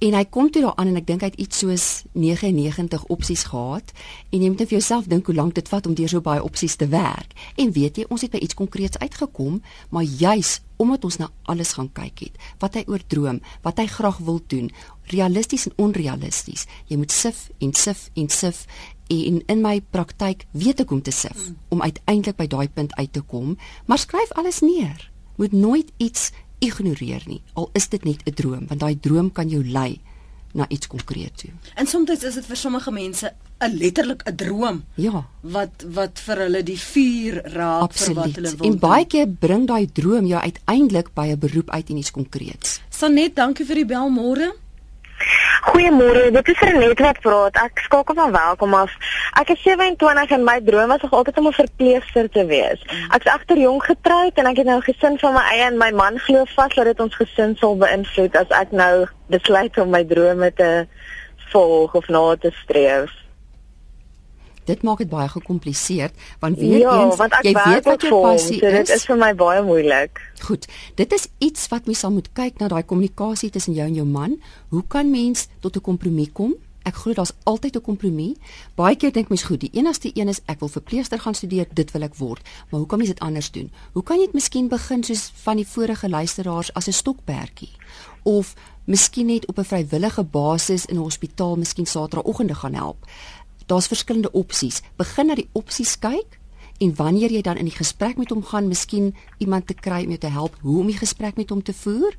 En 0.00 0.14
hy 0.16 0.22
kom 0.32 0.48
toe 0.48 0.62
daaraan 0.64 0.88
en 0.88 0.96
ek 0.96 1.04
dink 1.10 1.20
hy 1.20 1.28
het 1.28 1.42
iets 1.44 1.58
soos 1.60 1.86
99 2.16 3.02
opsies 3.12 3.42
gehad 3.50 3.90
en 4.32 4.40
jy 4.40 4.48
moet 4.48 4.62
net 4.62 4.70
vir 4.70 4.78
jouself 4.78 5.10
dink 5.12 5.26
hoe 5.28 5.34
lank 5.36 5.58
dit 5.58 5.68
vat 5.68 5.88
om 5.90 5.96
deur 5.98 6.08
so 6.08 6.24
baie 6.24 6.40
opsies 6.40 6.78
te 6.80 6.88
werk. 6.88 7.34
En 7.60 7.74
weet 7.76 8.00
jy, 8.00 8.06
ons 8.08 8.24
het 8.24 8.32
by 8.32 8.40
iets 8.40 8.56
konkreets 8.56 8.96
uitgekom, 9.02 9.58
maar 9.92 10.08
juis 10.08 10.62
omdat 10.80 11.04
ons 11.04 11.20
na 11.20 11.28
alles 11.52 11.74
gaan 11.76 11.90
kyk 11.92 12.24
het, 12.24 12.40
wat 12.64 12.78
hy 12.80 12.86
oor 12.88 13.04
droom, 13.12 13.42
wat 13.60 13.82
hy 13.82 13.84
graag 13.92 14.22
wil 14.24 14.40
doen, 14.48 14.70
realisties 15.12 15.68
en 15.68 15.76
onrealisties. 15.90 16.64
Jy 16.88 16.96
moet 17.02 17.12
sif 17.12 17.50
en 17.60 17.76
sif 17.76 18.08
en 18.16 18.32
sif 18.32 18.64
en 19.12 19.40
in 19.52 19.60
my 19.60 19.82
praktyk 19.92 20.46
weet 20.56 20.80
ek 20.80 20.94
hoe 20.94 21.02
om 21.02 21.04
te 21.04 21.12
sif 21.12 21.36
mm. 21.36 21.56
om 21.76 21.84
uiteindelik 21.84 22.40
by 22.40 22.48
daai 22.48 22.68
punt 22.72 22.96
uit 22.96 23.12
te 23.12 23.20
kom, 23.20 23.58
maar 23.84 24.00
skryf 24.00 24.32
alles 24.40 24.64
neer. 24.64 25.10
Moet 25.36 25.52
nooit 25.52 25.92
iets 26.00 26.30
ignoreer 26.60 27.22
nie. 27.26 27.42
Al 27.54 27.70
is 27.72 27.88
dit 27.88 28.04
net 28.04 28.22
'n 28.24 28.34
droom, 28.34 28.66
want 28.68 28.80
daai 28.80 28.96
droom 29.00 29.32
kan 29.32 29.48
jou 29.48 29.64
lei 29.64 30.00
na 30.52 30.66
iets 30.68 30.86
konkreet 30.86 31.36
toe. 31.38 31.50
En 31.74 31.86
soms 31.86 32.10
is 32.10 32.34
dit 32.34 32.46
vir 32.46 32.56
sommige 32.56 32.90
mense 32.90 33.32
'n 33.60 33.76
letterlik 33.76 34.22
'n 34.26 34.36
droom 34.36 34.84
Ja, 34.94 35.26
wat 35.40 35.84
wat 35.92 36.18
vir 36.18 36.36
hulle 36.36 36.62
die 36.62 36.78
vuur 36.78 37.42
raak 37.44 37.92
vir 37.92 38.14
wat 38.14 38.24
hulle 38.34 38.48
absoluut. 38.48 38.58
wil. 38.58 38.70
En 38.72 38.78
baie 38.78 39.06
keer 39.06 39.28
bring 39.28 39.66
daai 39.66 39.86
droom 39.92 40.26
jou 40.26 40.40
uiteindelik 40.40 41.14
by 41.14 41.26
'n 41.26 41.38
beroep 41.38 41.70
uit 41.70 41.90
en 41.90 41.96
iets 41.96 42.10
konkreets. 42.10 42.80
Sanet, 42.90 43.36
dankie 43.36 43.64
vir 43.66 43.74
die 43.74 43.86
bel 43.86 44.08
môre. 44.10 44.52
Goeiemôre, 45.60 46.30
dit 46.32 46.48
is 46.48 46.60
Renet 46.64 47.00
wat 47.04 47.20
praat. 47.20 47.56
Ek 47.60 47.82
skakel 47.84 48.14
van 48.14 48.32
welkom 48.32 48.74
af. 48.74 48.92
Ek 49.40 49.52
is 49.52 49.62
27 49.62 50.32
en 50.36 50.44
my 50.44 50.56
droom 50.64 50.88
was 50.88 51.02
nog 51.04 51.12
altyd 51.18 51.38
om 51.38 51.46
'n 51.46 51.52
verpleegster 51.52 52.30
te 52.30 52.46
wees. 52.46 52.80
Ek's 53.14 53.28
agter 53.28 53.58
jong 53.58 53.82
getroud 53.84 54.34
en 54.34 54.46
ek 54.46 54.56
het 54.56 54.66
nou 54.66 54.78
'n 54.78 54.88
gesin 54.88 55.18
van 55.18 55.34
my 55.34 55.44
eie 55.52 55.64
en 55.64 55.78
my 55.78 55.90
man 55.90 56.18
glo 56.18 56.44
vas 56.44 56.74
dat 56.74 56.84
dit 56.84 57.00
ons 57.00 57.14
gesin 57.14 57.56
sal 57.56 57.76
beïnvloed 57.76 58.36
as 58.36 58.48
ek 58.48 58.70
nou 58.70 59.06
besluit 59.26 59.78
om 59.78 59.90
my 59.90 60.04
drome 60.04 60.52
te 60.52 60.86
volg 61.52 61.94
of 61.94 62.08
na 62.08 62.36
te 62.36 62.50
streef. 62.62 63.19
Dit 64.70 64.86
maak 64.86 65.02
dit 65.02 65.10
baie 65.10 65.28
gekompliseerd 65.28 66.14
want 66.40 66.58
weer 66.62 66.84
ja, 66.84 66.96
eens 67.02 67.18
want 67.20 67.34
jy 67.42 67.54
weet 67.56 67.84
wat 67.88 68.06
jou 68.06 68.22
passie 68.22 68.58
so 68.60 68.72
dit 68.78 68.88
is. 68.88 69.02
is 69.02 69.06
vir 69.10 69.20
my 69.20 69.34
baie 69.34 69.62
moeilik. 69.66 70.22
Goed. 70.46 70.66
Dit 71.00 71.12
is 71.16 71.28
iets 71.38 71.68
wat 71.72 71.90
mens 71.90 72.02
sal 72.04 72.14
moet 72.14 72.30
kyk 72.38 72.62
na 72.62 72.70
daai 72.70 72.82
kommunikasie 72.86 73.50
tussen 73.50 73.74
jou 73.74 73.86
en 73.90 74.00
jou 74.02 74.06
man. 74.06 74.38
Hoe 74.74 74.84
kan 74.86 75.10
mens 75.10 75.48
tot 75.60 75.76
'n 75.76 75.86
kompromie 75.90 76.30
kom? 76.32 76.54
Ek 76.88 76.96
glo 76.96 77.12
daar's 77.12 77.32
altyd 77.44 77.76
'n 77.76 77.80
kompromie. 77.80 78.36
Baie 78.74 78.96
keer 78.96 79.12
dink 79.12 79.28
mens 79.28 79.42
goed, 79.42 79.60
die 79.60 79.70
enigste 79.72 80.10
een 80.14 80.28
is 80.28 80.40
ek 80.46 80.60
wil 80.60 80.68
verpleegster 80.68 81.18
gaan 81.20 81.34
studeer, 81.34 81.66
dit 81.72 81.90
wil 81.90 82.02
ek 82.02 82.14
word. 82.14 82.40
Maar 82.70 82.80
hoe 82.80 82.88
kan 82.88 82.98
mens 82.98 83.10
dit 83.10 83.20
anders 83.20 83.50
doen? 83.50 83.70
Hoe 83.92 84.02
kan 84.02 84.16
jy 84.18 84.24
dit 84.24 84.34
miskien 84.34 84.68
begin 84.68 85.02
soos 85.04 85.32
van 85.34 85.56
die 85.56 85.66
vorige 85.66 86.08
luisteraars 86.08 86.72
as 86.74 86.86
'n 86.86 86.92
stokperdjie? 86.92 87.72
Of 88.22 88.54
miskien 88.84 89.26
net 89.26 89.46
op 89.46 89.58
'n 89.58 89.64
vrywillige 89.64 90.24
basis 90.24 90.86
in 90.86 90.96
'n 90.96 91.02
hospitaal 91.02 91.56
miskien 91.56 91.86
Saterdagoggende 91.86 92.54
gaan 92.54 92.74
help. 92.74 93.06
Daar's 93.70 93.86
verskillende 93.86 94.32
opsies. 94.34 94.82
Begin 94.98 95.30
na 95.30 95.36
die 95.38 95.48
opsies 95.54 95.94
kyk 96.02 96.38
en 96.80 96.94
wanneer 96.96 97.30
jy 97.30 97.42
dan 97.46 97.60
in 97.60 97.68
die 97.68 97.76
gesprek 97.76 98.18
met 98.18 98.32
hom 98.34 98.42
gaan, 98.42 98.66
miskien 98.70 99.12
iemand 99.38 99.68
te 99.68 99.76
kry 99.76 100.02
om 100.06 100.14
jou 100.16 100.22
te 100.22 100.32
help 100.32 100.56
hoe 100.64 100.80
om 100.80 100.90
die 100.90 100.98
gesprek 100.98 101.38
met 101.38 101.52
hom 101.54 101.62
te 101.62 101.76
voer. 101.76 102.16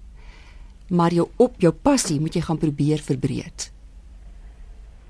Maar 0.87 1.11
jou 1.15 1.27
op 1.41 1.59
jou 1.59 1.73
passie 1.73 2.19
moet 2.21 2.37
jy 2.37 2.45
gaan 2.45 2.61
probeer 2.61 3.03
verbreed. 3.03 3.67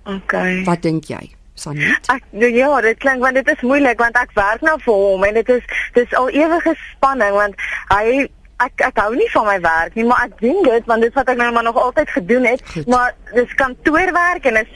Okay. 0.10 0.64
Wat 0.66 0.82
dink 0.82 1.12
jy? 1.12 1.22
Sanet? 1.54 2.10
Ek 2.10 2.26
ja, 2.32 2.70
dit 2.82 3.00
klink 3.04 3.22
want 3.22 3.38
dit 3.38 3.50
is 3.54 3.62
moeilik 3.62 4.00
want 4.02 4.18
ek 4.18 4.32
werk 4.38 4.64
nou 4.66 4.78
vir 4.82 5.02
hom 5.04 5.26
en 5.28 5.38
dit 5.38 5.50
is 5.58 5.66
dis 5.98 6.14
al 6.18 6.32
ewige 6.34 6.74
spanning 6.88 7.36
want 7.38 7.66
hy 7.92 8.24
ek 8.66 8.84
ek 8.88 9.02
hou 9.04 9.12
nie 9.16 9.30
van 9.34 9.46
my 9.48 9.58
werk 9.64 9.96
nie, 9.98 10.06
maar 10.06 10.26
ek 10.28 10.40
doen 10.42 10.62
dit 10.68 10.90
want 10.90 11.06
dit 11.06 11.12
is 11.12 11.18
wat 11.18 11.30
ek 11.34 11.38
nou 11.38 11.52
maar 11.56 11.68
nog 11.68 11.80
altyd 11.82 12.10
gedoen 12.10 12.46
het. 12.46 12.64
Goed. 12.74 12.88
Maar 12.88 13.14
dis 13.34 13.54
kantoorwerk 13.62 14.46
en 14.46 14.62
is 14.62 14.72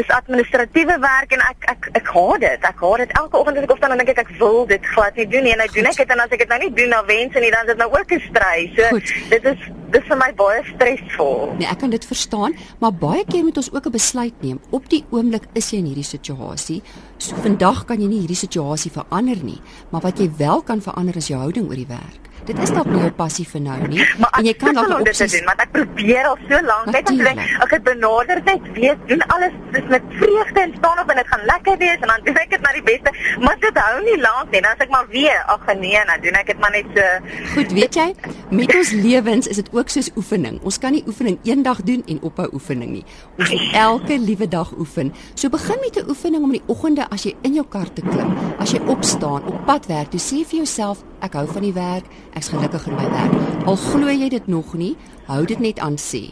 is 0.00 0.10
administratiewe 0.10 0.98
werk 1.00 1.32
en 1.36 1.44
ek 1.50 1.68
ek 1.74 1.88
ek 2.00 2.10
haat 2.16 2.40
dit. 2.40 2.68
Ek 2.70 2.82
haat 2.86 3.04
dit 3.04 3.16
elke 3.20 3.38
oggend 3.38 3.60
as 3.60 3.68
ek 3.68 3.74
opstaan 3.76 3.94
dan 3.94 4.02
dink 4.02 4.12
ek 4.14 4.24
ek 4.24 4.34
wil 4.40 4.66
dit 4.66 4.90
glad 4.94 5.16
nie 5.20 5.28
doen 5.28 5.48
nie 5.48 5.54
en 5.54 5.62
nou 5.64 5.70
doen 5.76 5.90
ek 5.92 6.02
dit 6.02 6.14
en 6.16 6.24
as 6.26 6.36
ek 6.36 6.44
dit 6.44 6.52
nou 6.54 6.60
nie 6.64 6.74
doen 6.80 6.98
dan 6.98 7.08
wens 7.10 7.38
en 7.38 7.46
nie 7.46 7.54
dan 7.54 7.66
is 7.66 7.72
dit 7.72 7.82
nou 7.82 7.90
ook 7.92 8.12
'n 8.12 8.22
strys. 8.28 8.76
So 8.76 8.88
Goed. 8.96 9.14
dit 9.30 9.50
is 9.52 9.70
dis 9.94 10.06
vir 10.10 10.18
my 10.18 10.30
baie 10.34 10.62
stresvol. 10.74 11.54
Nee, 11.58 11.68
ek 11.70 11.78
kan 11.78 11.90
dit 11.90 12.04
verstaan, 12.04 12.56
maar 12.82 12.92
baie 12.92 13.24
keer 13.30 13.44
moet 13.46 13.56
ons 13.56 13.70
ook 13.72 13.86
'n 13.86 13.94
besluit 13.94 14.36
neem. 14.42 14.60
Op 14.70 14.88
die 14.90 15.04
oomblik 15.10 15.46
is 15.54 15.70
jy 15.70 15.78
in 15.78 15.86
hierdie 15.86 16.10
situasie. 16.16 16.82
So 17.18 17.36
vandag 17.36 17.84
kan 17.84 18.00
jy 18.00 18.08
nie 18.08 18.20
hierdie 18.20 18.36
situasie 18.46 18.90
verander 18.90 19.38
nie, 19.42 19.60
maar 19.90 20.00
wat 20.00 20.18
jy 20.18 20.30
wel 20.36 20.62
kan 20.62 20.82
verander 20.82 21.16
is 21.16 21.28
jou 21.28 21.38
houding 21.38 21.68
oor 21.68 21.76
die 21.76 21.86
werk. 21.88 22.23
Dit 22.44 22.58
is 22.58 22.70
dalk 22.70 22.86
nie 22.92 23.00
jou 23.00 23.12
passie 23.16 23.46
vir 23.48 23.60
nou 23.60 23.78
nie 23.88 24.02
Maar 24.18 24.38
en 24.38 24.44
jy 24.44 24.54
kan 24.60 24.74
dalk 24.76 24.88
dit 24.88 25.08
opsies 25.08 25.32
doen, 25.38 25.46
want 25.48 25.60
ek 25.64 25.70
probeer 25.72 26.30
al 26.30 26.38
so 26.48 26.60
lank 26.70 26.92
net 26.92 27.10
om 27.10 27.18
te 27.18 27.24
dink, 27.24 27.40
ek 27.64 27.76
het 27.76 27.84
benader 27.86 28.42
net 28.44 28.66
weet, 28.76 29.06
doen 29.08 29.22
alles 29.36 29.54
dis 29.74 29.86
met 29.90 30.02
vreugde 30.20 30.60
en 30.60 30.74
staan 30.78 30.98
op 31.02 31.10
en 31.10 31.16
dit 31.20 31.30
gaan 31.32 31.44
lekker 31.50 31.78
wees 31.78 32.00
en 32.00 32.12
dan 32.12 32.24
doen 32.26 32.40
ek 32.42 32.50
dit 32.54 32.64
na 32.64 32.72
die 32.76 32.82
beste. 32.86 33.12
Maar 33.44 33.58
dit 33.62 33.80
hou 33.82 34.02
nie 34.04 34.16
lank 34.22 34.52
nie. 34.52 34.62
Dan 34.64 34.70
as 34.76 34.84
ek 34.84 34.92
maar 34.92 35.08
weer, 35.12 35.40
ag 35.54 35.66
nee, 35.80 36.02
dan 36.10 36.22
doen 36.24 36.38
ek 36.40 36.52
dit 36.52 36.60
maar 36.62 36.74
net 36.74 36.90
so. 36.96 37.08
Goed, 37.54 37.74
weet 37.78 37.98
jy, 37.98 38.06
met 38.54 38.74
ons 38.76 38.92
lewens 39.06 39.50
is 39.50 39.60
dit 39.62 39.70
ook 39.74 39.92
soos 39.92 40.10
oefening. 40.20 40.60
Ons 40.62 40.78
kan 40.82 40.94
nie 40.94 41.02
oefening 41.10 41.38
eendag 41.48 41.82
doen 41.88 42.04
en 42.10 42.20
ophou 42.28 42.48
oefening 42.58 42.92
nie. 42.98 43.04
Ons 43.38 43.54
moet 43.54 43.78
elke 43.84 44.18
liewe 44.20 44.48
dag 44.50 44.72
oefen. 44.78 45.12
So 45.34 45.50
begin 45.52 45.80
met 45.82 45.98
'n 45.98 46.08
oefening 46.10 46.42
om 46.42 46.52
in 46.52 46.60
die 46.60 46.68
oggende 46.74 47.08
as 47.10 47.24
jy 47.24 47.34
in 47.42 47.54
jou 47.54 47.66
kar 47.68 47.92
te 47.92 48.02
klim, 48.02 48.36
as 48.58 48.72
jy 48.72 48.80
opstaan, 48.86 49.42
op 49.46 49.66
pad 49.66 49.86
werk, 49.86 50.10
toe 50.10 50.20
sê 50.20 50.44
vir 50.46 50.62
jouself, 50.62 51.02
ek 51.20 51.34
hou 51.38 51.46
van 51.46 51.62
die 51.62 51.72
werk, 51.72 52.04
ek's 52.34 52.48
gelukkig 52.48 52.86
in 52.86 52.96
my 52.96 53.10
werk. 53.10 53.34
Al 53.66 53.76
glo 53.76 54.08
jy 54.08 54.28
dit 54.28 54.46
nog 54.46 54.74
nie, 54.74 54.96
hou 55.26 55.44
dit 55.48 55.60
net 55.60 55.78
aan 55.80 55.96
sê. 56.00 56.26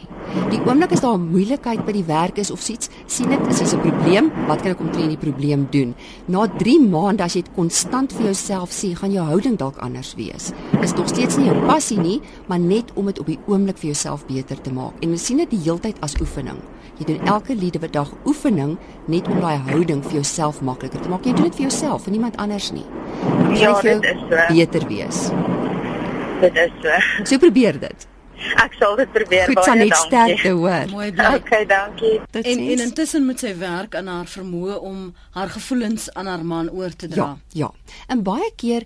Die 0.49 0.59
oomblik 0.65 0.91
as 0.91 1.01
daar 1.01 1.17
'n 1.17 1.29
moeilikheid 1.31 1.85
by 1.85 1.91
die 1.91 2.05
werk 2.07 2.37
is 2.37 2.51
of 2.51 2.69
iets, 2.69 2.89
sien 3.07 3.29
dit 3.29 3.39
dis 3.47 3.73
'n 3.73 3.79
probleem, 3.79 4.31
wat 4.47 4.61
kan 4.61 4.71
ek 4.71 4.79
omtrent 4.79 5.09
die 5.09 5.17
probleem 5.17 5.67
doen? 5.71 5.95
Na 6.27 6.47
3 6.47 6.79
maande 6.79 7.23
as 7.23 7.33
jy 7.33 7.41
dit 7.41 7.55
konstant 7.55 8.13
vir 8.13 8.25
jouself 8.25 8.71
sê, 8.71 8.95
gaan 8.95 9.11
jou 9.11 9.25
houding 9.25 9.57
dalk 9.57 9.77
anders 9.77 10.15
wees. 10.15 10.51
Is 10.81 10.93
nog 10.93 11.07
steeds 11.07 11.37
nie 11.37 11.45
jou 11.45 11.65
passie 11.65 11.99
nie, 11.99 12.21
maar 12.47 12.59
net 12.59 12.91
om 12.95 13.05
dit 13.05 13.19
op 13.19 13.25
die 13.25 13.39
oomblik 13.47 13.77
vir 13.77 13.91
jouself 13.91 14.25
beter 14.25 14.61
te 14.61 14.71
maak. 14.71 14.93
En 15.01 15.09
ons 15.09 15.25
sien 15.25 15.37
dit 15.37 15.49
die 15.49 15.59
heeltyd 15.59 15.95
as 16.01 16.15
oefening. 16.21 16.57
Jy 16.99 17.05
doen 17.05 17.25
elke 17.27 17.55
liewe 17.55 17.89
dag 17.89 18.11
oefening 18.25 18.77
net 19.09 19.27
om 19.27 19.39
daai 19.41 19.57
houding 19.57 20.03
vir 20.05 20.11
jouself 20.19 20.61
makliker 20.61 21.01
te 21.01 21.09
maak. 21.09 21.25
Jy 21.25 21.33
doen 21.33 21.43
dit 21.49 21.55
vir 21.55 21.65
jouself 21.69 22.05
en 22.05 22.11
niemand 22.11 22.37
anders 22.37 22.71
nie. 22.71 22.85
Dit 23.49 23.59
Ja, 23.59 23.81
dit 23.81 24.03
is 24.03 24.19
so. 24.29 24.53
beter 24.53 24.87
wees. 24.87 25.29
Dit 26.41 26.55
is 26.55 26.71
so. 26.81 27.23
So 27.23 27.37
probeer 27.39 27.79
dit. 27.79 28.07
Ek 28.59 28.73
sal 28.79 28.95
dit 28.99 29.11
probeer 29.13 29.45
Goed, 29.47 29.55
baie 29.55 29.65
dankie. 29.77 29.95
sterkte 29.95 30.49
hoor. 30.57 30.89
Mooi 30.91 31.11
bly. 31.15 31.29
Okay, 31.37 31.65
dankie. 31.65 32.19
Dit 32.31 32.45
En 32.45 32.59
en 32.59 32.79
intussen 32.85 33.25
moet 33.25 33.39
sy 33.39 33.53
werk 33.57 33.95
aan 33.95 34.07
haar 34.11 34.25
vermoë 34.27 34.79
om 34.83 35.13
haar 35.31 35.49
gevoelens 35.49 36.09
aan 36.13 36.27
haar 36.27 36.43
man 36.45 36.69
oor 36.71 36.91
te 36.95 37.07
dra. 37.07 37.23
Ja, 37.23 37.37
ja. 37.67 37.71
En 38.07 38.23
baie 38.23 38.51
keer 38.55 38.83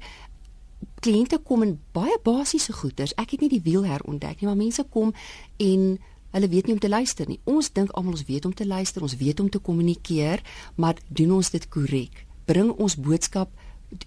kliënte 1.02 1.40
kom 1.44 1.64
in 1.64 1.80
baie 1.94 2.20
basiese 2.24 2.74
goeders. 2.74 3.14
Ek 3.18 3.32
het 3.32 3.42
nie 3.42 3.50
die 3.50 3.62
wiel 3.64 3.86
herontdek 3.86 4.42
nie, 4.42 4.48
maar 4.50 4.58
mense 4.60 4.84
kom 4.94 5.14
en 5.58 5.98
hulle 6.38 6.50
weet 6.52 6.70
nie 6.70 6.76
om 6.78 6.82
te 6.82 6.90
luister 6.90 7.28
nie. 7.30 7.40
Ons 7.50 7.72
dink 7.74 7.92
almal 7.98 8.18
ons 8.18 8.26
weet 8.28 8.46
om 8.46 8.54
te 8.54 8.66
luister, 8.68 9.02
ons 9.02 9.18
weet 9.20 9.40
om 9.44 9.50
te 9.50 9.60
kommunikeer, 9.60 10.44
maar 10.76 11.00
doen 11.08 11.38
ons 11.40 11.50
dit 11.54 11.70
korrek? 11.74 12.26
Bring 12.48 12.72
ons 12.78 12.96
boodskap 12.96 13.52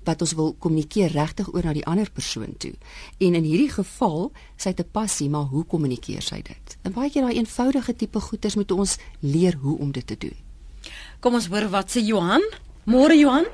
wat 0.05 0.21
ons 0.21 0.35
wil 0.37 0.53
kommunikeer 0.61 1.13
regtig 1.15 1.49
oor 1.55 1.65
na 1.65 1.73
die 1.73 1.85
ander 1.89 2.11
persoon 2.13 2.53
toe. 2.61 2.75
En 3.19 3.37
in 3.39 3.47
hierdie 3.49 3.71
geval, 3.73 4.31
sy 4.57 4.75
het 4.75 4.81
'n 4.81 4.91
passie, 4.93 5.29
maar 5.29 5.49
hoe 5.49 5.65
kommunikeer 5.65 6.23
sy 6.23 6.43
dit? 6.43 6.77
En 6.83 6.93
baie 6.93 7.11
keer 7.11 7.23
daai 7.23 7.37
eenvoudige 7.37 7.97
tipe 7.97 8.21
goeders 8.21 8.55
moet 8.55 8.71
ons 8.71 8.99
leer 9.21 9.55
hoe 9.55 9.79
om 9.79 9.93
dit 9.93 10.07
te 10.07 10.17
doen. 10.19 10.37
Kom 11.21 11.35
ons 11.35 11.47
hoor 11.47 11.69
wat 11.69 11.91
sê 11.91 12.01
Johan. 12.05 12.43
Môre 12.85 13.17
Johan. 13.19 13.45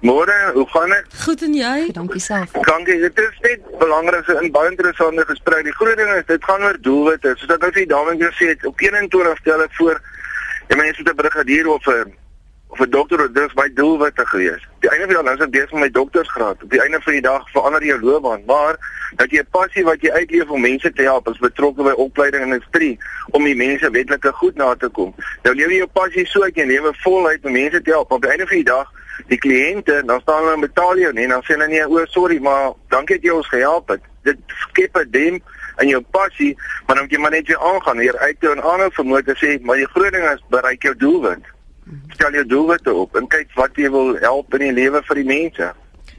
Môre, 0.00 0.50
hoe 0.54 0.68
gaan 0.68 0.88
dit? 0.88 1.06
Goed 1.24 1.42
en 1.42 1.54
jy? 1.54 1.88
Dankie 1.92 2.20
self. 2.20 2.52
Dankie. 2.52 3.00
Dit 3.00 3.18
is 3.18 3.38
net 3.42 3.78
belangrik 3.78 4.24
so 4.24 4.38
'n 4.38 4.50
baie 4.50 4.70
interessante 4.70 5.24
gesprek. 5.26 5.64
Die 5.64 5.74
groot 5.74 5.96
ding 5.96 6.12
is 6.14 6.26
dit 6.26 6.44
gaan 6.44 6.62
oor 6.62 6.78
doelwitte. 6.80 7.34
Soos 7.36 7.50
ek 7.50 7.60
nou 7.60 7.72
vir 7.72 7.86
die 7.86 7.94
dame 7.94 8.14
gesê 8.14 8.46
het, 8.48 8.66
op 8.66 8.80
21 8.80 9.38
stel 9.38 9.62
ek 9.62 9.74
voor 9.74 10.00
jy 10.68 10.76
mense 10.76 11.02
met 11.02 11.12
'n 11.12 11.16
brigadier 11.16 11.68
of 11.68 11.86
'n 11.86 12.14
of 12.68 12.78
'n 12.80 12.90
dokter, 12.90 13.32
dit 13.32 13.44
is 13.48 13.54
my 13.54 13.68
doelwitte 13.74 14.26
gewees. 14.26 14.62
Die 14.80 14.90
einde 14.90 15.06
van 15.06 15.14
die 15.14 15.24
dag 15.24 15.34
is 15.34 15.44
ek 15.44 15.50
besig 15.50 15.72
met 15.72 15.80
my 15.80 15.90
doktorsgraad. 15.90 16.62
Op 16.62 16.70
die 16.70 16.80
einde 16.82 17.00
van 17.00 17.12
die 17.12 17.22
dag 17.22 17.50
verander 17.50 17.84
jou 17.84 18.00
loopbaan, 18.00 18.42
maar 18.46 18.76
dat 19.16 19.30
jy 19.30 19.38
'n 19.38 19.50
passie 19.50 19.84
wat 19.84 20.00
jy 20.00 20.10
uitleef 20.10 20.48
om 20.48 20.60
mense 20.60 20.92
te 20.92 21.02
help, 21.02 21.28
is 21.28 21.38
betrokke 21.38 21.82
by 21.82 21.94
opleiding 21.96 22.42
en 22.42 22.52
industrie 22.52 22.98
om 23.30 23.44
die 23.44 23.56
mense 23.56 23.90
wetlike 23.90 24.32
goed 24.32 24.54
na 24.54 24.74
te 24.74 24.88
kom. 24.88 25.14
Nou 25.42 25.54
lewe 25.54 25.70
jy 25.70 25.76
jou 25.76 25.90
passie 25.92 26.26
so 26.26 26.42
uit 26.42 26.56
en 26.56 26.66
lewe 26.66 26.94
voluit 26.94 27.44
om 27.44 27.52
mense 27.52 27.82
te 27.82 27.90
help. 27.90 28.12
Op 28.12 28.22
die 28.22 28.30
einde 28.30 28.46
van 28.46 28.56
die 28.56 28.64
dag 28.64 28.92
die 29.26 29.38
kliënte, 29.38 30.02
dan 30.06 30.20
staan 30.20 30.42
hulle 30.42 30.54
en 30.54 30.66
betaal 30.66 30.98
jou 30.98 31.12
nie 31.12 31.26
en 31.26 31.36
dan 31.36 31.44
sê 31.46 31.56
hulle 31.56 31.68
nee, 31.68 31.86
o, 31.86 32.04
sorry, 32.12 32.38
maar 32.40 32.72
dankie 32.88 33.18
dat 33.18 33.24
jy 33.24 33.34
ons 33.34 33.50
gehelp 33.52 33.88
het. 33.88 34.02
Dit 34.22 34.38
skep 34.68 34.96
'n 34.96 35.10
dem 35.10 35.40
in 35.82 35.88
jou 35.88 36.00
passie, 36.10 36.56
maar 36.86 36.96
dan 36.96 37.04
moet 37.04 37.12
jy 37.12 37.20
maar 37.20 37.30
net 37.30 37.46
weer 37.46 37.58
aangaan, 37.58 37.98
hier 37.98 38.18
uit 38.18 38.36
jou 38.40 38.52
en 38.52 38.62
aanhou 38.62 38.90
vermoed 38.92 39.26
te 39.26 39.36
sê, 39.36 39.60
maar 39.62 39.76
die 39.76 39.86
groot 39.86 40.12
ding 40.12 40.24
is 40.24 40.42
bereik 40.48 40.82
jou 40.82 40.94
doelwit. 40.96 41.44
Stel 42.12 42.32
jou 42.32 42.46
doelwitte 42.46 42.92
op 42.92 43.16
en 43.16 43.26
kyk 43.26 43.52
wat 43.54 43.76
jy 43.76 43.90
wil 43.90 44.16
help 44.20 44.54
in 44.54 44.66
die 44.66 44.72
lewe 44.72 45.02
vir 45.02 45.14
die 45.14 45.24
mense. 45.24 45.72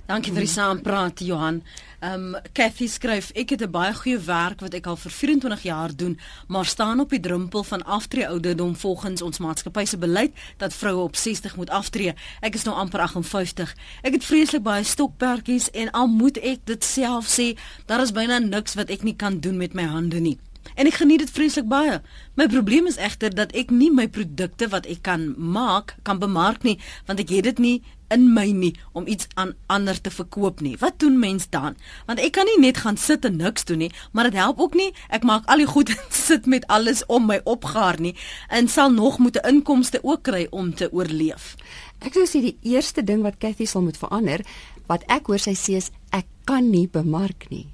Dankie 0.10 0.34
vir 0.34 0.41
die 0.47 0.50
saampraat 0.50 1.20
Johan. 1.20 1.62
Ehm 2.00 2.36
um, 2.36 2.41
Cathy 2.54 2.88
skryf 2.88 3.32
ek 3.36 3.50
het 3.50 3.62
'n 3.62 3.72
baie 3.72 3.93
goeie 3.93 4.20
werk 4.20 4.60
wat 4.60 4.74
ek 4.74 4.86
al 4.88 4.95
vir 4.95 5.12
24 5.12 5.64
jaar 5.64 5.95
doen, 5.95 6.20
maar 6.47 6.66
staan 6.66 7.00
op 7.00 7.10
die 7.10 7.20
drempel 7.20 7.64
van 7.64 7.84
aftree 7.84 8.28
ouderdom 8.28 8.76
volgens 8.76 9.22
ons 9.22 9.38
maatskappy 9.38 9.86
se 9.86 9.97
beleid 9.97 10.32
dat 10.58 10.74
vroue 10.74 11.04
op 11.04 11.16
60 11.16 11.56
moet 11.56 11.70
aftree. 11.70 12.14
Ek 12.39 12.56
is 12.56 12.64
nou 12.64 12.76
amper 12.76 13.00
58. 13.00 13.76
Ek 14.02 14.14
het 14.14 14.24
vreeslik 14.24 14.64
baie 14.64 14.84
stokperdjies 14.84 15.70
en 15.72 15.91
al 15.91 16.08
moet 16.08 16.38
ek 16.38 16.60
dit 16.64 16.84
self 16.84 17.28
sê, 17.28 17.58
daar 17.86 18.02
is 18.02 18.12
byna 18.12 18.39
niks 18.39 18.74
wat 18.74 18.89
ek 18.89 19.04
nie 19.04 19.16
kan 19.16 19.39
doen 19.39 19.58
met 19.58 19.74
my 19.74 19.84
hande 19.84 20.20
nie. 20.20 20.39
En 20.76 20.86
ek 20.86 20.93
geniet 20.93 21.20
dit 21.20 21.30
vreeslik 21.30 21.68
baie. 21.68 22.02
My 22.34 22.47
probleem 22.47 22.88
is 22.88 22.97
egter 22.97 23.36
dat 23.36 23.52
ek 23.52 23.72
nie 23.72 23.91
my 23.91 24.08
produkte 24.08 24.68
wat 24.68 24.86
ek 24.86 25.02
kan 25.02 25.34
maak 25.38 25.95
kan 26.04 26.20
bemark 26.20 26.64
nie, 26.64 26.80
want 27.06 27.20
ek 27.20 27.30
het 27.30 27.43
dit 27.43 27.60
nie 27.60 27.84
in 28.14 28.34
my 28.34 28.45
nie 28.51 28.74
om 28.93 29.07
iets 29.07 29.28
aan 29.36 29.53
ander 29.68 30.01
te 30.01 30.12
verkoop 30.12 30.62
nie. 30.62 30.76
Wat 30.78 30.99
doen 30.99 31.20
mens 31.20 31.49
dan? 31.49 31.78
Want 32.05 32.20
ek 32.20 32.34
kan 32.38 32.45
nie 32.49 32.60
net 32.62 32.82
gaan 32.84 32.97
sit 32.97 33.26
en 33.26 33.38
niks 33.38 33.66
doen 33.70 33.84
nie, 33.86 33.91
maar 34.12 34.30
dit 34.30 34.39
help 34.39 34.60
ook 34.60 34.78
nie. 34.78 34.91
Ek 35.10 35.24
maak 35.24 35.47
al 35.47 35.64
die 35.64 35.70
goed 35.70 35.89
en 35.95 36.03
sit 36.10 36.45
met 36.45 36.68
alles 36.68 37.05
om 37.07 37.26
my 37.30 37.39
opgaar 37.43 37.99
nie 37.99 38.16
en 38.47 38.68
sal 38.68 38.91
nog 38.91 39.20
moet 39.20 39.38
'n 39.38 39.47
inkomste 39.55 39.99
ook 40.03 40.24
kry 40.24 40.47
om 40.49 40.74
te 40.76 40.91
oorleef. 40.91 41.55
Ek 41.99 42.14
sou 42.14 42.26
sê 42.26 42.41
die 42.41 42.57
eerste 42.62 43.03
ding 43.03 43.22
wat 43.22 43.38
Cathy 43.38 43.66
sal 43.66 43.82
moet 43.82 43.97
verander, 43.97 44.45
wat 44.88 45.03
ek 45.07 45.28
hoor 45.28 45.39
sy 45.39 45.53
sê 45.53 45.76
is 45.76 45.91
ek 46.12 46.26
kan 46.45 46.70
nie 46.70 46.88
bemark 46.88 47.49
nie. 47.49 47.68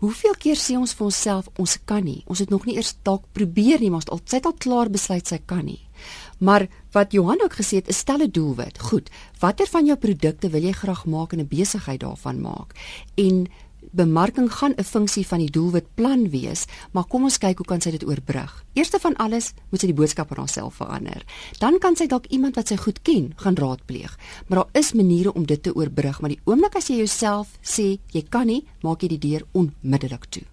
Hoeveel 0.00 0.36
keer 0.40 0.56
sê 0.56 0.78
ons 0.80 0.94
vir 0.96 1.10
onsself 1.10 1.50
ons 1.60 1.76
kan 1.84 2.04
nie. 2.04 2.22
Ons 2.24 2.40
het 2.40 2.48
nog 2.48 2.64
nie 2.64 2.78
eers 2.78 2.94
dalk 3.04 3.26
probeer 3.36 3.82
nie, 3.82 3.90
maar 3.92 4.00
ons 4.00 4.08
het 4.08 4.14
al 4.14 4.22
sy 4.24 4.36
het 4.36 4.46
al 4.48 4.56
klaar 4.64 4.88
besluit 4.88 5.28
sy 5.28 5.38
kan 5.44 5.66
nie. 5.66 5.82
Maar 6.40 6.68
wat 6.92 7.12
Johan 7.12 7.42
ook 7.42 7.54
gesê 7.54 7.80
het, 7.80 7.88
is 7.88 7.98
stel 7.98 8.18
'n 8.22 8.30
doelwit. 8.30 8.78
Goed, 8.78 9.10
watter 9.38 9.66
van 9.66 9.86
jou 9.86 9.98
produkte 9.98 10.50
wil 10.50 10.62
jy 10.62 10.72
graag 10.72 11.06
maak 11.06 11.32
en 11.32 11.40
'n 11.40 11.48
besigheid 11.48 12.00
daarvan 12.00 12.40
maak? 12.40 12.74
En 13.14 13.48
bemarking 13.90 14.52
gaan 14.52 14.72
'n 14.76 14.84
funksie 14.84 15.26
van 15.26 15.38
die 15.38 15.50
doelwitplan 15.50 16.30
wees, 16.30 16.64
maar 16.90 17.04
kom 17.04 17.22
ons 17.22 17.38
kyk 17.38 17.56
hoe 17.56 17.66
kan 17.66 17.80
sy 17.80 17.90
dit 17.90 18.06
oorbrug. 18.06 18.64
Eerste 18.72 18.98
van 18.98 19.16
alles 19.16 19.52
moet 19.70 19.80
sy 19.80 19.86
die 19.86 19.94
boodskap 19.94 20.30
aan 20.30 20.36
haarself 20.36 20.74
verander. 20.74 21.24
Dan 21.58 21.78
kan 21.78 21.96
sy 21.96 22.06
dalk 22.06 22.26
iemand 22.26 22.54
wat 22.54 22.68
sy 22.68 22.76
goed 22.76 23.02
ken 23.02 23.32
gaan 23.36 23.54
raadpleeg. 23.54 24.18
Maar 24.46 24.58
daar 24.58 24.80
is 24.80 24.92
maniere 24.92 25.32
om 25.32 25.46
dit 25.46 25.62
te 25.62 25.74
oorbrug, 25.74 26.20
maar 26.20 26.30
die 26.30 26.40
oomblik 26.44 26.76
as 26.76 26.86
jy 26.88 26.96
jouself 26.96 27.58
sê 27.62 27.98
jy 28.10 28.22
kan 28.28 28.46
nie, 28.46 28.66
maak 28.80 29.00
jy 29.02 29.08
die 29.08 29.18
deur 29.18 29.46
onmiddellik 29.52 30.24
toe. 30.24 30.44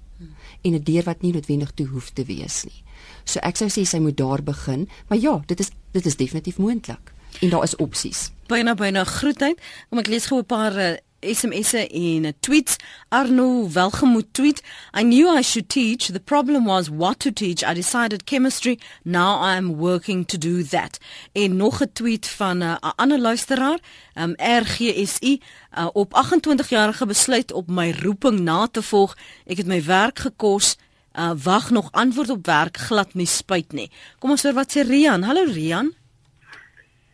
En 0.61 0.73
'n 0.73 0.83
deur 0.83 1.03
wat 1.03 1.21
nie 1.21 1.31
noodwendig 1.31 1.71
toe 1.71 1.87
hoef 1.87 2.09
te 2.09 2.23
wees 2.23 2.63
nie. 2.63 2.83
So 3.23 3.39
ek 3.39 3.55
sou 3.57 3.67
sê 3.67 3.85
sy 3.85 3.99
moet 3.99 4.17
daar 4.17 4.43
begin, 4.43 4.87
maar 5.07 5.19
ja, 5.19 5.43
dit 5.47 5.59
is 5.59 5.71
dit 5.97 6.05
is 6.05 6.15
definitief 6.15 6.57
moontlik. 6.57 7.11
En 7.39 7.49
daar 7.49 7.63
is 7.63 7.75
opsies. 7.75 8.29
Byna 8.47 8.73
byna 8.73 9.03
groetheid. 9.03 9.61
Kom 9.89 9.99
ek 9.99 10.07
lees 10.07 10.25
gou 10.29 10.39
'n 10.39 10.45
paar 10.45 10.75
uh, 10.77 10.95
SMS'e 11.19 11.87
en 11.87 12.23
uh, 12.25 12.31
tweets. 12.39 12.75
Arno 13.09 13.69
Welgemoed 13.69 14.27
tweet: 14.31 14.61
I 14.93 15.01
knew 15.01 15.27
I 15.37 15.41
should 15.41 15.69
teach. 15.69 16.11
The 16.11 16.19
problem 16.19 16.65
was 16.65 16.89
what 16.89 17.19
to 17.19 17.31
teach. 17.31 17.63
I 17.63 17.73
decided 17.73 18.25
chemistry. 18.25 18.79
Now 19.03 19.41
I 19.41 19.55
am 19.55 19.77
working 19.77 20.25
to 20.25 20.37
do 20.37 20.63
that. 20.63 20.99
En 21.31 21.55
nog 21.55 21.81
'n 21.81 21.89
tweet 21.93 22.27
van 22.27 22.57
'n 22.57 22.61
uh, 22.61 22.75
ander 22.95 23.19
luisteraar, 23.19 23.79
um, 24.15 24.33
RGSI, 24.37 25.41
uh, 25.77 25.87
op 25.93 26.13
28 26.13 26.69
jarige 26.69 27.05
besluit 27.05 27.51
op 27.51 27.67
my 27.67 27.91
roeping 27.91 28.39
na 28.39 28.67
te 28.71 28.81
volg. 28.81 29.17
Ek 29.45 29.57
het 29.57 29.67
my 29.67 29.83
werk 29.83 30.19
gekos. 30.19 30.77
Uh, 31.17 31.31
wag 31.43 31.69
nog 31.73 31.87
antwoord 31.91 32.29
op 32.29 32.45
werk 32.45 32.77
glad 32.77 33.13
nie 33.17 33.25
spyt 33.25 33.71
nie. 33.73 33.87
Kom 34.21 34.35
ons 34.35 34.43
hoor 34.45 34.53
wat 34.53 34.75
sê 34.75 34.83
Rian. 34.85 35.23
Hallo 35.25 35.47
Rian. 35.49 35.89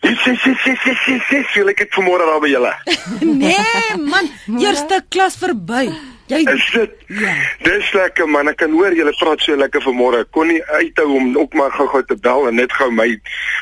Sis 0.04 0.20
sis 0.20 0.42
sis 0.44 0.80
sis 0.84 0.98
sis 1.06 1.22
sis, 1.30 1.70
ek 1.72 1.78
dit 1.86 1.94
vanmôre 1.96 2.26
daar 2.28 2.42
by 2.44 2.50
julle. 2.52 2.74
Nee 3.44 3.96
man, 4.04 4.28
eerste 4.60 5.00
klas 5.08 5.40
verby. 5.40 5.86
Jy 6.28 6.42
Is 6.52 6.68
dit? 6.74 7.00
Ja. 7.08 7.38
Dis 7.64 7.94
lekker 7.96 8.28
man, 8.28 8.52
ek 8.52 8.60
kan 8.60 8.76
hoor 8.76 8.92
julle 8.96 9.16
praat 9.22 9.44
so 9.44 9.56
lekker 9.56 9.84
vanmôre. 9.88 10.26
Ek 10.28 10.36
kon 10.36 10.52
nie 10.52 10.60
uithou 10.76 11.08
om 11.16 11.32
ook 11.40 11.56
maar 11.56 11.72
gou-gou 11.80 12.04
te 12.12 12.20
bel 12.28 12.48
en 12.52 12.60
net 12.60 12.76
gou 12.76 12.92
my 12.92 13.08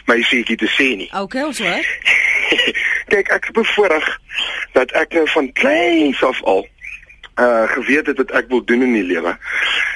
my 0.09 0.17
seetjie 0.29 0.57
te 0.61 0.69
sê 0.73 0.91
nie. 1.03 1.09
Okay, 1.21 1.45
ons 1.45 1.61
hoor. 1.61 1.93
Kyk, 3.13 3.29
ek 3.29 3.49
is 3.51 3.57
bevoorreg 3.61 4.09
dat 4.73 4.93
ek 4.97 5.13
nou 5.19 5.27
van 5.37 5.53
kleins 5.61 6.25
af 6.25 6.41
al 6.49 6.65
uh 7.41 7.65
geweet 7.71 8.05
het 8.05 8.17
wat 8.17 8.31
ek 8.31 8.47
wil 8.47 8.63
doen 8.65 8.81
in 8.81 8.93
die 8.93 9.09
lewe. 9.13 9.37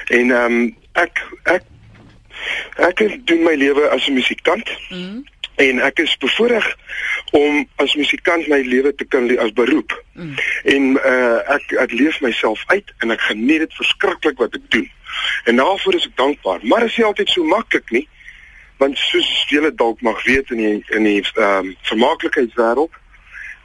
En 0.06 0.30
ehm 0.30 0.52
um, 0.52 0.76
ek 0.92 1.22
ek 1.42 1.62
ek 2.76 3.26
doen 3.26 3.42
my 3.42 3.54
lewe 3.54 3.88
as 3.88 4.06
'n 4.08 4.18
musikant. 4.18 4.70
Mm. 4.90 5.24
En 5.56 5.78
ek 5.80 5.98
is 5.98 6.16
bevoorreg 6.16 6.76
om 7.30 7.68
as 7.76 7.94
musikant 7.94 8.48
my 8.48 8.60
lewe 8.60 8.94
te 8.94 9.04
kan 9.04 9.26
leef 9.26 9.38
as 9.38 9.52
beroep. 9.52 10.04
Mm. 10.12 10.34
En 10.64 10.82
uh 10.96 11.54
ek 11.54 11.72
ek 11.72 11.92
leef 11.92 12.20
myself 12.20 12.64
uit 12.66 12.92
en 12.98 13.10
ek 13.10 13.20
geniet 13.20 13.64
dit 13.64 13.74
verskriklik 13.74 14.38
wat 14.38 14.54
ek 14.54 14.68
doen. 14.68 14.90
En 15.44 15.56
daarvoor 15.56 15.94
is 15.94 16.06
ek 16.06 16.16
dankbaar. 16.16 16.60
Maar 16.62 16.80
dit 16.80 16.88
is 16.88 16.96
nie 16.96 17.06
altyd 17.06 17.28
so 17.28 17.44
maklik 17.44 17.90
nie. 17.90 18.08
Want 18.76 18.98
soos 18.98 19.44
julle 19.48 19.74
dalk 19.74 20.00
mag 20.00 20.24
weet 20.24 20.50
in 20.50 20.56
die 20.56 20.84
in 20.88 21.08
die 21.08 21.22
ehm 21.34 21.66
um, 21.66 21.76
vermaaklikheidswêreld, 21.82 22.92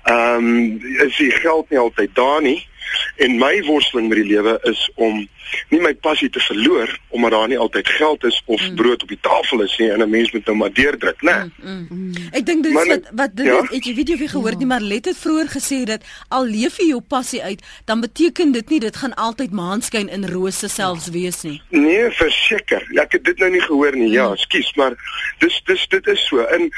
ehm 0.03 0.35
um, 0.35 0.81
is 1.07 1.17
die 1.17 1.31
geld 1.31 1.69
nie 1.69 1.79
altyd 1.79 2.15
daar 2.15 2.41
nie. 2.41 2.67
En 3.15 3.37
my 3.37 3.63
worsteling 3.63 4.07
met 4.07 4.17
die 4.17 4.27
lewe 4.27 4.59
is 4.61 4.89
om 4.95 5.27
nie 5.69 5.81
my 5.81 5.93
passie 5.93 6.29
te 6.29 6.39
verloor 6.39 6.99
omdat 7.09 7.31
daar 7.31 7.47
nie 7.47 7.59
altyd 7.59 7.87
geld 7.87 8.23
is 8.23 8.41
of 8.45 8.61
mm. 8.61 8.75
brood 8.75 9.03
op 9.03 9.11
die 9.11 9.19
tafel 9.21 9.61
is 9.61 9.77
nie 9.77 9.89
en 9.91 10.01
'n 10.01 10.09
mens 10.09 10.31
moet 10.31 10.45
nou 10.45 10.57
maar 10.57 10.73
deurdruk, 10.73 11.21
né? 11.21 11.51
Mm, 11.61 11.71
mm, 11.71 11.87
mm. 11.89 12.13
Ek 12.31 12.45
dink 12.45 12.63
dit 12.63 12.71
is 12.71 12.87
wat 12.87 13.09
wat 13.11 13.35
dit 13.35 13.45
ja? 13.45 13.61
het 13.69 13.85
jy 13.85 13.95
weet 13.95 14.09
jy 14.09 14.27
gehoor 14.27 14.55
nie, 14.55 14.65
maar 14.65 14.81
Let 14.81 15.05
het 15.05 15.17
vroeër 15.17 15.47
gesê 15.47 15.83
dat 15.83 16.03
al 16.27 16.45
leef 16.45 16.77
jy 16.77 16.87
jou 16.87 17.01
passie 17.01 17.43
uit, 17.43 17.61
dan 17.85 18.01
beteken 18.01 18.51
dit 18.51 18.69
nie 18.69 18.79
dit 18.79 18.95
gaan 18.95 19.13
altyd 19.13 19.51
maanskyn 19.51 20.09
in 20.09 20.27
rose 20.27 20.67
selfs 20.67 21.09
wees 21.09 21.41
nie. 21.41 21.61
Nee, 21.69 22.09
verseker. 22.11 22.87
Ek 23.01 23.11
het 23.11 23.23
dit 23.23 23.37
nou 23.37 23.51
nie 23.51 23.61
gehoor 23.61 23.95
nie. 23.95 24.09
Ja, 24.11 24.29
mm. 24.29 24.37
skus, 24.37 24.73
maar 24.75 24.95
dis 25.39 25.61
dis 25.65 25.87
dit 25.87 26.07
is 26.07 26.27
so. 26.27 26.39
En 26.39 26.69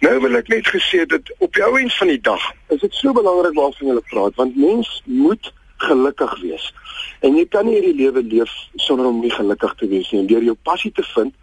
nou 0.00 0.20
wil 0.20 0.36
ek 0.36 0.48
net 0.48 0.68
gesê 0.68 1.06
dat 1.06 1.32
op 1.38 1.52
die 1.54 1.64
ou 1.64 1.76
end 1.78 1.94
van 1.94 2.12
die 2.12 2.20
dag 2.20 2.50
is 2.68 2.80
dit 2.80 2.94
so 2.94 3.12
belangrik 3.12 3.54
waarvan 3.54 3.94
jy 3.94 4.02
praat, 4.10 4.34
want 4.34 4.56
mens 4.56 5.02
moet 5.04 5.52
gelukkig 5.76 6.40
wees. 6.40 6.72
En 7.20 7.36
jy 7.36 7.46
kan 7.48 7.66
nie 7.66 7.74
hierdie 7.78 7.96
lewe 8.04 8.22
leef 8.22 8.52
sonder 8.74 9.06
om 9.06 9.20
nie 9.20 9.32
gelukkig 9.32 9.74
te 9.74 9.88
wees 9.88 10.10
nie. 10.10 10.20
En 10.20 10.26
deur 10.26 10.42
jou 10.42 10.56
passie 10.62 10.92
te 10.92 11.04
vind 11.14 11.34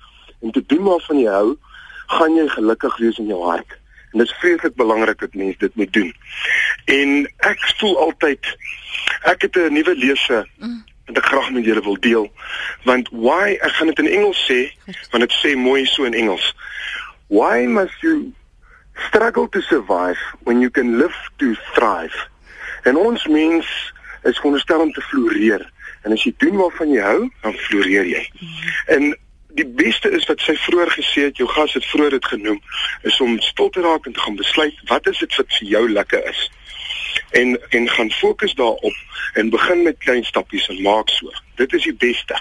en 0.41 0.51
te 0.51 0.63
doen 0.67 0.83
waarvan 0.83 1.19
jy 1.19 1.31
hou, 1.31 1.55
gaan 2.07 2.35
jy 2.35 2.47
gelukkig 2.47 2.97
wees 2.97 3.17
in 3.17 3.31
jou 3.31 3.41
hart. 3.43 3.77
En 4.11 4.21
dit 4.21 4.27
is 4.27 4.39
vreeslik 4.41 4.75
belangrik 4.75 5.19
dat 5.19 5.33
mense 5.33 5.59
dit 5.59 5.75
moet 5.75 5.93
doen. 5.93 6.13
En 6.85 7.13
ek 7.49 7.69
voel 7.79 7.97
altyd 7.97 8.49
ek 9.23 9.41
het 9.41 9.55
'n 9.57 9.73
nuwe 9.73 9.95
lese 9.95 10.45
wat 11.05 11.17
ek 11.17 11.25
graag 11.25 11.51
met 11.51 11.65
julle 11.65 11.81
wil 11.83 11.99
deel. 11.99 12.31
Want 12.83 13.09
why 13.11 13.57
ek 13.59 13.71
gaan 13.71 13.87
dit 13.87 13.99
in 13.99 14.07
Engels 14.07 14.43
sê, 14.51 14.71
want 15.11 15.23
dit 15.23 15.33
sê 15.41 15.55
mooi 15.57 15.85
so 15.85 16.03
in 16.03 16.13
Engels. 16.13 16.53
Why 17.27 17.65
must 17.65 18.01
you 18.01 18.33
struggle 19.07 19.49
to 19.49 19.61
survive 19.61 20.19
when 20.43 20.59
you 20.59 20.69
can 20.69 20.97
live 20.97 21.15
to 21.37 21.53
thrive? 21.73 22.27
En 22.83 22.97
ons 22.97 23.27
mens 23.27 23.92
is 24.23 24.37
veronderstel 24.37 24.79
om 24.79 24.93
te 24.93 25.01
floreer. 25.01 25.71
En 26.01 26.11
as 26.11 26.23
jy 26.23 26.33
doen 26.37 26.55
waarvan 26.59 26.91
jy 26.91 27.03
hou, 27.03 27.19
dan 27.41 27.53
floreer 27.67 28.07
jy. 28.07 28.23
En 28.91 29.13
die 29.53 29.67
beste 29.67 30.09
is 30.11 30.25
wat 30.25 30.41
sy 30.41 30.55
vroeër 30.65 30.91
gesê 30.95 31.27
het, 31.29 31.37
jou 31.37 31.47
gas 31.49 31.75
het 31.77 31.85
vroeër 31.85 32.17
dit 32.17 32.25
genoem, 32.25 32.59
is 33.09 33.19
om 33.21 33.37
stil 33.45 33.69
te 33.69 33.83
raak 33.85 34.05
en 34.05 34.15
te 34.15 34.23
gaan 34.23 34.39
besluit 34.39 34.79
wat 34.89 35.07
is 35.11 35.19
dit 35.21 35.35
wat 35.39 35.57
vir 35.59 35.67
jou 35.75 35.83
lekker 35.91 36.29
is. 36.29 36.41
En 37.39 37.57
en 37.69 37.89
gaan 37.89 38.11
fokus 38.11 38.53
daarop 38.57 38.97
en 39.33 39.53
begin 39.53 39.83
met 39.83 39.97
klein 39.97 40.25
stappies 40.25 40.67
en 40.69 40.81
maak 40.81 41.09
so. 41.09 41.29
Dit 41.55 41.73
is 41.73 41.83
die 41.83 41.95
beste. 42.05 42.39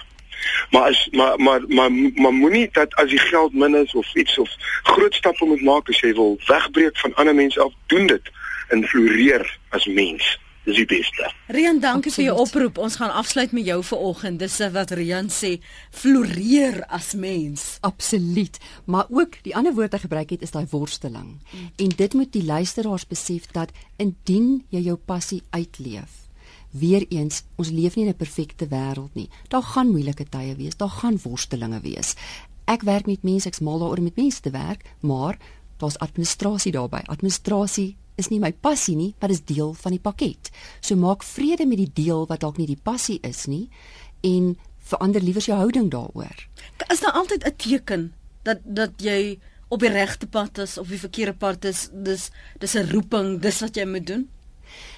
Maar 0.70 0.88
as 0.90 1.08
maar 1.12 1.38
maar 1.40 1.60
maar, 1.68 1.90
maar 1.92 2.32
moenie 2.32 2.68
dat 2.72 2.94
as 2.94 3.10
die 3.10 3.18
geld 3.18 3.54
min 3.54 3.74
is 3.74 3.94
of 3.94 4.14
iets 4.14 4.38
of 4.38 4.50
groot 4.82 5.14
stappe 5.14 5.44
moet 5.44 5.62
maak 5.62 5.88
as 5.88 6.00
jy 6.00 6.14
wil 6.14 6.38
wegbreek 6.46 6.98
van 6.98 7.14
ander 7.14 7.34
mense 7.34 7.60
af, 7.60 7.72
doen 7.86 8.06
dit 8.06 8.32
en 8.68 8.86
floreer 8.88 9.58
as 9.68 9.86
mens 9.86 10.38
dis 10.64 10.76
die 10.76 10.86
beste. 10.86 11.28
Rian, 11.52 11.80
dankie 11.80 12.10
Absoluut. 12.10 12.14
vir 12.14 12.24
jou 12.24 12.36
oproep. 12.46 12.78
Ons 12.78 12.96
gaan 13.00 13.10
afsluit 13.10 13.52
met 13.52 13.66
jou 13.66 13.82
vanoggend. 13.84 14.38
Dis 14.38 14.58
wat 14.72 14.90
Rian 14.90 15.28
sê, 15.28 15.56
floreer 15.90 16.84
as 16.88 17.12
mens. 17.14 17.78
Absoluut. 17.80 18.58
Maar 18.84 19.06
ook 19.10 19.42
die 19.42 19.56
ander 19.56 19.74
woord 19.74 19.92
wat 19.92 20.00
hy 20.00 20.06
gebruik 20.06 20.30
het 20.30 20.42
is 20.42 20.54
daai 20.54 20.66
worsteling. 20.70 21.38
Mm. 21.50 21.70
En 21.76 21.94
dit 21.96 22.14
moet 22.14 22.32
die 22.32 22.44
luisteraars 22.44 23.06
besef 23.06 23.46
dat 23.52 23.72
indien 23.96 24.64
jy 24.70 24.86
jou 24.86 24.96
passie 24.96 25.42
uitleef, 25.50 26.22
weer 26.70 27.04
eens, 27.10 27.42
ons 27.60 27.70
leef 27.70 27.96
nie 27.96 28.06
in 28.06 28.10
'n 28.10 28.16
perfekte 28.16 28.66
wêreld 28.66 29.14
nie. 29.14 29.28
Daar 29.48 29.62
gaan 29.62 29.90
moeilike 29.90 30.24
tye 30.28 30.54
wees, 30.56 30.76
daar 30.76 30.90
gaan 30.90 31.18
worstelinge 31.22 31.80
wees. 31.80 32.14
Ek 32.64 32.82
werk 32.82 33.06
met 33.06 33.22
mense, 33.22 33.48
ek's 33.48 33.60
mal 33.60 33.78
daaroor 33.78 33.98
om 33.98 34.04
met 34.04 34.16
mense 34.16 34.40
te 34.40 34.50
werk, 34.50 34.84
maar 35.00 35.38
daar's 35.76 35.98
administrasie 35.98 36.72
daarbey. 36.72 37.02
Administrasie 37.06 37.96
is 38.22 38.30
nie 38.32 38.40
my 38.42 38.52
passie 38.64 38.96
nie, 38.96 39.12
maar 39.20 39.32
dis 39.32 39.44
deel 39.48 39.74
van 39.82 39.94
die 39.94 40.02
pakket. 40.02 40.50
So 40.80 40.96
maak 40.96 41.26
vrede 41.26 41.66
met 41.68 41.80
die 41.82 41.90
deel 42.04 42.26
wat 42.30 42.42
dalk 42.44 42.60
nie 42.60 42.68
die 42.70 42.80
passie 42.80 43.18
is 43.26 43.46
nie 43.50 43.66
en 44.22 44.54
verander 44.92 45.22
liewer 45.24 45.42
jou 45.42 45.56
houding 45.58 45.90
daaroor. 45.90 46.36
Is 46.90 47.00
daar 47.00 47.18
altyd 47.18 47.44
'n 47.46 47.56
teken 47.56 48.12
dat 48.42 48.58
dat 48.64 48.92
jy 48.96 49.38
op 49.68 49.80
die 49.80 49.90
regte 49.90 50.26
pad 50.26 50.58
is 50.58 50.78
of 50.78 50.88
die 50.88 50.98
verkeerde 50.98 51.34
pad 51.34 51.64
is? 51.64 51.88
Dis 51.92 52.30
dis 52.58 52.74
'n 52.74 52.90
roeping, 52.90 53.40
dis 53.40 53.60
wat 53.60 53.76
jy 53.76 53.86
moet 53.86 54.06
doen. 54.06 54.28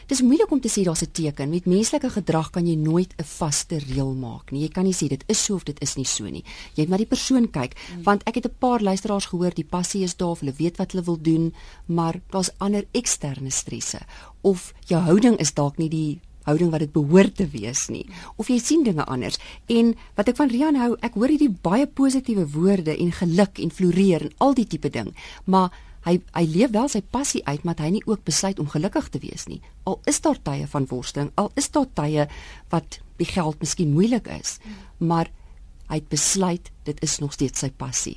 Dis 0.06 0.22
moeilik 0.22 0.50
om 0.50 0.60
te 0.60 0.68
sê 0.68 0.84
daar's 0.84 1.02
'n 1.02 1.12
teken. 1.12 1.50
Met 1.50 1.66
menslike 1.66 2.10
gedrag 2.10 2.50
kan 2.50 2.66
jy 2.66 2.74
nooit 2.76 3.14
'n 3.16 3.24
vaste 3.24 3.78
reël 3.78 4.14
maak 4.14 4.50
nie. 4.50 4.62
Jy 4.62 4.68
kan 4.68 4.84
nie 4.84 4.94
sê 4.94 5.08
dit 5.08 5.24
is 5.26 5.44
so 5.44 5.54
of 5.54 5.64
dit 5.64 5.80
is 5.80 5.96
nie 5.96 6.06
so 6.06 6.24
nie. 6.24 6.44
Jy 6.74 6.82
moet 6.82 6.88
na 6.88 6.96
die 6.96 7.06
persoon 7.06 7.50
kyk, 7.50 7.74
mm. 7.74 8.02
want 8.02 8.22
ek 8.24 8.34
het 8.34 8.46
'n 8.46 8.54
paar 8.58 8.80
luisteraars 8.80 9.26
gehoor, 9.26 9.54
die 9.54 9.64
passie 9.64 10.02
is 10.02 10.16
daar, 10.16 10.36
hulle 10.40 10.52
weet 10.52 10.76
wat 10.76 10.92
hulle 10.92 11.04
wil 11.04 11.18
doen, 11.20 11.54
maar 11.86 12.20
daar's 12.30 12.50
ander 12.58 12.84
eksterne 12.92 13.50
stresse 13.50 14.00
of 14.40 14.74
jou 14.86 15.00
houding 15.00 15.36
is 15.40 15.54
dalk 15.54 15.78
nie 15.78 15.88
die 15.88 16.20
houding 16.44 16.70
wat 16.72 16.84
dit 16.84 16.92
behoort 16.92 17.36
te 17.40 17.46
wees 17.52 17.86
nie 17.92 18.04
of 18.36 18.50
jy 18.52 18.58
sien 18.60 18.84
dinge 18.84 19.06
anders 19.08 19.40
en 19.72 19.94
wat 20.18 20.28
ek 20.28 20.38
van 20.40 20.52
Rian 20.52 20.78
hou 20.80 20.92
ek 21.06 21.16
hoor 21.18 21.32
hierdie 21.32 21.52
baie 21.64 21.86
positiewe 21.88 22.44
woorde 22.52 22.96
en 22.96 23.14
geluk 23.20 23.60
en 23.64 23.72
floreer 23.72 24.28
en 24.28 24.34
al 24.44 24.56
die 24.58 24.68
tipe 24.68 24.92
ding 24.92 25.14
maar 25.48 25.72
hy 26.04 26.18
hy 26.34 26.44
leef 26.50 26.74
wel 26.74 26.88
sy 26.92 27.02
passie 27.16 27.42
uit 27.44 27.64
maar 27.64 27.80
hy 27.80 27.90
nie 27.96 28.04
ook 28.06 28.24
besluit 28.24 28.58
om 28.58 28.68
gelukkig 28.68 29.08
te 29.08 29.22
wees 29.22 29.46
nie. 29.48 29.60
Al 29.84 30.00
is 30.10 30.20
daar 30.20 30.40
tye 30.42 30.66
van 30.70 30.88
worsteling 30.90 31.32
al 31.40 31.50
is 31.60 31.70
daar 31.70 31.88
tye 31.94 32.28
wat 32.72 33.00
die 33.18 33.28
geld 33.28 33.60
miskien 33.62 33.94
moeilik 33.94 34.28
is 34.40 34.58
maar 34.98 35.30
hy 35.88 36.00
het 36.00 36.08
besluit 36.08 36.70
dit 36.84 37.02
is 37.04 37.18
nog 37.22 37.32
steeds 37.36 37.60
sy 37.60 37.70
passie 37.70 38.16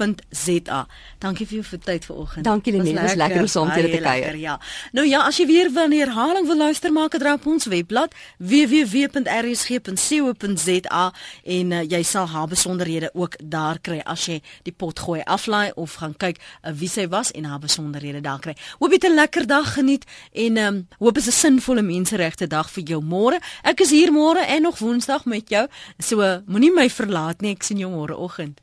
rsg.co.za. 0.01 0.87
Dankie 1.19 1.47
vir 1.47 1.61
jou 1.61 1.79
tyd 1.79 2.05
vanoggend. 2.05 2.45
Dankie 2.45 2.73
Lenet, 2.73 2.87
dit 2.87 3.03
was 3.03 3.15
lekker 3.15 3.41
om 3.41 3.47
saam 3.47 3.67
met 3.69 3.77
julle 3.77 3.91
te 3.91 4.01
kuier. 4.03 4.37
Ja. 4.41 4.61
Nou 4.93 5.07
ja, 5.07 5.25
as 5.27 5.37
jy 5.37 5.47
weer 5.47 5.71
van 5.73 5.93
herhaling 5.93 6.47
wil 6.49 6.57
luister, 6.57 6.93
maak 6.93 7.15
'n 7.15 7.19
draai 7.19 7.35
op 7.35 7.47
ons 7.47 7.65
webblad 7.67 8.15
www.rsg.co.za 8.39 9.13
en 11.45 11.71
uh, 11.71 11.83
jy 11.83 12.03
sal 12.03 12.27
haar 12.29 12.49
besonderhede 12.49 13.11
ook 13.13 13.37
daar 13.43 13.79
kry 13.81 14.01
as 14.05 14.27
jy 14.27 14.43
die 14.63 14.73
pot 14.73 14.99
gooi 14.99 15.21
aflaai 15.25 15.73
of 15.75 15.95
gaan 15.95 16.17
kyk 16.17 16.37
uh, 16.39 16.73
wie 16.73 16.89
sy 16.89 17.09
was 17.09 17.31
en 17.31 17.45
haar 17.45 17.59
besonderhede 17.61 18.21
daar 18.21 18.39
kry. 18.41 18.57
Hoop 18.79 18.93
jy 18.93 18.99
'n 19.09 19.15
lekker 19.15 19.47
dag 19.47 19.75
geniet 19.75 20.05
en 20.33 20.57
um, 20.57 20.89
hoop 20.99 21.17
is 21.17 21.27
'n 21.27 21.33
sinvolle 21.33 21.83
menseregte 21.83 22.47
dag 22.47 22.71
vir 22.71 22.85
jou 22.85 23.03
môre. 23.03 23.41
Ek 23.63 23.81
is 23.81 23.91
hier 23.91 24.13
môre 24.13 24.41
en 24.47 24.63
nog 24.63 24.79
Woensdag 24.79 25.25
met 25.25 25.49
jou. 25.49 25.69
So 25.99 26.21
uh, 26.21 26.39
moenie 26.47 26.73
my 26.73 26.91
verlaat 26.91 27.41
nie. 27.41 27.51
Ek 27.51 27.63
sien 27.63 27.79
jou 27.79 27.91
môre 27.91 28.17
oggend. 28.17 28.61